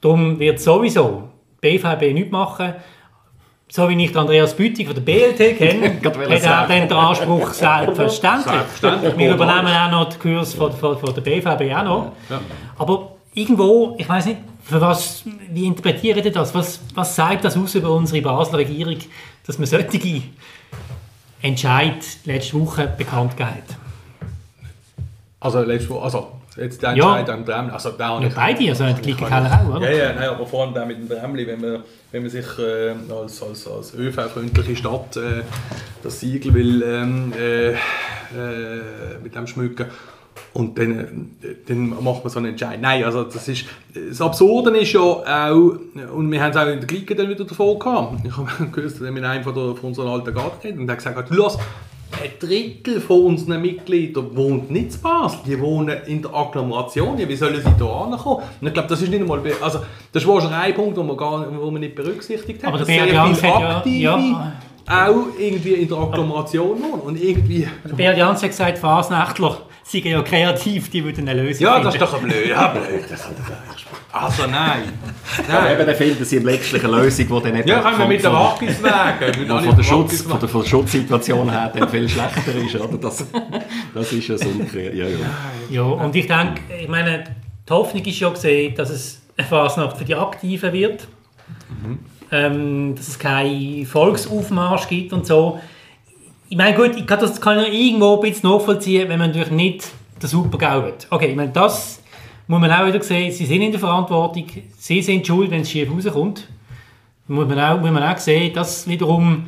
Darum 0.00 0.38
wird 0.38 0.60
sowieso 0.60 1.28
die 1.62 1.78
BVB 1.78 2.14
nichts 2.14 2.32
machen. 2.32 2.74
So 3.70 3.86
wie 3.90 4.02
ich 4.02 4.16
Andreas 4.16 4.56
Büttig 4.56 4.86
von 4.86 4.94
der 4.94 5.02
BLT 5.02 5.58
kenne, 5.58 6.00
hat 6.02 6.16
er 6.42 6.66
dann 6.66 6.88
den 6.88 6.92
Anspruch 6.92 7.52
selbstverständlich. 7.52 8.54
Selbstverständlich. 8.54 9.18
Wir 9.18 9.34
übernehmen 9.34 9.66
auch 9.66 9.90
noch 9.90 10.08
den 10.08 10.18
Kurs 10.18 10.54
von, 10.54 10.72
von, 10.72 10.96
von 10.96 11.14
der 11.14 11.20
BVB 11.20 11.76
auch 11.76 11.84
noch. 11.84 12.12
Aber 12.78 13.16
irgendwo, 13.34 13.94
ich 13.98 14.08
weiß 14.08 14.26
nicht, 14.26 14.38
für 14.68 14.80
was, 14.80 15.24
wie 15.50 15.66
interpretiert 15.66 16.24
ihr 16.24 16.30
das? 16.32 16.54
Was, 16.54 16.80
was 16.94 17.16
sagt 17.16 17.44
das 17.44 17.56
aus 17.56 17.74
über 17.74 17.90
unsere 17.90 18.20
Basler 18.22 18.58
Regierung, 18.58 18.98
dass 19.46 19.58
man 19.58 19.66
solche 19.66 20.22
Entscheid 21.40 21.96
letzte 22.24 22.60
Woche 22.60 22.86
bekannt 22.96 23.36
gegeben 23.36 23.50
hat? 23.56 23.76
Also, 25.40 25.60
letztes 25.62 25.88
Mal, 25.88 26.00
also 26.00 26.32
jetzt 26.56 26.82
der 26.82 26.96
Ja. 26.96 27.16
Entscheid 27.18 27.30
am 27.38 27.46
Tram, 27.46 27.70
also 27.70 27.90
der 27.92 28.06
Ja, 28.06 28.20
ich- 28.26 28.34
beide, 28.34 28.68
also 28.70 28.84
die 28.86 28.94
Klickenkeller 29.02 29.60
auch, 29.64 29.76
oder? 29.76 29.90
Ja, 29.90 30.08
ja, 30.08 30.12
nein, 30.14 30.28
aber 30.30 30.44
vor 30.46 30.64
allem 30.64 30.74
der 30.74 30.84
mit 30.84 30.98
dem 30.98 31.08
Tramli, 31.08 31.46
wenn 31.46 31.60
man, 31.60 31.82
wenn 32.10 32.22
man 32.22 32.30
sich 32.30 32.46
äh, 32.58 32.90
als, 33.12 33.40
als, 33.42 33.66
als 33.68 33.94
ÖV-freundliche 33.94 34.74
Stadt 34.76 35.16
äh, 35.16 35.42
das 36.02 36.18
Siegel 36.20 36.52
will 36.54 36.82
ähm, 36.82 37.32
äh, 37.38 37.70
äh, 37.70 37.76
mit 39.22 39.34
dem 39.34 39.46
schmücken 39.46 39.86
und 40.54 40.78
dann, 40.78 41.32
dann 41.66 41.88
macht 42.02 42.24
man 42.24 42.30
so 42.30 42.38
einen 42.38 42.50
Entscheid. 42.50 42.80
Nein, 42.80 43.04
also 43.04 43.24
das 43.24 43.48
ist, 43.48 43.64
das 43.94 44.20
Absurde 44.20 44.76
ist 44.78 44.92
ja 44.92 45.00
auch, 45.00 45.72
und 46.14 46.30
wir 46.30 46.42
haben 46.42 46.50
es 46.50 46.56
auch 46.56 46.66
in 46.66 46.78
der 46.78 46.86
Clique 46.86 47.14
dann 47.14 47.28
wieder 47.28 47.44
davon 47.44 47.78
gehabt, 47.78 48.24
ich 48.24 48.36
habe 48.36 48.48
gehört, 48.72 49.00
mit 49.00 49.24
einem 49.24 49.44
von, 49.44 49.54
der, 49.54 49.74
von 49.74 49.88
unseren 49.88 50.08
alten 50.08 50.34
Garten 50.34 50.78
und 50.78 50.86
der 50.86 50.96
hat 50.96 51.04
gesagt, 51.04 51.30
ein 52.10 52.30
Drittel 52.40 53.00
von 53.00 53.22
unseren 53.22 53.60
Mitgliedern 53.60 54.34
wohnt 54.34 54.70
nicht 54.70 54.94
in 54.94 55.00
Basel, 55.02 55.40
die 55.46 55.60
wohnen 55.60 55.96
in 56.06 56.22
der 56.22 56.34
Agglomeration. 56.34 57.18
Ja, 57.18 57.28
Wie 57.28 57.36
sollen 57.36 57.56
sie 57.56 57.74
da 57.78 57.86
ankommen? 57.86 58.42
Und 58.60 58.66
ich 58.66 58.72
glaube, 58.72 58.88
das 58.88 59.02
ist 59.02 59.10
nicht 59.10 59.20
einmal, 59.20 59.40
also 59.60 59.80
das 60.12 60.26
war 60.26 60.40
schon 60.40 60.52
ein 60.52 60.74
Punkt, 60.74 60.96
den 60.96 61.06
man, 61.06 61.16
gar, 61.16 61.46
wo 61.60 61.70
man 61.70 61.80
nicht 61.80 61.94
berücksichtigt 61.94 62.62
hat. 62.62 62.68
Aber 62.68 62.78
der 62.84 62.86
dass 63.06 63.40
sehr 63.40 63.52
hat 63.52 63.64
ja- 63.64 63.76
Aktive 63.76 64.00
ja. 64.00 64.52
auch 64.86 65.26
irgendwie 65.38 65.74
in 65.74 65.88
der 65.88 65.98
Agglomeration 65.98 66.82
wohnen 66.82 67.00
und 67.04 67.22
irgendwie... 67.22 67.68
Der 67.84 67.94
Beat 67.94 68.16
Jans 68.16 68.42
hat 68.42 68.50
gesagt, 68.50 68.78
Fasnächtler 68.78 69.58
sind 69.90 70.04
ja 70.04 70.20
kreativ, 70.22 70.90
die 70.90 71.02
würden 71.04 71.28
eine 71.28 71.42
Lösung 71.42 71.62
Ja, 71.64 71.72
finden. 71.74 71.84
das 71.86 71.94
ist 71.94 72.00
doch 72.02 72.14
ein 72.14 72.22
blöd. 72.28 72.46
Ja, 72.48 72.66
blöd. 72.68 73.04
Das 73.08 73.28
Also 74.12 74.42
nein. 74.50 74.82
Ja, 75.48 75.60
Nein. 75.62 75.72
eben, 75.76 75.86
dann 75.86 75.96
finden 75.96 76.24
sie 76.24 76.38
letztlich 76.38 76.84
eine 76.84 76.96
Lösung, 77.02 77.26
die 77.26 77.42
dann 77.42 77.52
nicht 77.54 77.68
Ja, 77.68 77.80
können 77.80 77.98
wir 77.98 78.06
mit 78.08 78.22
von- 78.22 78.32
Wackis 78.32 78.82
wägen. 78.82 79.48
wo 79.50 79.58
von 79.60 79.76
der, 79.76 79.82
Schutz, 79.82 80.22
von, 80.22 80.40
der, 80.40 80.48
von 80.48 80.62
der 80.62 80.68
Schutzsituation 80.68 81.50
her 81.50 81.72
dann 81.74 81.88
viel 81.88 82.08
schlechter 82.08 82.54
ist. 82.54 82.74
Oder? 82.76 82.98
Das, 82.98 83.26
das 83.94 84.12
ist 84.12 84.28
ja 84.28 84.36
so 84.38 84.48
ein 84.48 84.68
ja, 84.74 85.06
ja. 85.06 85.16
Ja, 85.70 85.82
und 85.82 86.14
ich 86.16 86.26
denke, 86.26 86.60
ich 86.80 86.88
meine, 86.88 87.24
die 87.68 87.72
Hoffnung 87.72 88.04
ist 88.04 88.18
ja 88.20 88.28
gesehen, 88.30 88.74
dass 88.74 88.90
es 88.90 89.22
eine 89.36 89.46
Fasnacht 89.46 89.96
für 89.98 90.04
die 90.04 90.14
Aktiven 90.14 90.72
wird. 90.72 91.08
Ähm, 92.30 92.94
dass 92.94 93.08
es 93.08 93.18
keinen 93.18 93.86
Volksaufmarsch 93.86 94.86
gibt 94.88 95.12
und 95.14 95.26
so. 95.26 95.58
Ich 96.50 96.56
meine, 96.56 96.74
gut, 96.74 96.96
ich 96.96 97.06
kann 97.06 97.20
das 97.20 97.38
kann 97.40 97.58
irgendwo 97.58 98.14
ein 98.14 98.20
bisschen 98.20 98.50
nachvollziehen, 98.50 99.08
wenn 99.10 99.18
man 99.18 99.30
natürlich 99.30 99.50
nicht 99.50 99.90
der 100.20 100.30
Super-GAU 100.30 100.82
wird. 100.82 101.06
Okay, 101.10 101.26
ich 101.26 101.36
meine, 101.36 101.52
das 101.52 102.00
muss 102.46 102.58
man 102.58 102.72
auch 102.72 102.86
wieder 102.86 103.02
sehen. 103.02 103.30
Sie 103.30 103.44
sind 103.44 103.60
in 103.60 103.70
der 103.70 103.78
Verantwortung. 103.78 104.46
Sie 104.78 105.02
sind 105.02 105.26
schuld, 105.26 105.50
wenn 105.50 105.60
es 105.60 105.70
schief 105.70 105.90
rauskommt. 105.90 106.48
Muss 107.26 107.46
man 107.46 107.60
auch, 107.60 107.78
muss 107.78 107.90
man 107.90 108.02
auch 108.02 108.16
sehen, 108.16 108.54
das 108.54 108.88
wiederum... 108.88 109.46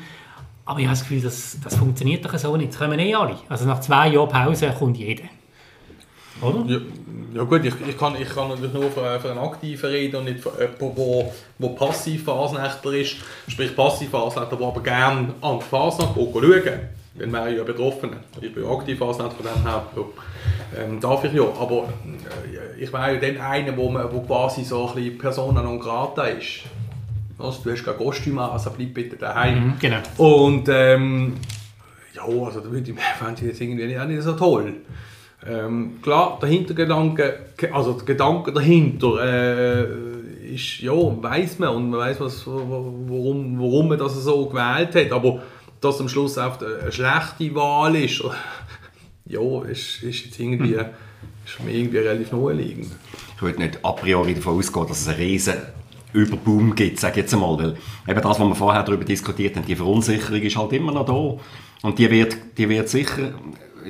Aber 0.66 0.78
ich 0.78 0.84
habe 0.84 0.92
das 0.92 1.00
Gefühl, 1.00 1.22
das, 1.22 1.58
das 1.64 1.74
funktioniert 1.76 2.22
doch 2.22 2.38
so 2.38 2.54
nicht. 2.56 2.72
Das 2.72 2.78
können 2.78 2.98
eh 2.98 3.14
alle. 3.14 3.36
Also 3.48 3.64
nach 3.64 3.80
zwei 3.80 4.08
Jahren 4.08 4.28
Pause 4.28 4.72
kommt 4.78 4.98
jeder. 4.98 5.24
Oder? 6.42 6.64
Ja, 6.66 6.78
ja 7.34 7.42
gut, 7.44 7.64
ich, 7.64 7.74
ich, 7.88 7.98
kann, 7.98 8.16
ich 8.20 8.28
kann 8.28 8.48
natürlich 8.48 8.72
nur 8.72 8.90
für, 8.90 9.20
für 9.20 9.30
einen 9.30 9.38
Aktiven 9.38 9.90
reden 9.90 10.16
und 10.16 10.24
nicht 10.24 10.40
für 10.40 10.50
jemanden, 10.58 10.96
der 10.96 11.32
wo 11.58 11.68
passiv 11.70 12.24
Fasnächtler 12.24 12.92
ist. 12.92 13.16
Sprich 13.48 13.74
passiv 13.76 14.10
Fasnächtler, 14.10 14.58
der 14.58 14.66
aber 14.66 14.82
gerne 14.82 15.34
an 15.40 15.58
die 15.58 15.64
Fasnacht 15.64 16.14
schauen 16.14 16.62
Dann 17.14 17.32
wäre 17.32 17.50
ich 17.50 17.58
ja 17.58 17.64
betroffen. 17.64 18.10
Ich 18.40 18.52
bin 18.52 18.64
aktiv 18.64 18.98
Fasnächtler, 18.98 19.36
von 19.36 19.46
dem 19.46 19.62
her 19.62 19.84
ja, 19.96 20.82
ähm, 20.82 21.00
darf 21.00 21.24
ich 21.24 21.32
ja. 21.32 21.42
Aber 21.42 21.88
äh, 22.52 22.82
ich 22.82 22.92
wäre 22.92 23.14
ja 23.14 23.20
dann 23.20 23.40
einer, 23.40 23.76
wo, 23.76 23.88
man, 23.88 24.12
wo 24.12 24.20
quasi 24.22 24.64
so 24.64 24.88
ein 24.88 24.94
bisschen 24.94 25.18
Persona 25.18 25.62
non 25.62 25.78
grata 25.78 26.24
ist. 26.24 26.64
Also, 27.38 27.62
du 27.62 27.72
hast 27.72 27.84
kein 27.84 27.96
Kostüm 27.96 28.38
an, 28.38 28.50
also 28.50 28.70
bleib 28.70 28.92
bitte 28.92 29.16
daheim. 29.16 29.66
Mhm, 29.66 29.74
genau. 29.78 29.98
Und 30.18 30.68
ähm, 30.68 31.36
ja, 32.14 32.22
also 32.22 32.60
da 32.60 32.70
würde 32.70 32.90
ich 32.90 33.00
fände 33.18 33.40
ich 33.40 33.46
jetzt 33.46 33.60
irgendwie 33.60 33.98
auch 33.98 34.04
nicht 34.04 34.22
so 34.22 34.32
toll. 34.32 34.74
Ähm, 35.46 36.02
klar, 36.02 36.38
der 36.40 36.50
Hintergedanke, 36.50 37.46
also 37.72 37.94
der 37.94 38.04
Gedanke 38.04 38.52
dahinter 38.52 39.18
äh, 39.22 40.54
ist, 40.54 40.80
ja, 40.80 40.92
weiß 40.92 41.58
man 41.60 41.70
und 41.70 41.90
man 41.90 42.00
weiß, 42.00 42.20
was, 42.20 42.46
warum, 42.46 43.58
warum 43.58 43.88
man 43.88 43.98
das 43.98 44.14
so 44.22 44.46
gewählt 44.46 44.94
hat, 44.94 45.12
aber 45.12 45.42
dass 45.80 46.00
am 46.00 46.08
Schluss 46.08 46.36
oft 46.36 46.62
eine 46.62 46.92
schlechte 46.92 47.54
Wahl 47.54 47.96
ist, 47.96 48.22
ja, 49.24 49.62
ist, 49.64 50.02
ist 50.02 50.26
jetzt 50.26 50.38
irgendwie, 50.38 50.74
ist 50.74 51.64
mir 51.64 51.72
irgendwie 51.72 51.98
relativ 51.98 52.32
naheliegend. 52.32 52.88
Ich 53.36 53.42
würde 53.42 53.62
nicht 53.62 53.78
a 53.82 53.92
priori 53.92 54.34
davon 54.34 54.58
ausgehen, 54.58 54.86
dass 54.88 55.00
es 55.00 55.08
einen 55.08 55.18
riesen 55.18 55.54
Überboom 56.12 56.74
gibt, 56.74 57.00
sage 57.00 57.12
ich 57.12 57.16
jetzt 57.22 57.32
einmal. 57.32 57.56
Weil 57.56 57.76
eben 58.08 58.20
das, 58.20 58.38
was 58.38 58.40
wir 58.40 58.54
vorher 58.54 58.82
darüber 58.82 59.04
diskutiert 59.04 59.56
haben, 59.56 59.64
die 59.64 59.76
Verunsicherung 59.76 60.42
ist 60.42 60.56
halt 60.56 60.72
immer 60.74 60.92
noch 60.92 61.06
da. 61.06 61.88
Und 61.88 61.98
die 61.98 62.10
wird, 62.10 62.36
die 62.58 62.68
wird 62.68 62.90
sicher 62.90 63.32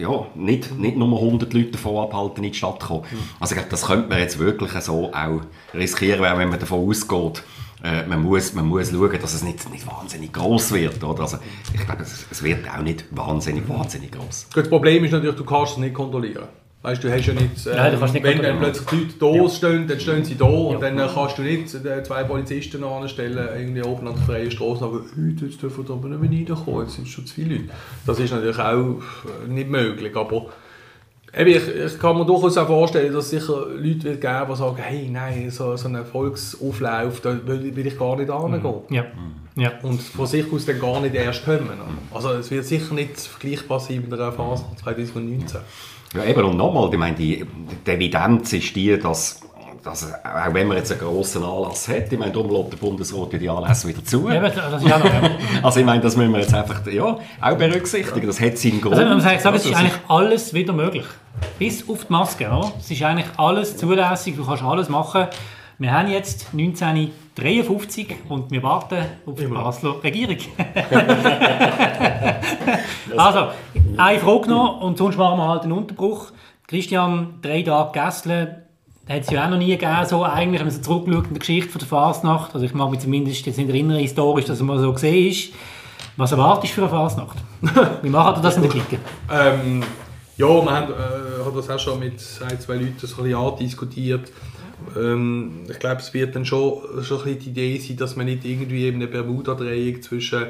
ja, 0.00 0.26
nicht, 0.34 0.78
nicht 0.78 0.96
nur 0.96 1.16
100 1.18 1.52
Leute 1.52 1.72
davon 1.72 2.04
abhalten, 2.04 2.44
in 2.44 2.52
die 2.52 2.56
Stadt 2.58 2.80
zu 2.80 2.88
kommen. 2.88 3.04
Also 3.38 3.54
ich 3.54 3.58
glaube, 3.58 3.70
das 3.70 3.86
könnte 3.86 4.08
man 4.08 4.18
jetzt 4.18 4.38
wirklich 4.38 4.72
so 4.82 5.12
auch 5.12 5.40
riskieren, 5.74 6.22
wenn 6.22 6.48
man 6.48 6.58
davon 6.58 6.88
ausgeht, 6.88 7.42
äh, 7.82 8.06
man, 8.06 8.22
muss, 8.22 8.52
man 8.54 8.66
muss 8.66 8.90
schauen, 8.90 9.18
dass 9.20 9.34
es 9.34 9.42
nicht, 9.42 9.70
nicht 9.70 9.86
wahnsinnig 9.86 10.32
groß 10.32 10.72
wird. 10.72 11.02
Oder? 11.02 11.22
Also 11.22 11.38
ich 11.72 11.84
glaube, 11.84 12.02
es, 12.02 12.26
es 12.30 12.42
wird 12.42 12.68
auch 12.68 12.82
nicht 12.82 13.04
wahnsinnig, 13.10 13.68
wahnsinnig 13.68 14.12
groß. 14.12 14.48
Das 14.54 14.68
Problem 14.68 15.04
ist 15.04 15.12
natürlich, 15.12 15.36
du 15.36 15.44
kannst 15.44 15.72
es 15.72 15.78
nicht 15.78 15.94
kontrollieren. 15.94 16.48
Weißt, 16.82 17.04
du 17.04 17.12
hast 17.12 17.26
ja 17.26 17.34
nicht, 17.34 17.66
äh, 17.66 17.74
Nein, 17.76 17.96
kannst 17.98 18.14
nicht 18.14 18.22
wenn 18.24 18.40
dann 18.42 18.58
plötzlich 18.58 18.90
Leute 19.20 19.42
da 19.42 19.48
stehen, 19.50 19.86
dann 19.86 20.00
stehen 20.00 20.24
sie 20.24 20.34
da 20.36 20.46
und 20.46 20.80
Ja. 20.80 20.88
dann 20.88 20.98
äh, 20.98 21.08
kannst 21.12 21.36
du 21.36 21.42
nicht 21.42 21.74
äh, 21.74 22.02
zwei 22.02 22.24
Polizisten 22.24 22.82
anstellen, 22.82 23.48
irgendwie 23.54 23.82
oben 23.82 24.08
an 24.08 24.14
der 24.14 24.22
freien 24.24 24.50
Straße 24.50 24.84
und 24.86 25.04
sagen, 25.14 25.36
«Hey, 25.38 25.46
jetzt 25.48 25.62
dürfen 25.62 25.86
wir 25.86 25.94
aber 25.94 26.08
nicht 26.08 26.20
mehr 26.46 26.56
reinkommen, 26.56 26.86
jetzt 26.86 26.96
sind 26.96 27.06
schon 27.06 27.26
zu 27.26 27.34
viele 27.34 27.56
Leute. 27.56 27.68
Das 28.06 28.18
ist 28.18 28.32
natürlich 28.32 28.58
auch 28.58 28.96
äh, 28.96 29.48
nicht 29.48 29.68
möglich, 29.68 30.16
aber 30.16 30.46
eben, 31.36 31.50
ich, 31.50 31.68
ich 31.68 31.98
kann 31.98 32.16
mir 32.16 32.24
durchaus 32.24 32.56
auch 32.56 32.66
vorstellen, 32.66 33.12
dass 33.12 33.24
es 33.26 33.30
sicher 33.30 33.66
Leute 33.76 34.04
wird 34.04 34.20
geben, 34.22 34.46
die 34.50 34.56
sagen, 34.56 34.76
hey, 34.78 35.08
nein, 35.12 35.50
so, 35.50 35.76
so 35.76 35.86
einen 35.86 36.06
Volksauflauf, 36.06 37.20
da 37.20 37.36
will, 37.46 37.76
will 37.76 37.86
ich 37.86 37.98
gar 37.98 38.16
nicht 38.16 38.32
hingehen. 38.32 38.74
Ja. 38.88 39.04
ja. 39.54 39.72
Und 39.82 40.00
von 40.00 40.26
sich 40.26 40.50
aus 40.50 40.64
dann 40.64 40.80
gar 40.80 40.98
nicht 41.02 41.14
erst 41.14 41.44
kommen. 41.44 41.68
Also 42.14 42.30
es 42.30 42.50
wird 42.50 42.64
sicher 42.64 42.94
nicht 42.94 43.20
vergleichbar 43.20 43.80
sein 43.80 44.02
mit 44.08 44.18
der 44.18 44.32
Phase 44.32 44.64
2019. 44.82 45.60
Ja, 46.14 46.24
eben, 46.24 46.44
und 46.44 46.56
nochmal, 46.56 46.88
ich 46.92 46.98
meine, 46.98 47.16
die, 47.16 47.44
die 47.86 47.90
Evidenz 47.90 48.52
ist 48.52 48.74
die, 48.74 48.98
dass, 48.98 49.40
dass 49.84 50.12
auch 50.12 50.52
wenn 50.52 50.66
man 50.66 50.78
jetzt 50.78 50.90
einen 50.90 51.00
grossen 51.00 51.44
Anlass 51.44 51.86
hat, 51.86 52.12
ich 52.12 52.18
meine, 52.18 52.32
darum 52.32 52.50
lässt 52.50 52.72
der 52.72 52.78
Bundesrat 52.78 53.32
ja 53.34 53.38
die 53.38 53.48
Anlässe 53.48 53.86
wieder 53.86 54.04
zu. 54.04 54.28
Ja, 54.28 54.40
das 54.40 54.56
ist 54.56 54.92
auch 54.92 54.98
noch, 54.98 55.04
ja. 55.04 55.30
Also 55.62 55.78
ich 55.78 55.86
meine, 55.86 56.00
das 56.00 56.16
müssen 56.16 56.32
wir 56.32 56.40
jetzt 56.40 56.52
einfach 56.52 56.84
ja, 56.88 57.16
auch 57.40 57.56
berücksichtigen. 57.56 58.26
Das 58.26 58.40
hat 58.40 58.58
seinen 58.58 58.80
Grund. 58.80 58.96
Also 58.96 59.08
man 59.08 59.20
sagen, 59.20 59.36
es 59.36 59.44
ist 59.44 59.66
Also, 59.66 59.72
eigentlich 59.72 60.00
alles 60.08 60.52
wieder 60.52 60.72
möglich. 60.72 61.06
Bis 61.60 61.88
auf 61.88 62.06
die 62.06 62.12
Maske. 62.12 62.48
Oder? 62.48 62.72
Es 62.80 62.90
ist 62.90 63.00
eigentlich 63.04 63.28
alles 63.36 63.76
zulässig, 63.76 64.34
du 64.34 64.44
kannst 64.44 64.64
alles 64.64 64.88
machen. 64.88 65.28
Wir 65.78 65.92
haben 65.92 66.10
jetzt 66.10 66.48
1953 66.52 68.16
und 68.28 68.50
wir 68.50 68.62
warten 68.62 68.98
auf 69.24 69.34
die 69.34 69.46
Basler 69.46 69.94
Regierung. 70.04 70.36
also, 73.16 73.46
eine 74.00 74.18
Frage 74.18 74.50
noch 74.50 74.80
und 74.80 74.98
sonst 74.98 75.16
machen 75.16 75.38
wir 75.38 75.48
halt 75.48 75.62
einen 75.62 75.72
Unterbruch. 75.72 76.32
Christian, 76.66 77.34
drei 77.42 77.62
Tage 77.62 77.92
Gästle, 77.92 78.62
da 79.06 79.14
hat 79.14 79.22
es 79.22 79.30
ja 79.30 79.44
auch 79.44 79.50
noch 79.50 79.58
nie 79.58 79.76
gegeben, 79.76 80.06
so 80.06 80.24
eigentlich, 80.24 80.60
wenn 80.60 80.68
man 80.68 80.74
so 80.74 80.80
zurückschaut 80.80 81.26
in 81.26 81.34
der 81.34 81.40
Geschichte 81.40 81.70
von 81.70 81.80
der 81.80 81.88
Fasnacht. 81.88 82.54
Also 82.54 82.64
ich 82.64 82.74
mag 82.74 82.90
mich 82.90 83.00
zumindest 83.00 83.44
jetzt 83.44 83.58
nicht 83.58 83.68
erinnern, 83.68 83.98
historisch, 83.98 84.44
dass 84.44 84.60
mal 84.60 84.78
so 84.78 84.92
gesehen 84.92 85.30
ist. 85.30 85.52
Was 86.16 86.32
erwartest 86.32 86.76
du 86.76 86.76
für 86.76 86.82
eine 86.82 86.90
Fasnacht? 86.90 87.38
Wie 88.02 88.08
macht 88.08 88.38
ihr 88.38 88.42
das 88.42 88.56
in 88.56 88.62
der 88.62 88.70
Clique? 88.70 88.98
Ähm, 89.30 89.82
ja, 90.36 90.46
wir 90.46 90.70
haben 90.70 90.92
äh, 90.92 91.56
das 91.56 91.70
auch 91.70 91.78
schon 91.78 91.98
mit 91.98 92.14
ein, 92.48 92.60
zwei 92.60 92.74
Leuten 92.76 92.94
so 92.98 93.06
ein 93.06 93.24
bisschen 93.24 93.34
andiskutiert. 93.34 94.32
Ähm, 94.96 95.64
ich 95.68 95.78
glaube, 95.78 96.00
es 96.00 96.14
wird 96.14 96.36
dann 96.36 96.44
schon, 96.44 97.02
schon 97.02 97.18
ein 97.18 97.24
bisschen 97.24 97.40
die 97.40 97.50
Idee 97.50 97.78
sein, 97.78 97.96
dass 97.96 98.16
man 98.16 98.26
nicht 98.26 98.44
irgendwie 98.44 98.84
eben 98.84 98.96
eine 98.96 99.06
Bermuda-Dreieck 99.06 100.02
zwischen, 100.02 100.46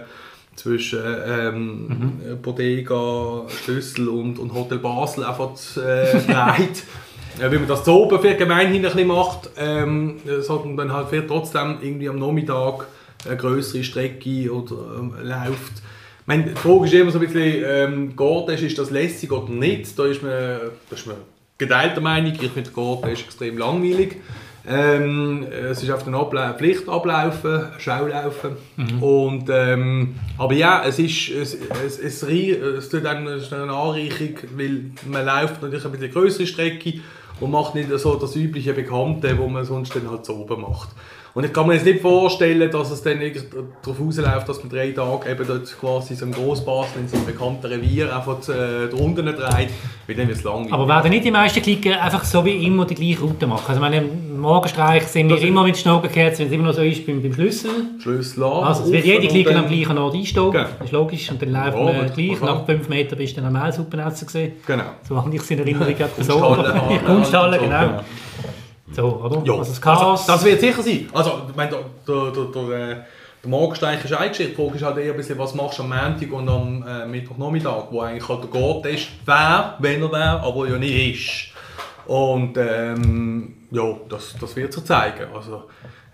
zwischen 0.61 1.01
ähm, 1.27 2.21
Bodega, 2.43 3.45
Schlüssel 3.65 4.09
und, 4.09 4.39
und 4.39 4.53
Hotel 4.53 4.79
Basel 4.79 5.25
einfach 5.25 5.53
äh, 5.77 6.21
dreht. 6.27 6.85
Wie 7.39 7.59
man 7.59 7.69
das 7.69 7.85
so 7.85 8.05
oben 8.05 8.21
für 8.21 8.35
gemeinhin 8.35 8.85
ein 8.85 8.93
bisschen 8.93 9.07
macht, 9.07 9.51
ähm, 9.57 10.17
sondern 10.41 10.77
dann 10.77 10.93
halt 10.93 11.11
wird 11.13 11.29
trotzdem 11.29 11.79
irgendwie 11.81 12.09
am 12.09 12.19
Nachmittag 12.19 12.87
eine 13.27 13.37
größere 13.37 13.85
Strecke 13.85 14.53
oder 14.53 14.77
ähm, 14.99 15.15
läuft. 15.23 15.79
Ich 16.21 16.27
meine, 16.27 16.45
die 16.45 16.57
Frage 16.57 16.85
ist 16.85 16.95
immer 16.95 17.11
so 17.11 17.19
ein 17.19 17.27
bisschen, 17.27 17.65
ähm, 17.67 18.13
das, 18.47 18.61
ist 18.61 18.79
das 18.79 18.91
lässig 18.91 19.33
oder 19.33 19.51
nicht? 19.51 19.99
Da 19.99 20.07
ist 20.07 20.23
man, 20.23 20.33
da 20.33 20.97
ist 20.97 21.07
man 21.07 21.17
geteilter 21.57 22.01
Meinung. 22.01 22.33
Ich 22.33 22.51
finde, 22.51 22.71
ist 23.13 23.23
extrem 23.23 23.57
langweilig. 23.57 24.17
Ähm, 24.69 25.47
es 25.71 25.83
ist 25.83 25.91
auf 25.91 26.05
den 26.05 26.15
Abla 26.15 26.53
Pflicht 26.53 26.89
ablaufen, 26.89 27.67
Schaulaufen. 27.79 28.57
Und, 29.01 29.49
ähm, 29.51 30.17
aber 30.37 30.53
ja, 30.53 30.85
es 30.87 30.99
ist 30.99 31.31
es, 31.31 31.57
es, 31.85 31.99
es, 31.99 32.23
es 32.23 32.89
tut 32.89 33.07
einem 33.07 33.29
ist 33.29 33.53
eine 33.53 33.73
Anreichung, 33.73 34.37
weil 34.57 34.91
man 35.07 35.25
läuft 35.25 35.63
natürlich 35.63 35.85
ein 35.85 35.93
bisschen 35.93 36.13
größere 36.13 36.47
Strecke 36.47 37.01
und 37.41 37.51
macht 37.51 37.75
nicht 37.75 37.89
so 37.91 38.17
das 38.17 38.37
übliche 38.37 38.75
Bekannte, 38.75 39.39
wo 39.39 39.49
man 39.49 39.65
sonst 39.65 39.97
dann 39.97 40.11
halt 40.11 40.27
so 40.27 40.37
oben 40.37 40.61
macht. 40.61 40.91
Und 41.33 41.45
ich 41.45 41.53
kann 41.53 41.67
mir 41.69 41.75
jetzt 41.75 41.87
nicht 41.87 42.01
vorstellen, 42.01 42.69
dass 42.71 42.91
es 42.91 43.03
dann 43.03 43.21
darauf 43.83 44.01
rausläuft, 44.01 44.49
dass 44.49 44.59
man 44.65 44.69
drei 44.69 44.91
Tage 44.91 45.31
eben 45.31 45.47
dort 45.47 45.79
quasi 45.81 46.17
so 46.17 46.27
im 46.27 46.33
Grossbasel 46.33 47.03
in 47.03 47.09
so 47.09 47.17
einem 47.17 47.27
bekannten 47.27 47.67
Revier 47.67 48.15
einfach 48.15 48.39
äh, 48.49 48.89
drunter 48.89 49.23
dreht, 49.23 49.69
weil 50.09 50.17
dann 50.17 50.27
wird 50.27 50.39
es 50.39 50.43
langweilig. 50.43 50.73
Aber 50.73 50.89
werden 50.89 51.11
nicht 51.11 51.25
die 51.25 51.31
meisten 51.31 51.63
Klicken 51.63 51.93
einfach 51.93 52.25
so 52.25 52.45
wie 52.45 52.67
immer 52.67 52.85
die 52.85 52.97
gleiche 52.97 53.21
Route 53.21 53.47
machen? 53.47 53.65
Also 53.69 53.81
meine, 53.81 53.99
im 53.99 54.41
Morgenstreich 54.41 55.05
sind 55.05 55.29
wir 55.29 55.41
immer 55.41 55.63
mit 55.63 55.77
Schnurrgekerzt, 55.79 56.41
wenn 56.41 56.49
es 56.49 56.53
immer 56.53 56.65
noch 56.69 56.75
so 56.75 56.83
ist 56.83 57.07
beim, 57.07 57.23
beim 57.23 57.33
Schlüssel. 57.33 57.71
Schlüssel 58.03 58.43
an, 58.43 58.65
Also 58.65 58.85
es 58.85 58.91
wird 58.93 59.05
jede 59.05 59.23
und 59.23 59.29
Klick 59.29 59.47
dann- 59.47 59.57
am 59.59 59.69
gleichen 59.69 59.99
Ort 59.99 60.15
einsteigen. 60.15 60.51
Genau. 60.51 60.65
Das 60.79 60.87
ist 60.87 60.93
logisch. 60.93 61.31
Und 61.31 61.43
dann 61.43 61.53
läuft 61.53 61.77
Ja, 61.79 61.85
man 61.85 62.13
gleich. 62.13 62.41
Nach 62.41 62.67
fünf 62.67 62.89
Metern 62.89 63.19
bist 63.19 63.37
du 63.37 63.41
dann 63.43 63.55
am 63.55 63.63
Mehlsuppenessen 63.63 64.27
gesehen. 64.27 64.53
Genau. 64.67 64.83
So 65.09 65.17
habe 65.17 65.33
ich 65.35 65.41
es 65.43 65.51
in 65.53 65.59
Erinnerung. 65.61 65.95
Kunsthalle, 66.17 66.65
Ja, 66.75 66.87
Halle, 66.89 66.99
Kunsthalle, 67.07 67.59
genau. 67.59 67.81
genau. 67.87 68.01
So, 68.93 69.23
oder? 69.23 69.43
Ja, 69.45 69.55
Also 69.55 69.71
das 69.71 69.81
Chaos. 69.81 70.21
also, 70.21 70.33
das 70.33 70.45
wird 70.45 70.61
sicher 70.61 70.83
sein. 70.83 71.09
Also, 71.13 71.43
ich 71.49 71.57
meine, 71.57 71.71
der, 71.71 71.85
der, 72.07 72.31
der, 72.33 72.45
der, 72.45 72.91
äh, 72.91 72.97
der 73.43 73.51
Morgensteig 73.51 74.05
ist 74.05 74.13
eine 74.13 74.29
Geschichte. 74.29 74.53
Die 74.53 74.57
Frage 74.57 74.77
ist 74.77 74.85
halt 74.85 74.99
eher 74.99 75.13
ein 75.13 75.17
bisschen, 75.17 75.39
was 75.39 75.55
machst 75.55 75.79
du 75.79 75.83
am 75.83 75.89
Montag 75.91 76.33
und 76.33 76.49
am 76.49 76.85
äh, 76.87 77.07
Mittwochnachmittag, 77.07 77.85
wo 77.91 78.01
eigentlich 78.01 78.29
halt 78.29 78.43
der 78.43 78.51
Gott 78.51 78.87
ist, 78.87 79.09
wer, 79.25 79.77
wenn 79.79 80.03
er 80.03 80.13
wäre, 80.13 80.41
aber 80.41 80.69
ja 80.69 80.77
nicht 80.79 81.15
ist. 81.15 81.61
Und 82.07 82.57
ähm, 82.59 83.57
ja, 83.71 83.97
das, 84.09 84.35
das 84.39 84.57
wird 84.57 84.73
sich 84.73 84.85
zeigen. 84.85 85.27
Also, 85.35 85.65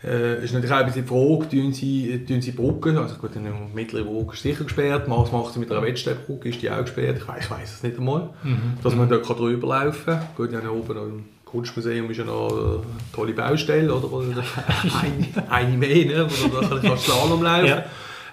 äh, 0.04 0.44
ist 0.44 0.52
natürlich 0.52 0.72
auch 0.72 0.80
ein 0.80 0.86
bisschen 0.86 1.02
die 1.02 1.08
Frage, 1.08 1.48
tun 1.48 1.72
sie, 1.72 2.24
tun 2.26 2.40
sie 2.42 2.52
Brücken, 2.52 2.98
also 2.98 3.16
gut, 3.16 3.36
eine 3.36 3.52
mittlere 3.74 4.04
Brücke 4.04 4.34
ist 4.34 4.42
sicher 4.42 4.64
gesperrt, 4.64 5.04
was 5.06 5.32
macht 5.32 5.54
sie 5.54 5.58
mit 5.58 5.72
einer 5.72 5.82
Wettsteinbrücke, 5.82 6.50
ist 6.50 6.60
die 6.62 6.70
auch 6.70 6.82
gesperrt, 6.82 7.18
ich 7.18 7.26
weiß 7.26 7.48
ich 7.58 7.64
es 7.64 7.82
nicht 7.82 7.98
einmal, 7.98 8.30
mhm. 8.42 8.74
dass 8.82 8.94
man 8.94 9.08
dort 9.08 9.26
kann 9.26 9.36
drüber 9.36 9.68
laufen 9.68 10.04
kann. 10.04 10.28
Gut, 10.36 10.52
ja, 10.52 10.60
oben 10.68 11.24
Kunstmuseum 11.56 12.10
ist 12.10 12.18
ja 12.18 12.24
noch 12.24 12.50
eine 12.50 12.82
tolle 13.14 13.32
Baustelle, 13.32 13.92
oder? 13.94 14.08
eine, 15.02 15.50
eine 15.50 15.76
mehr, 15.76 16.04
ne? 16.04 16.26
wo 16.28 16.60
du 16.60 16.78
da 16.78 16.96
Slalom 16.96 17.42
laufen 17.42 17.66
ja. 17.66 17.84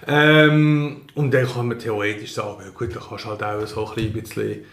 ähm, 0.06 1.02
Und 1.14 1.32
dann 1.32 1.46
kann 1.46 1.68
man 1.68 1.78
theoretisch 1.78 2.34
sagen, 2.34 2.58
ja, 2.62 2.70
gut, 2.70 2.94
da 2.94 3.00
kannst 3.00 3.24
du 3.24 3.30
halt 3.30 3.42
auch 3.42 3.66
so 3.66 3.90
ein 3.96 4.12
bisschen 4.12 4.64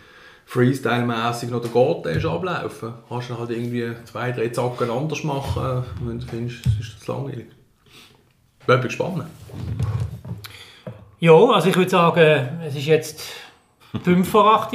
Freestyle-mässig 0.46 1.50
noch 1.50 1.62
den 1.62 1.72
Garten 1.72 2.26
ablaufen. 2.26 2.94
Kannst 3.08 3.30
du 3.30 3.40
halt 3.40 3.52
irgendwie 3.52 3.90
zwei, 4.04 4.34
drei 4.34 4.50
Zacken 4.50 4.90
anders 4.90 5.24
machen, 5.24 5.86
wenn 6.02 6.20
du 6.20 6.26
findest, 6.26 6.66
es 6.66 6.88
ist 6.88 7.06
zu 7.06 7.14
langweilig. 7.14 7.46
Ich 8.60 8.66
bin 8.66 8.82
gespannt. 8.82 9.24
Ja, 11.22 11.34
also 11.34 11.70
ich 11.70 11.76
würde 11.78 11.90
sagen, 11.90 12.60
es 12.68 12.76
ist 12.76 12.86
jetzt 12.86 13.22
5 14.04 14.28
vor 14.28 14.62
8 14.62 14.74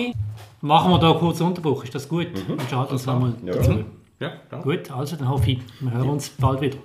Machen 0.62 0.90
wir 0.90 0.98
da 0.98 1.10
einen 1.10 1.18
kurzen 1.18 1.46
Unterbruch, 1.46 1.84
ist 1.84 1.94
das 1.94 2.08
gut? 2.08 2.28
Mhm. 2.32 2.56
Dann 2.56 2.68
schalten 2.68 2.92
uns 2.92 3.04
nochmal 3.04 3.34
ja. 3.44 3.52
dazu. 3.52 3.84
Ja, 4.18 4.32
Gut, 4.62 4.90
also 4.90 5.16
dann 5.16 5.28
hoffe 5.28 5.50
ich, 5.50 5.58
wir 5.80 5.92
hören 5.92 6.08
uns 6.08 6.30
bald 6.30 6.62
wieder. 6.62 6.78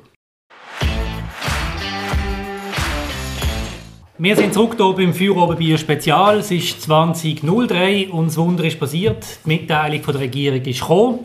Wir 4.18 4.36
sind 4.36 4.54
zurück 4.54 4.76
hier 4.76 4.94
beim 4.94 5.14
Feuerobenbier 5.14 5.78
Spezial. 5.78 6.40
Es 6.40 6.52
ist 6.52 6.82
2003 6.82 8.10
und 8.10 8.28
das 8.28 8.38
Wunder 8.38 8.66
ist 8.66 8.78
passiert. 8.78 9.26
Die 9.46 9.48
Mitteilung 9.48 10.04
von 10.04 10.14
der 10.14 10.22
Regierung 10.22 10.62
ist 10.62 10.82
gekommen. 10.82 11.20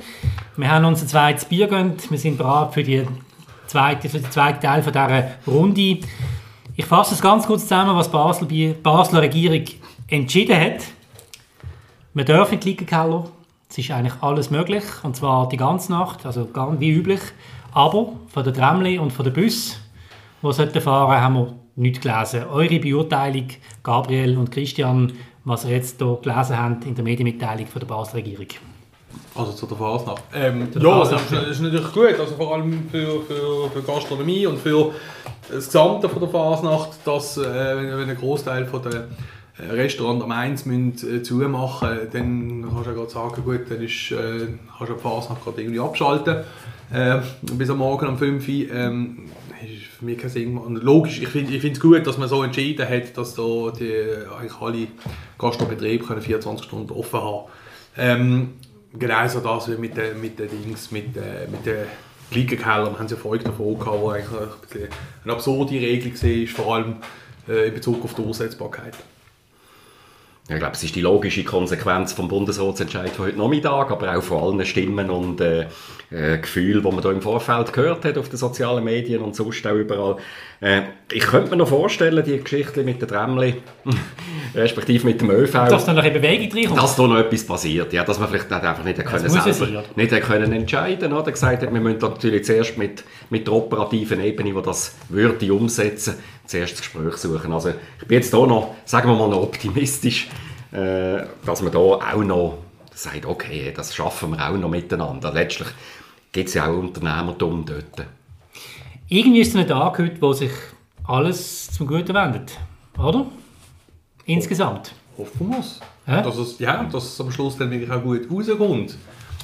Wir 0.56 0.70
haben 0.70 0.84
uns 0.84 1.02
ein 1.02 1.08
zweites 1.08 1.44
Bier 1.44 1.66
gegönnt. 1.66 2.08
Wir 2.10 2.18
sind 2.18 2.38
bereit 2.38 2.72
für, 2.72 2.84
die 2.84 3.04
zweite, 3.66 4.08
für 4.08 4.20
den 4.20 4.30
zweiten 4.30 4.60
Teil 4.60 4.82
von 4.84 4.92
dieser 4.92 5.30
Runde. 5.48 5.98
Ich 6.76 6.86
fasse 6.86 7.14
es 7.14 7.20
ganz 7.20 7.46
kurz 7.46 7.62
zusammen, 7.62 7.96
was 7.96 8.08
die 8.46 8.68
Basler 8.68 9.22
Regierung 9.22 9.64
entschieden 10.08 10.58
hat. 10.58 10.95
Wir 12.16 12.24
dürfen 12.24 12.54
in 12.54 12.76
den 12.78 12.86
Keller. 12.86 13.24
Es 13.68 13.76
ist 13.76 13.90
eigentlich 13.90 14.14
alles 14.22 14.50
möglich, 14.50 14.84
und 15.02 15.14
zwar 15.14 15.50
die 15.50 15.58
ganze 15.58 15.92
Nacht, 15.92 16.24
also 16.24 16.48
wie 16.78 16.90
üblich. 16.90 17.20
Aber 17.74 18.14
von 18.28 18.42
der 18.42 18.54
Tramli 18.54 18.98
und 18.98 19.12
von 19.12 19.26
der 19.26 19.32
Bus, 19.32 19.76
die 20.40 20.46
fahren 20.46 20.52
sollten, 20.54 20.86
haben 20.86 21.34
wir 21.34 21.52
nicht 21.74 22.00
gelesen. 22.00 22.44
Eure 22.50 22.80
Beurteilung, 22.80 23.48
Gabriel 23.82 24.38
und 24.38 24.50
Christian, 24.50 25.12
was 25.44 25.66
ihr 25.66 25.72
jetzt 25.72 25.98
hier 25.98 26.18
gelesen 26.22 26.58
habt 26.58 26.86
in 26.86 26.94
der 26.94 27.04
Medienmitteilung 27.04 27.66
von 27.66 27.80
der 27.80 27.86
Basler 27.86 28.20
Regierung. 28.20 28.48
Also 29.34 29.52
zu 29.52 29.66
der 29.66 29.76
Fasnacht. 29.76 30.22
Ähm, 30.34 30.68
ja, 30.72 30.80
Fasnacht. 30.80 31.12
Das, 31.12 31.32
ist, 31.32 31.32
das 31.32 31.50
ist 31.50 31.60
natürlich 31.60 31.92
gut, 31.92 32.18
also 32.18 32.34
vor 32.34 32.54
allem 32.54 32.88
für, 32.90 33.20
für, 33.24 33.70
für 33.70 33.82
Gastronomie 33.82 34.46
und 34.46 34.58
für 34.58 34.92
das 35.50 35.66
Gesamte 35.66 36.08
von 36.08 36.20
der 36.20 36.30
Fasnacht, 36.30 36.92
dass 37.04 37.36
äh, 37.36 37.42
wenn, 37.44 37.98
wenn 37.98 38.08
ein 38.08 38.16
Großteil 38.16 38.64
von 38.64 38.80
der 38.80 39.08
Restaurant 39.58 40.22
am 40.22 40.32
1 40.32 40.66
müssen, 40.66 40.94
äh, 41.08 41.22
dann 42.12 42.64
kannst 42.68 42.86
du 42.86 42.90
ja 42.90 42.92
gerade 42.92 43.10
sagen, 43.10 43.42
gut, 43.44 43.70
dann 43.70 43.82
ist, 43.82 44.12
äh, 44.12 44.48
kannst 44.78 44.90
du 44.90 44.94
die 44.94 45.00
Fasnacht 45.00 45.44
gerade 45.44 45.62
irgendwie 45.62 45.80
abschalten 45.80 46.44
äh, 46.92 47.18
bis 47.40 47.70
am 47.70 47.78
Morgen 47.78 48.06
um 48.06 48.18
5 48.18 48.48
Uhr. 48.48 48.54
Ähm, 48.70 49.18
ist 49.64 49.86
für 49.86 50.04
mich 50.04 50.18
kein 50.18 50.30
Sinn. 50.30 50.58
Und 50.58 50.82
logisch, 50.82 51.20
ich 51.20 51.28
finde 51.28 51.56
es 51.56 51.80
gut, 51.80 52.06
dass 52.06 52.18
man 52.18 52.28
so 52.28 52.42
entschieden 52.42 52.86
hat, 52.88 53.16
dass 53.16 53.34
da 53.34 53.70
die, 53.70 54.04
eigentlich 54.38 54.60
alle 54.60 54.88
Gastrobetriebe 55.38 56.04
24 56.20 56.66
Stunden 56.66 56.92
offen 56.92 57.20
haben 57.20 57.46
ähm, 57.96 58.48
Genauso 58.92 59.40
das 59.40 59.68
wie 59.68 59.76
mit 59.76 59.96
den 59.96 60.20
mit 60.20 60.38
den 60.38 60.48
Dings, 60.48 60.90
mit, 60.90 61.16
äh, 61.16 61.46
mit 61.50 61.66
den 61.66 61.86
Glickenkeller, 62.30 62.90
wir 62.90 62.98
haben 62.98 63.04
es 63.04 63.10
ja 63.10 63.16
vorhin 63.16 63.44
davon 63.44 63.78
gehabt, 63.78 64.00
wo 64.00 64.10
eigentlich 64.10 64.88
eine 65.24 65.32
absurde 65.32 65.72
Regelung 65.72 66.14
war, 66.14 66.46
vor 66.64 66.74
allem 66.74 66.96
äh, 67.48 67.68
in 67.68 67.74
Bezug 67.74 68.02
auf 68.04 68.14
die 68.14 68.22
Durchsetzbarkeit. 68.22 68.94
Ich 70.48 70.58
glaube, 70.58 70.74
es 70.74 70.84
ist 70.84 70.94
die 70.94 71.00
logische 71.00 71.42
Konsequenz 71.42 72.12
vom 72.12 72.28
Bundesratsentscheid 72.28 73.10
von 73.10 73.26
heute 73.26 73.36
Nachmittag, 73.36 73.90
aber 73.90 74.16
auch 74.16 74.22
von 74.22 74.42
allen 74.44 74.64
Stimmen 74.64 75.10
und 75.10 75.40
äh, 75.40 75.66
äh, 76.12 76.38
Gefühlen, 76.38 76.84
die 76.84 76.88
man 76.88 77.02
da 77.02 77.10
im 77.10 77.20
Vorfeld 77.20 77.72
gehört 77.72 78.04
hat 78.04 78.16
auf 78.16 78.28
den 78.28 78.36
sozialen 78.36 78.84
Medien 78.84 79.22
und 79.22 79.34
sonst 79.34 79.66
auch 79.66 79.74
überall. 79.74 80.18
Äh, 80.60 80.82
ich 81.10 81.24
könnte 81.24 81.50
mir 81.50 81.56
noch 81.56 81.68
vorstellen, 81.68 82.24
die 82.24 82.38
Geschichte 82.38 82.84
mit 82.84 83.00
der 83.00 83.08
Tramli, 83.08 83.56
respektive 84.54 85.04
mit 85.04 85.20
dem 85.20 85.30
ÖV. 85.30 85.52
Dass 85.52 85.84
da 85.84 85.92
noch 85.92 86.04
in 86.04 86.12
Bewegung 86.12 86.56
reinkommt. 86.56 86.80
Dass 86.80 86.94
da 86.94 87.08
noch 87.08 87.18
etwas 87.18 87.44
passiert, 87.44 87.92
ja, 87.92 88.04
dass 88.04 88.20
man 88.20 88.28
vielleicht 88.28 88.48
nicht 88.48 88.62
einfach 88.62 88.84
nicht 88.84 89.04
können 89.04 89.28
selber, 89.28 89.82
nicht 89.96 90.20
können 90.22 90.52
entscheiden 90.52 91.12
oder 91.12 91.32
gesagt 91.32 91.62
hat, 91.62 91.74
wir 91.74 91.80
müssen 91.80 91.98
natürlich 91.98 92.44
zuerst 92.44 92.78
mit, 92.78 93.02
mit 93.30 93.48
der 93.48 93.54
operativen 93.54 94.20
Ebene, 94.20 94.54
die 94.54 94.62
das 94.62 94.94
würde 95.08 95.52
umsetzen, 95.52 96.14
zuerst 96.46 96.72
das 96.72 96.80
Gespräch 96.80 97.16
suchen. 97.16 97.52
Also 97.52 97.70
ich 97.70 98.06
bin 98.06 98.18
jetzt 98.18 98.34
hier 98.34 98.46
noch, 98.46 98.74
sagen 98.84 99.08
wir 99.10 99.16
mal, 99.16 99.28
noch 99.28 99.42
optimistisch, 99.42 100.28
äh, 100.72 101.22
dass 101.44 101.62
man 101.62 101.72
da 101.72 101.78
auch 101.78 102.16
noch 102.16 102.58
sagt, 102.94 103.26
okay, 103.26 103.72
das 103.76 103.94
schaffen 103.94 104.30
wir 104.30 104.48
auch 104.48 104.56
noch 104.56 104.68
miteinander. 104.68 105.32
Letztlich 105.32 105.68
gibt 106.32 106.48
es 106.48 106.54
ja 106.54 106.66
auch 106.66 106.78
Unternehmertum 106.78 107.64
dort. 107.64 108.06
Irgendwie 109.08 109.40
ist 109.40 109.50
es 109.50 109.56
ein 109.56 109.68
Tag 109.68 109.98
heute, 109.98 110.20
wo 110.20 110.32
sich 110.32 110.50
alles 111.04 111.70
zum 111.70 111.86
Guten 111.86 112.14
wendet, 112.14 112.58
oder? 112.98 113.26
Insgesamt. 114.24 114.92
Hoffen 115.16 115.50
wir 115.50 115.60
es. 115.60 115.80
Ja? 116.06 116.22
Dass 116.22 116.36
es, 116.36 116.58
ja, 116.58 116.84
dass 116.84 117.04
es 117.04 117.20
am 117.20 117.30
Schluss 117.30 117.56
dann 117.56 117.70
wirklich 117.70 117.90
auch 117.90 118.02
gut 118.02 118.28
rauskommt. 118.30 118.96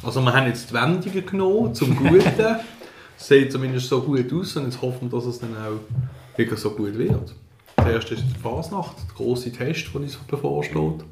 Also 0.02 0.20
wir 0.20 0.32
haben 0.32 0.46
jetzt 0.46 0.70
die 0.70 0.74
Wendungen 0.74 1.26
genommen 1.26 1.74
zum 1.74 1.94
Guten. 1.96 2.56
Es 3.16 3.28
sieht 3.28 3.52
zumindest 3.52 3.88
so 3.88 4.00
gut 4.00 4.32
aus 4.32 4.56
und 4.56 4.64
jetzt 4.64 4.82
hoffen 4.82 5.10
wir, 5.10 5.18
dass 5.18 5.26
es 5.26 5.38
dann 5.38 5.56
auch 5.56 5.78
wirklich 6.36 6.60
so 6.60 6.70
gut 6.70 6.96
wird. 6.96 7.34
Das 7.76 7.86
erste 7.86 8.14
ist 8.14 8.24
die 8.24 8.38
Fasnacht, 8.38 8.96
der 8.98 9.16
große 9.16 9.52
Test, 9.52 9.86
der 9.92 10.00
uns 10.00 10.16
bevorsteht. 10.16 11.04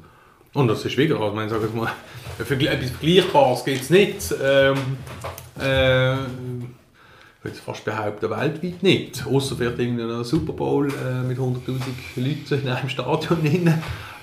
Und 0.53 0.67
das 0.67 0.85
ist 0.85 0.97
wirklich, 0.97 1.17
also 1.17 1.41
ich 1.41 1.49
sagen 1.49 1.63
wir 1.73 1.81
mal, 1.81 1.91
etwas 2.39 2.47
Vergleichbares 2.47 3.63
gibt 3.63 3.81
es 3.81 3.89
nicht. 3.89 4.35
Ähm, 4.43 4.77
äh, 5.59 6.13
ich 7.43 7.45
würde 7.45 7.57
fast 7.57 7.85
behaupten, 7.85 8.29
weltweit 8.29 8.83
nicht. 8.83 9.25
Außer 9.25 9.55
vielleicht 9.55 9.79
irgendein 9.79 10.23
Super 10.23 10.53
Bowl 10.53 10.87
äh, 10.87 11.23
mit 11.27 11.39
100'000 11.39 11.57
Leuten 12.17 12.65
in 12.65 12.69
einem 12.69 12.89
Stadion. 12.89 13.41
Drin. 13.41 13.73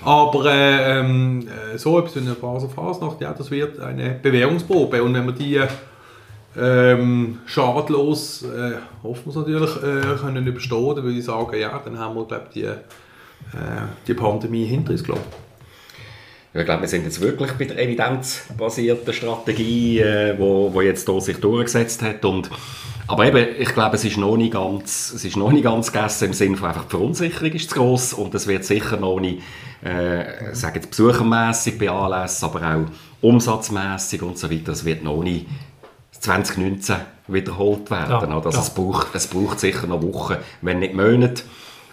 Aber 0.03 0.45
äh, 0.45 0.99
äh, 1.01 1.77
so 1.77 1.99
etwas 1.99 2.15
wie 2.15 2.19
eine 2.19 2.35
Phase 2.35 2.69
Fasnacht, 2.69 3.19
ja, 3.19 3.33
das 3.33 3.51
wird 3.51 3.79
eine 3.79 4.11
Bewährungsprobe. 4.11 5.03
Und 5.03 5.13
wenn 5.15 5.25
wir 5.25 5.33
die 5.33 5.61
ähm, 6.57 7.39
schadlos, 7.45 8.43
äh, 8.43 8.73
hoffen 9.03 9.25
wir 9.25 9.29
es 9.29 9.35
natürlich, 9.35 9.75
äh, 9.77 10.17
können 10.17 10.47
überstehen, 10.47 10.95
dann 10.95 11.03
würde 11.03 11.17
ich 11.17 11.25
sagen, 11.25 11.59
ja, 11.59 11.81
dann 11.83 11.97
haben 11.97 12.15
wir, 12.15 12.25
glaube 12.25 12.47
die, 12.53 12.63
äh, 12.63 12.77
die 14.07 14.13
Pandemie 14.13 14.65
hinter 14.65 14.91
uns, 14.91 15.03
glaube 15.03 15.21
ich 16.51 16.65
glaube, 16.65 16.81
wir 16.81 16.87
sind 16.87 17.03
jetzt 17.03 17.21
wirklich 17.21 17.51
bei 17.53 17.65
der 17.65 17.79
evidenzbasierten 17.79 19.13
Strategie, 19.13 19.99
äh, 19.99 20.35
wo, 20.37 20.73
wo 20.73 20.81
jetzt 20.81 21.07
hier 21.07 21.21
sich 21.21 21.37
durchgesetzt 21.37 22.01
hat. 22.01 22.25
Und, 22.25 22.49
aber 23.07 23.27
eben, 23.27 23.47
ich 23.59 23.69
glaube, 23.69 23.95
es 23.97 24.03
ist 24.03 24.17
noch 24.17 24.35
nicht 24.35 24.53
ganz, 24.53 25.13
es 25.15 25.25
ist 25.25 25.37
noch 25.37 25.51
nicht 25.51 25.63
ganz 25.63 25.91
gegessen 25.91 26.25
im 26.25 26.33
Sinne 26.33 26.57
von 26.57 26.69
einfach 26.69 26.85
die 26.85 26.89
Verunsicherung 26.89 27.51
ist 27.51 27.69
zu 27.69 27.75
gross 27.75 28.13
und 28.13 28.33
es 28.33 28.47
wird 28.47 28.65
sicher 28.65 28.97
noch 28.97 29.19
nicht, 29.19 29.43
äh, 29.83 30.53
sagen 30.53 30.81
besuchermässig 30.89 31.77
bei 31.77 31.91
Anlässen, 31.91 32.45
aber 32.45 32.61
auch 32.61 32.85
umsatzmässig 33.21 34.23
und 34.23 34.39
so 34.39 34.49
weiter. 34.49 34.71
Es 34.71 34.85
wird 34.85 35.03
noch 35.03 35.21
nicht 35.21 35.45
2019 36.19 36.95
wiederholt 37.27 37.91
werden. 37.91 38.29
Ja, 38.29 38.35
also 38.35 38.49
ja. 38.49 38.59
Es, 38.59 38.69
braucht, 38.69 39.07
es 39.13 39.27
braucht 39.27 39.59
sicher 39.59 39.87
noch 39.87 40.01
Wochen, 40.01 40.37
wenn 40.61 40.79
nicht 40.79 40.93
Monate. 40.93 41.43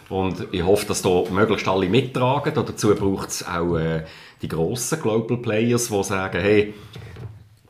Und 0.08 0.46
ich 0.52 0.62
hoffe, 0.62 0.86
dass 0.86 1.02
da 1.02 1.24
möglichst 1.30 1.66
alle 1.66 1.88
mittragen. 1.88 2.52
Dazu 2.54 2.94
braucht 2.94 3.30
es 3.30 3.46
auch 3.46 3.76
äh, 3.76 4.04
die 4.42 4.48
grossen 4.48 5.00
Global 5.00 5.38
Players, 5.38 5.88
die 5.88 6.04
sagen, 6.04 6.40
hey, 6.40 6.74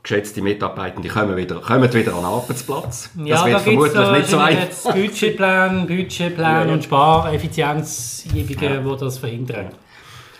geschätzte 0.03 0.43
Mitarbeiter, 0.43 1.01
die 1.01 1.09
kommen 1.09 1.37
wieder, 1.37 1.57
kommen 1.57 1.93
wieder 1.93 2.13
an 2.13 2.19
den 2.19 2.27
Arbeitsplatz. 2.27 3.11
Ja, 3.25 3.37
das 3.37 3.45
wird 3.45 3.55
da 3.55 3.59
vermutlich 3.61 3.95
so, 3.95 4.13
nicht 4.13 4.29
so 4.29 4.39
einfach. 4.39 4.95
Budgetplan, 4.95 5.87
Budgetplan 5.87 6.69
ja. 6.69 6.75
und 6.75 6.85
Spareffizienzübungen, 6.85 8.85
die 8.85 8.97
das 9.01 9.19
verhindern. 9.19 9.71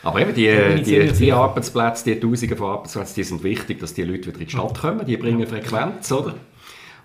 Aber 0.07 0.21
eben 0.21 0.35
die, 0.35 0.85
die, 0.85 1.13
die 1.13 1.33
Arbeitsplätze, 1.33 2.05
die 2.15 2.21
Tausende 2.21 2.55
von 2.55 2.71
Arbeitsplätzen, 2.71 3.15
die 3.17 3.25
sind 3.25 3.43
wichtig, 3.43 3.81
dass 3.81 3.93
die 3.93 4.05
Leute 4.05 4.29
wieder 4.29 4.39
in 4.39 4.47
die 4.47 4.53
Stadt 4.53 4.81
kommen, 4.81 5.05
die 5.05 5.17
bringen 5.17 5.45
Frequenz, 5.49 6.13
oder? 6.13 6.35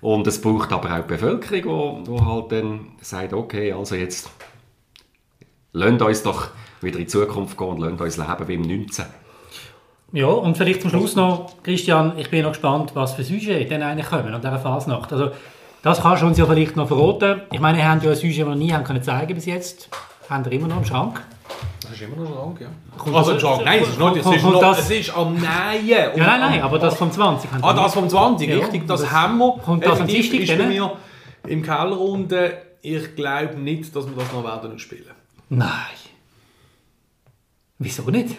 Und 0.01 0.27
es 0.27 0.39
braucht 0.39 0.71
aber 0.71 0.91
auch 0.91 1.01
die 1.01 1.07
Bevölkerung, 1.07 2.03
die 2.03 2.23
halt 2.23 2.51
dann 2.51 2.91
sagt, 3.01 3.33
okay, 3.33 3.73
also 3.73 3.95
jetzt 3.95 4.29
lasst 5.73 6.01
uns 6.03 6.21
doch 6.21 6.49
wieder 6.81 6.99
in 6.99 7.05
die 7.05 7.07
Zukunft 7.07 7.57
gehen 7.57 7.69
und 7.69 7.79
lasst 7.79 8.01
uns 8.01 8.17
leben 8.17 8.47
wie 8.47 8.53
im 8.53 8.83
19. 8.83 9.05
Ja, 10.11 10.27
und 10.27 10.55
vielleicht 10.55 10.81
zum 10.83 10.91
Schluss 10.91 11.15
noch, 11.15 11.55
Christian, 11.63 12.19
ich 12.19 12.29
bin 12.29 12.43
noch 12.43 12.51
gespannt, 12.51 12.91
was 12.93 13.13
für 13.13 13.23
Sujet 13.23 13.71
denn 13.71 13.81
eigentlich 13.81 14.09
kommen 14.09 14.31
an 14.31 14.41
dieser 14.41 14.59
Fasnacht. 14.59 15.11
Also, 15.11 15.31
das 15.81 16.03
kannst 16.03 16.21
du 16.21 16.27
uns 16.27 16.37
ja 16.37 16.45
vielleicht 16.45 16.75
noch 16.75 16.87
verraten. 16.87 17.41
Ich 17.51 17.59
meine, 17.59 17.79
wir 17.79 17.89
haben 17.89 17.99
ja 18.03 18.11
ein 18.11 18.15
Sujet, 18.15 18.41
das 18.41 18.45
wir 18.45 18.45
noch 18.45 18.55
nie 18.55 18.71
haben 18.71 18.83
können 18.83 19.01
zeigen 19.01 19.33
bis 19.33 19.47
jetzt. 19.47 19.89
Haben 20.29 20.45
wir 20.45 20.51
immer 20.51 20.67
noch 20.67 20.77
im 20.77 20.85
Schrank. 20.85 21.19
Das 21.91 21.99
ist 21.99 22.07
immer 22.07 22.23
noch 22.23 22.33
Schrank, 22.33 22.61
ja. 22.61 22.67
Kommt 22.97 23.15
also 23.17 23.33
das- 23.33 23.41
Schrank, 23.41 23.61
nein, 23.65 23.79
es 23.83 23.89
ist, 23.89 23.99
noch, 23.99 24.15
es 24.15 24.25
ist, 24.25 24.43
noch, 24.43 24.59
das- 24.61 24.79
es 24.79 24.89
ist 24.91 25.09
am 25.17 25.33
Nähen. 25.33 25.45
Ja, 25.89 26.09
nein, 26.15 26.39
nein, 26.39 26.61
aber 26.61 26.79
das 26.79 26.95
vom 26.95 27.11
20. 27.11 27.51
haben 27.51 27.63
Ah, 27.63 27.73
das 27.73 27.93
vom 27.93 28.07
20, 28.09 28.49
Ja, 28.49 28.55
richtig. 28.59 28.87
Das, 28.87 29.01
das- 29.01 29.11
haben 29.11 29.37
wir. 29.39 29.57
kommt 29.63 29.85
das 29.85 29.99
am 29.99 30.07
Dienstag 30.07 30.39
ist 30.39 30.47
bei 30.49 30.55
dann? 30.55 30.69
mir 30.69 30.93
im 31.47 31.61
Keller 31.61 31.99
unten. 31.99 32.51
Ich 32.81 33.15
glaube 33.15 33.55
nicht, 33.59 33.93
dass 33.93 34.07
wir 34.07 34.15
das 34.15 34.31
noch 34.31 34.43
werden 34.45 34.79
spielen. 34.79 35.11
Nein. 35.49 35.69
Wieso 37.77 38.03
nicht? 38.09 38.35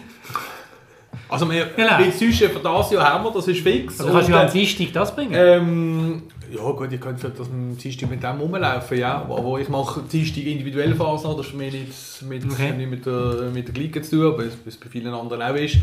Also 1.33 1.49
wir, 1.51 1.65
Genau. 1.75 1.97
mit 1.99 2.13
Süsche 2.13 2.49
für 2.49 2.59
das 2.59 2.91
Jahr 2.91 3.13
haben 3.13 3.23
wir, 3.25 3.31
das 3.31 3.47
ist 3.47 3.61
fix. 3.61 3.99
Also 3.99 4.13
kannst 4.13 4.29
du 4.29 4.33
ja 4.33 4.41
am 4.41 4.47
äh, 4.47 4.51
Dienstag 4.51 4.93
das 4.93 5.15
bringen. 5.15 5.33
Ähm, 5.35 6.21
ja 6.51 6.61
gut, 6.71 6.91
ich 6.93 7.01
könnte 7.01 7.29
das 7.29 7.47
am 7.49 7.75
Dienstag 7.77 8.09
mit 8.09 8.21
dem 8.21 8.39
rumlaufen, 8.39 8.97
ja. 8.97 9.25
Aber 9.27 9.59
ich 9.59 9.67
mache 9.69 10.01
Dienstag 10.03 10.45
individuelle 10.45 10.95
Phasen, 10.95 11.31
das 11.35 11.47
ist 11.47 11.51
für 11.51 11.57
mich 11.57 11.73
nicht 11.73 12.21
mit, 12.29 12.45
Okay. 12.51 12.71
nicht 12.73 12.89
mit 12.89 13.05
der, 13.05 13.49
mit 13.53 13.67
der 13.67 13.73
Gleiche 13.73 14.01
zu 14.03 14.31
tun, 14.35 14.51
es 14.65 14.77
bei 14.77 14.87
vielen 14.89 15.13
anderen 15.13 15.41
auch 15.41 15.55
ist. 15.55 15.77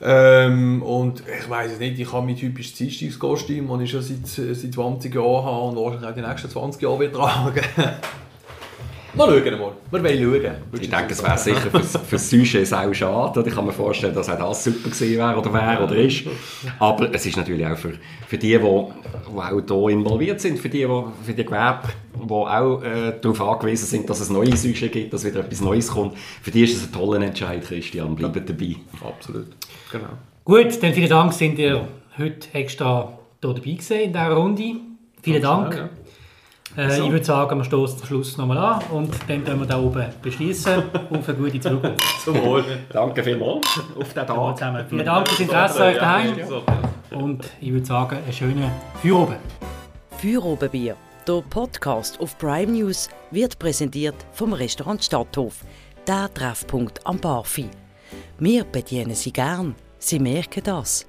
Ähm, 0.00 0.82
und 0.82 1.22
ich 1.40 1.48
weiß 1.48 1.72
es 1.72 1.78
nicht, 1.78 1.98
ich 1.98 2.12
habe 2.12 2.26
mein 2.26 2.36
typisches 2.36 2.74
Dienstagskostüm, 2.74 3.66
das 3.68 3.80
ich 3.80 3.90
schon 3.90 4.02
seit, 4.02 4.26
seit 4.26 4.72
20 4.74 5.14
Jahren 5.14 5.44
habe 5.44 5.60
und 5.68 5.76
wahrscheinlich 5.76 6.10
auch 6.10 6.14
die 6.14 6.20
nächsten 6.20 6.50
20 6.50 6.82
Jahre 6.82 7.00
wieder 7.00 7.12
tragen. 7.12 7.60
mal 9.16 9.28
schauen, 9.28 9.58
mal. 9.58 9.72
Wir 9.90 10.04
wollen 10.04 10.42
schauen. 10.42 10.54
Ich 10.80 10.90
denke, 10.90 11.12
es 11.12 11.22
wäre 11.22 11.38
sicher 11.38 11.70
für, 11.70 11.82
für 11.82 12.16
das 12.16 12.30
Sujet 12.30 12.72
auch 12.72 12.92
schade. 12.92 13.44
Ich 13.46 13.54
kann 13.54 13.66
mir 13.66 13.72
vorstellen, 13.72 14.14
dass 14.14 14.28
auch 14.28 14.38
das 14.38 14.64
super 14.64 14.90
gewesen 14.90 15.16
wäre 15.18 15.36
oder 15.36 15.52
wäre 15.52 15.84
oder 15.84 15.96
ist. 15.96 16.24
Aber 16.78 17.14
es 17.14 17.26
ist 17.26 17.36
natürlich 17.36 17.66
auch 17.66 17.76
für, 17.76 17.92
für 18.26 18.38
die, 18.38 18.48
die, 18.48 18.58
die 18.58 18.62
auch 18.62 19.62
hier 19.66 19.88
involviert 19.88 20.40
sind, 20.40 20.58
für 20.58 20.68
die, 20.68 20.86
die 20.86 21.02
für 21.24 21.32
die 21.32 21.44
Gewerbe, 21.44 21.88
die 22.14 22.32
auch 22.32 22.82
äh, 22.82 23.14
darauf 23.20 23.40
angewiesen 23.40 23.86
sind, 23.86 24.10
dass 24.10 24.20
es 24.20 24.30
neue 24.30 24.56
Sujet 24.56 24.92
gibt, 24.92 25.12
dass 25.12 25.24
wieder 25.24 25.40
etwas 25.40 25.60
Neues 25.60 25.88
kommt. 25.88 26.16
Für 26.42 26.50
die 26.50 26.64
ist 26.64 26.76
es 26.76 26.86
ein 26.86 26.92
toller 26.92 27.20
Entscheid, 27.20 27.62
Christian. 27.64 28.14
Bleibt 28.14 28.48
dabei. 28.48 28.76
Absolut, 29.04 29.46
genau. 29.90 30.08
Gut, 30.44 30.82
dann 30.82 30.92
vielen 30.92 31.08
Dank, 31.08 31.32
sind 31.32 31.58
ihr 31.58 31.88
heute 32.18 32.48
extra 32.52 33.18
hier 33.40 33.54
dabei 33.54 33.60
gewesen 33.60 34.00
in 34.00 34.12
dieser 34.12 34.30
Runde. 34.32 34.74
Vielen 35.22 35.42
Dank. 35.42 35.90
Ja, 36.76 36.82
ja. 36.82 36.88
Äh, 36.88 37.00
Ich 37.06 37.10
würde 37.10 37.24
sagen, 37.24 37.58
wir 37.58 37.64
stoßen 37.64 37.98
zum 37.98 38.06
Schluss 38.06 38.36
nochmal 38.36 38.58
an 38.58 38.82
und 38.92 39.14
dann 39.28 39.44
können 39.44 39.60
wir 39.60 39.66
da 39.66 39.78
oben 39.80 40.06
beschließen 40.22 40.82
auf 41.10 41.28
eine 41.28 41.38
gute 41.38 41.60
Zukunft. 41.60 42.02
Zum 42.24 42.42
Wohl. 42.44 42.64
Danke 42.92 43.22
vielmals 43.24 43.66
auf 43.98 44.12
den 44.12 44.26
Tag. 44.26 44.56
zusammen. 44.58 44.84
Vielen 44.88 45.04
Dank 45.06 45.28
fürs 45.28 45.40
Interesse 45.40 45.82
euch 45.84 45.96
daheim 45.98 46.34
So. 46.48 46.62
und 47.16 47.44
ich 47.60 47.72
würde 47.72 47.86
sagen, 47.86 48.16
einen 48.16 48.32
schönen 48.32 48.70
Feierabend. 49.02 49.38
Feuerobenbier. 50.18 50.96
Der 51.26 51.42
Podcast 51.50 52.20
auf 52.20 52.38
Prime 52.38 52.70
News 52.72 53.08
wird 53.32 53.58
präsentiert 53.58 54.14
vom 54.32 54.52
Restaurant 54.52 55.02
Stadthof, 55.02 55.56
der 56.06 56.32
Treffpunkt 56.32 57.04
am 57.04 57.18
Barfi. 57.18 57.68
Wir 58.38 58.64
bedienen 58.64 59.14
Sie 59.14 59.32
gern. 59.32 59.74
Sie 59.98 60.18
merken 60.20 60.62
das. 60.62 61.06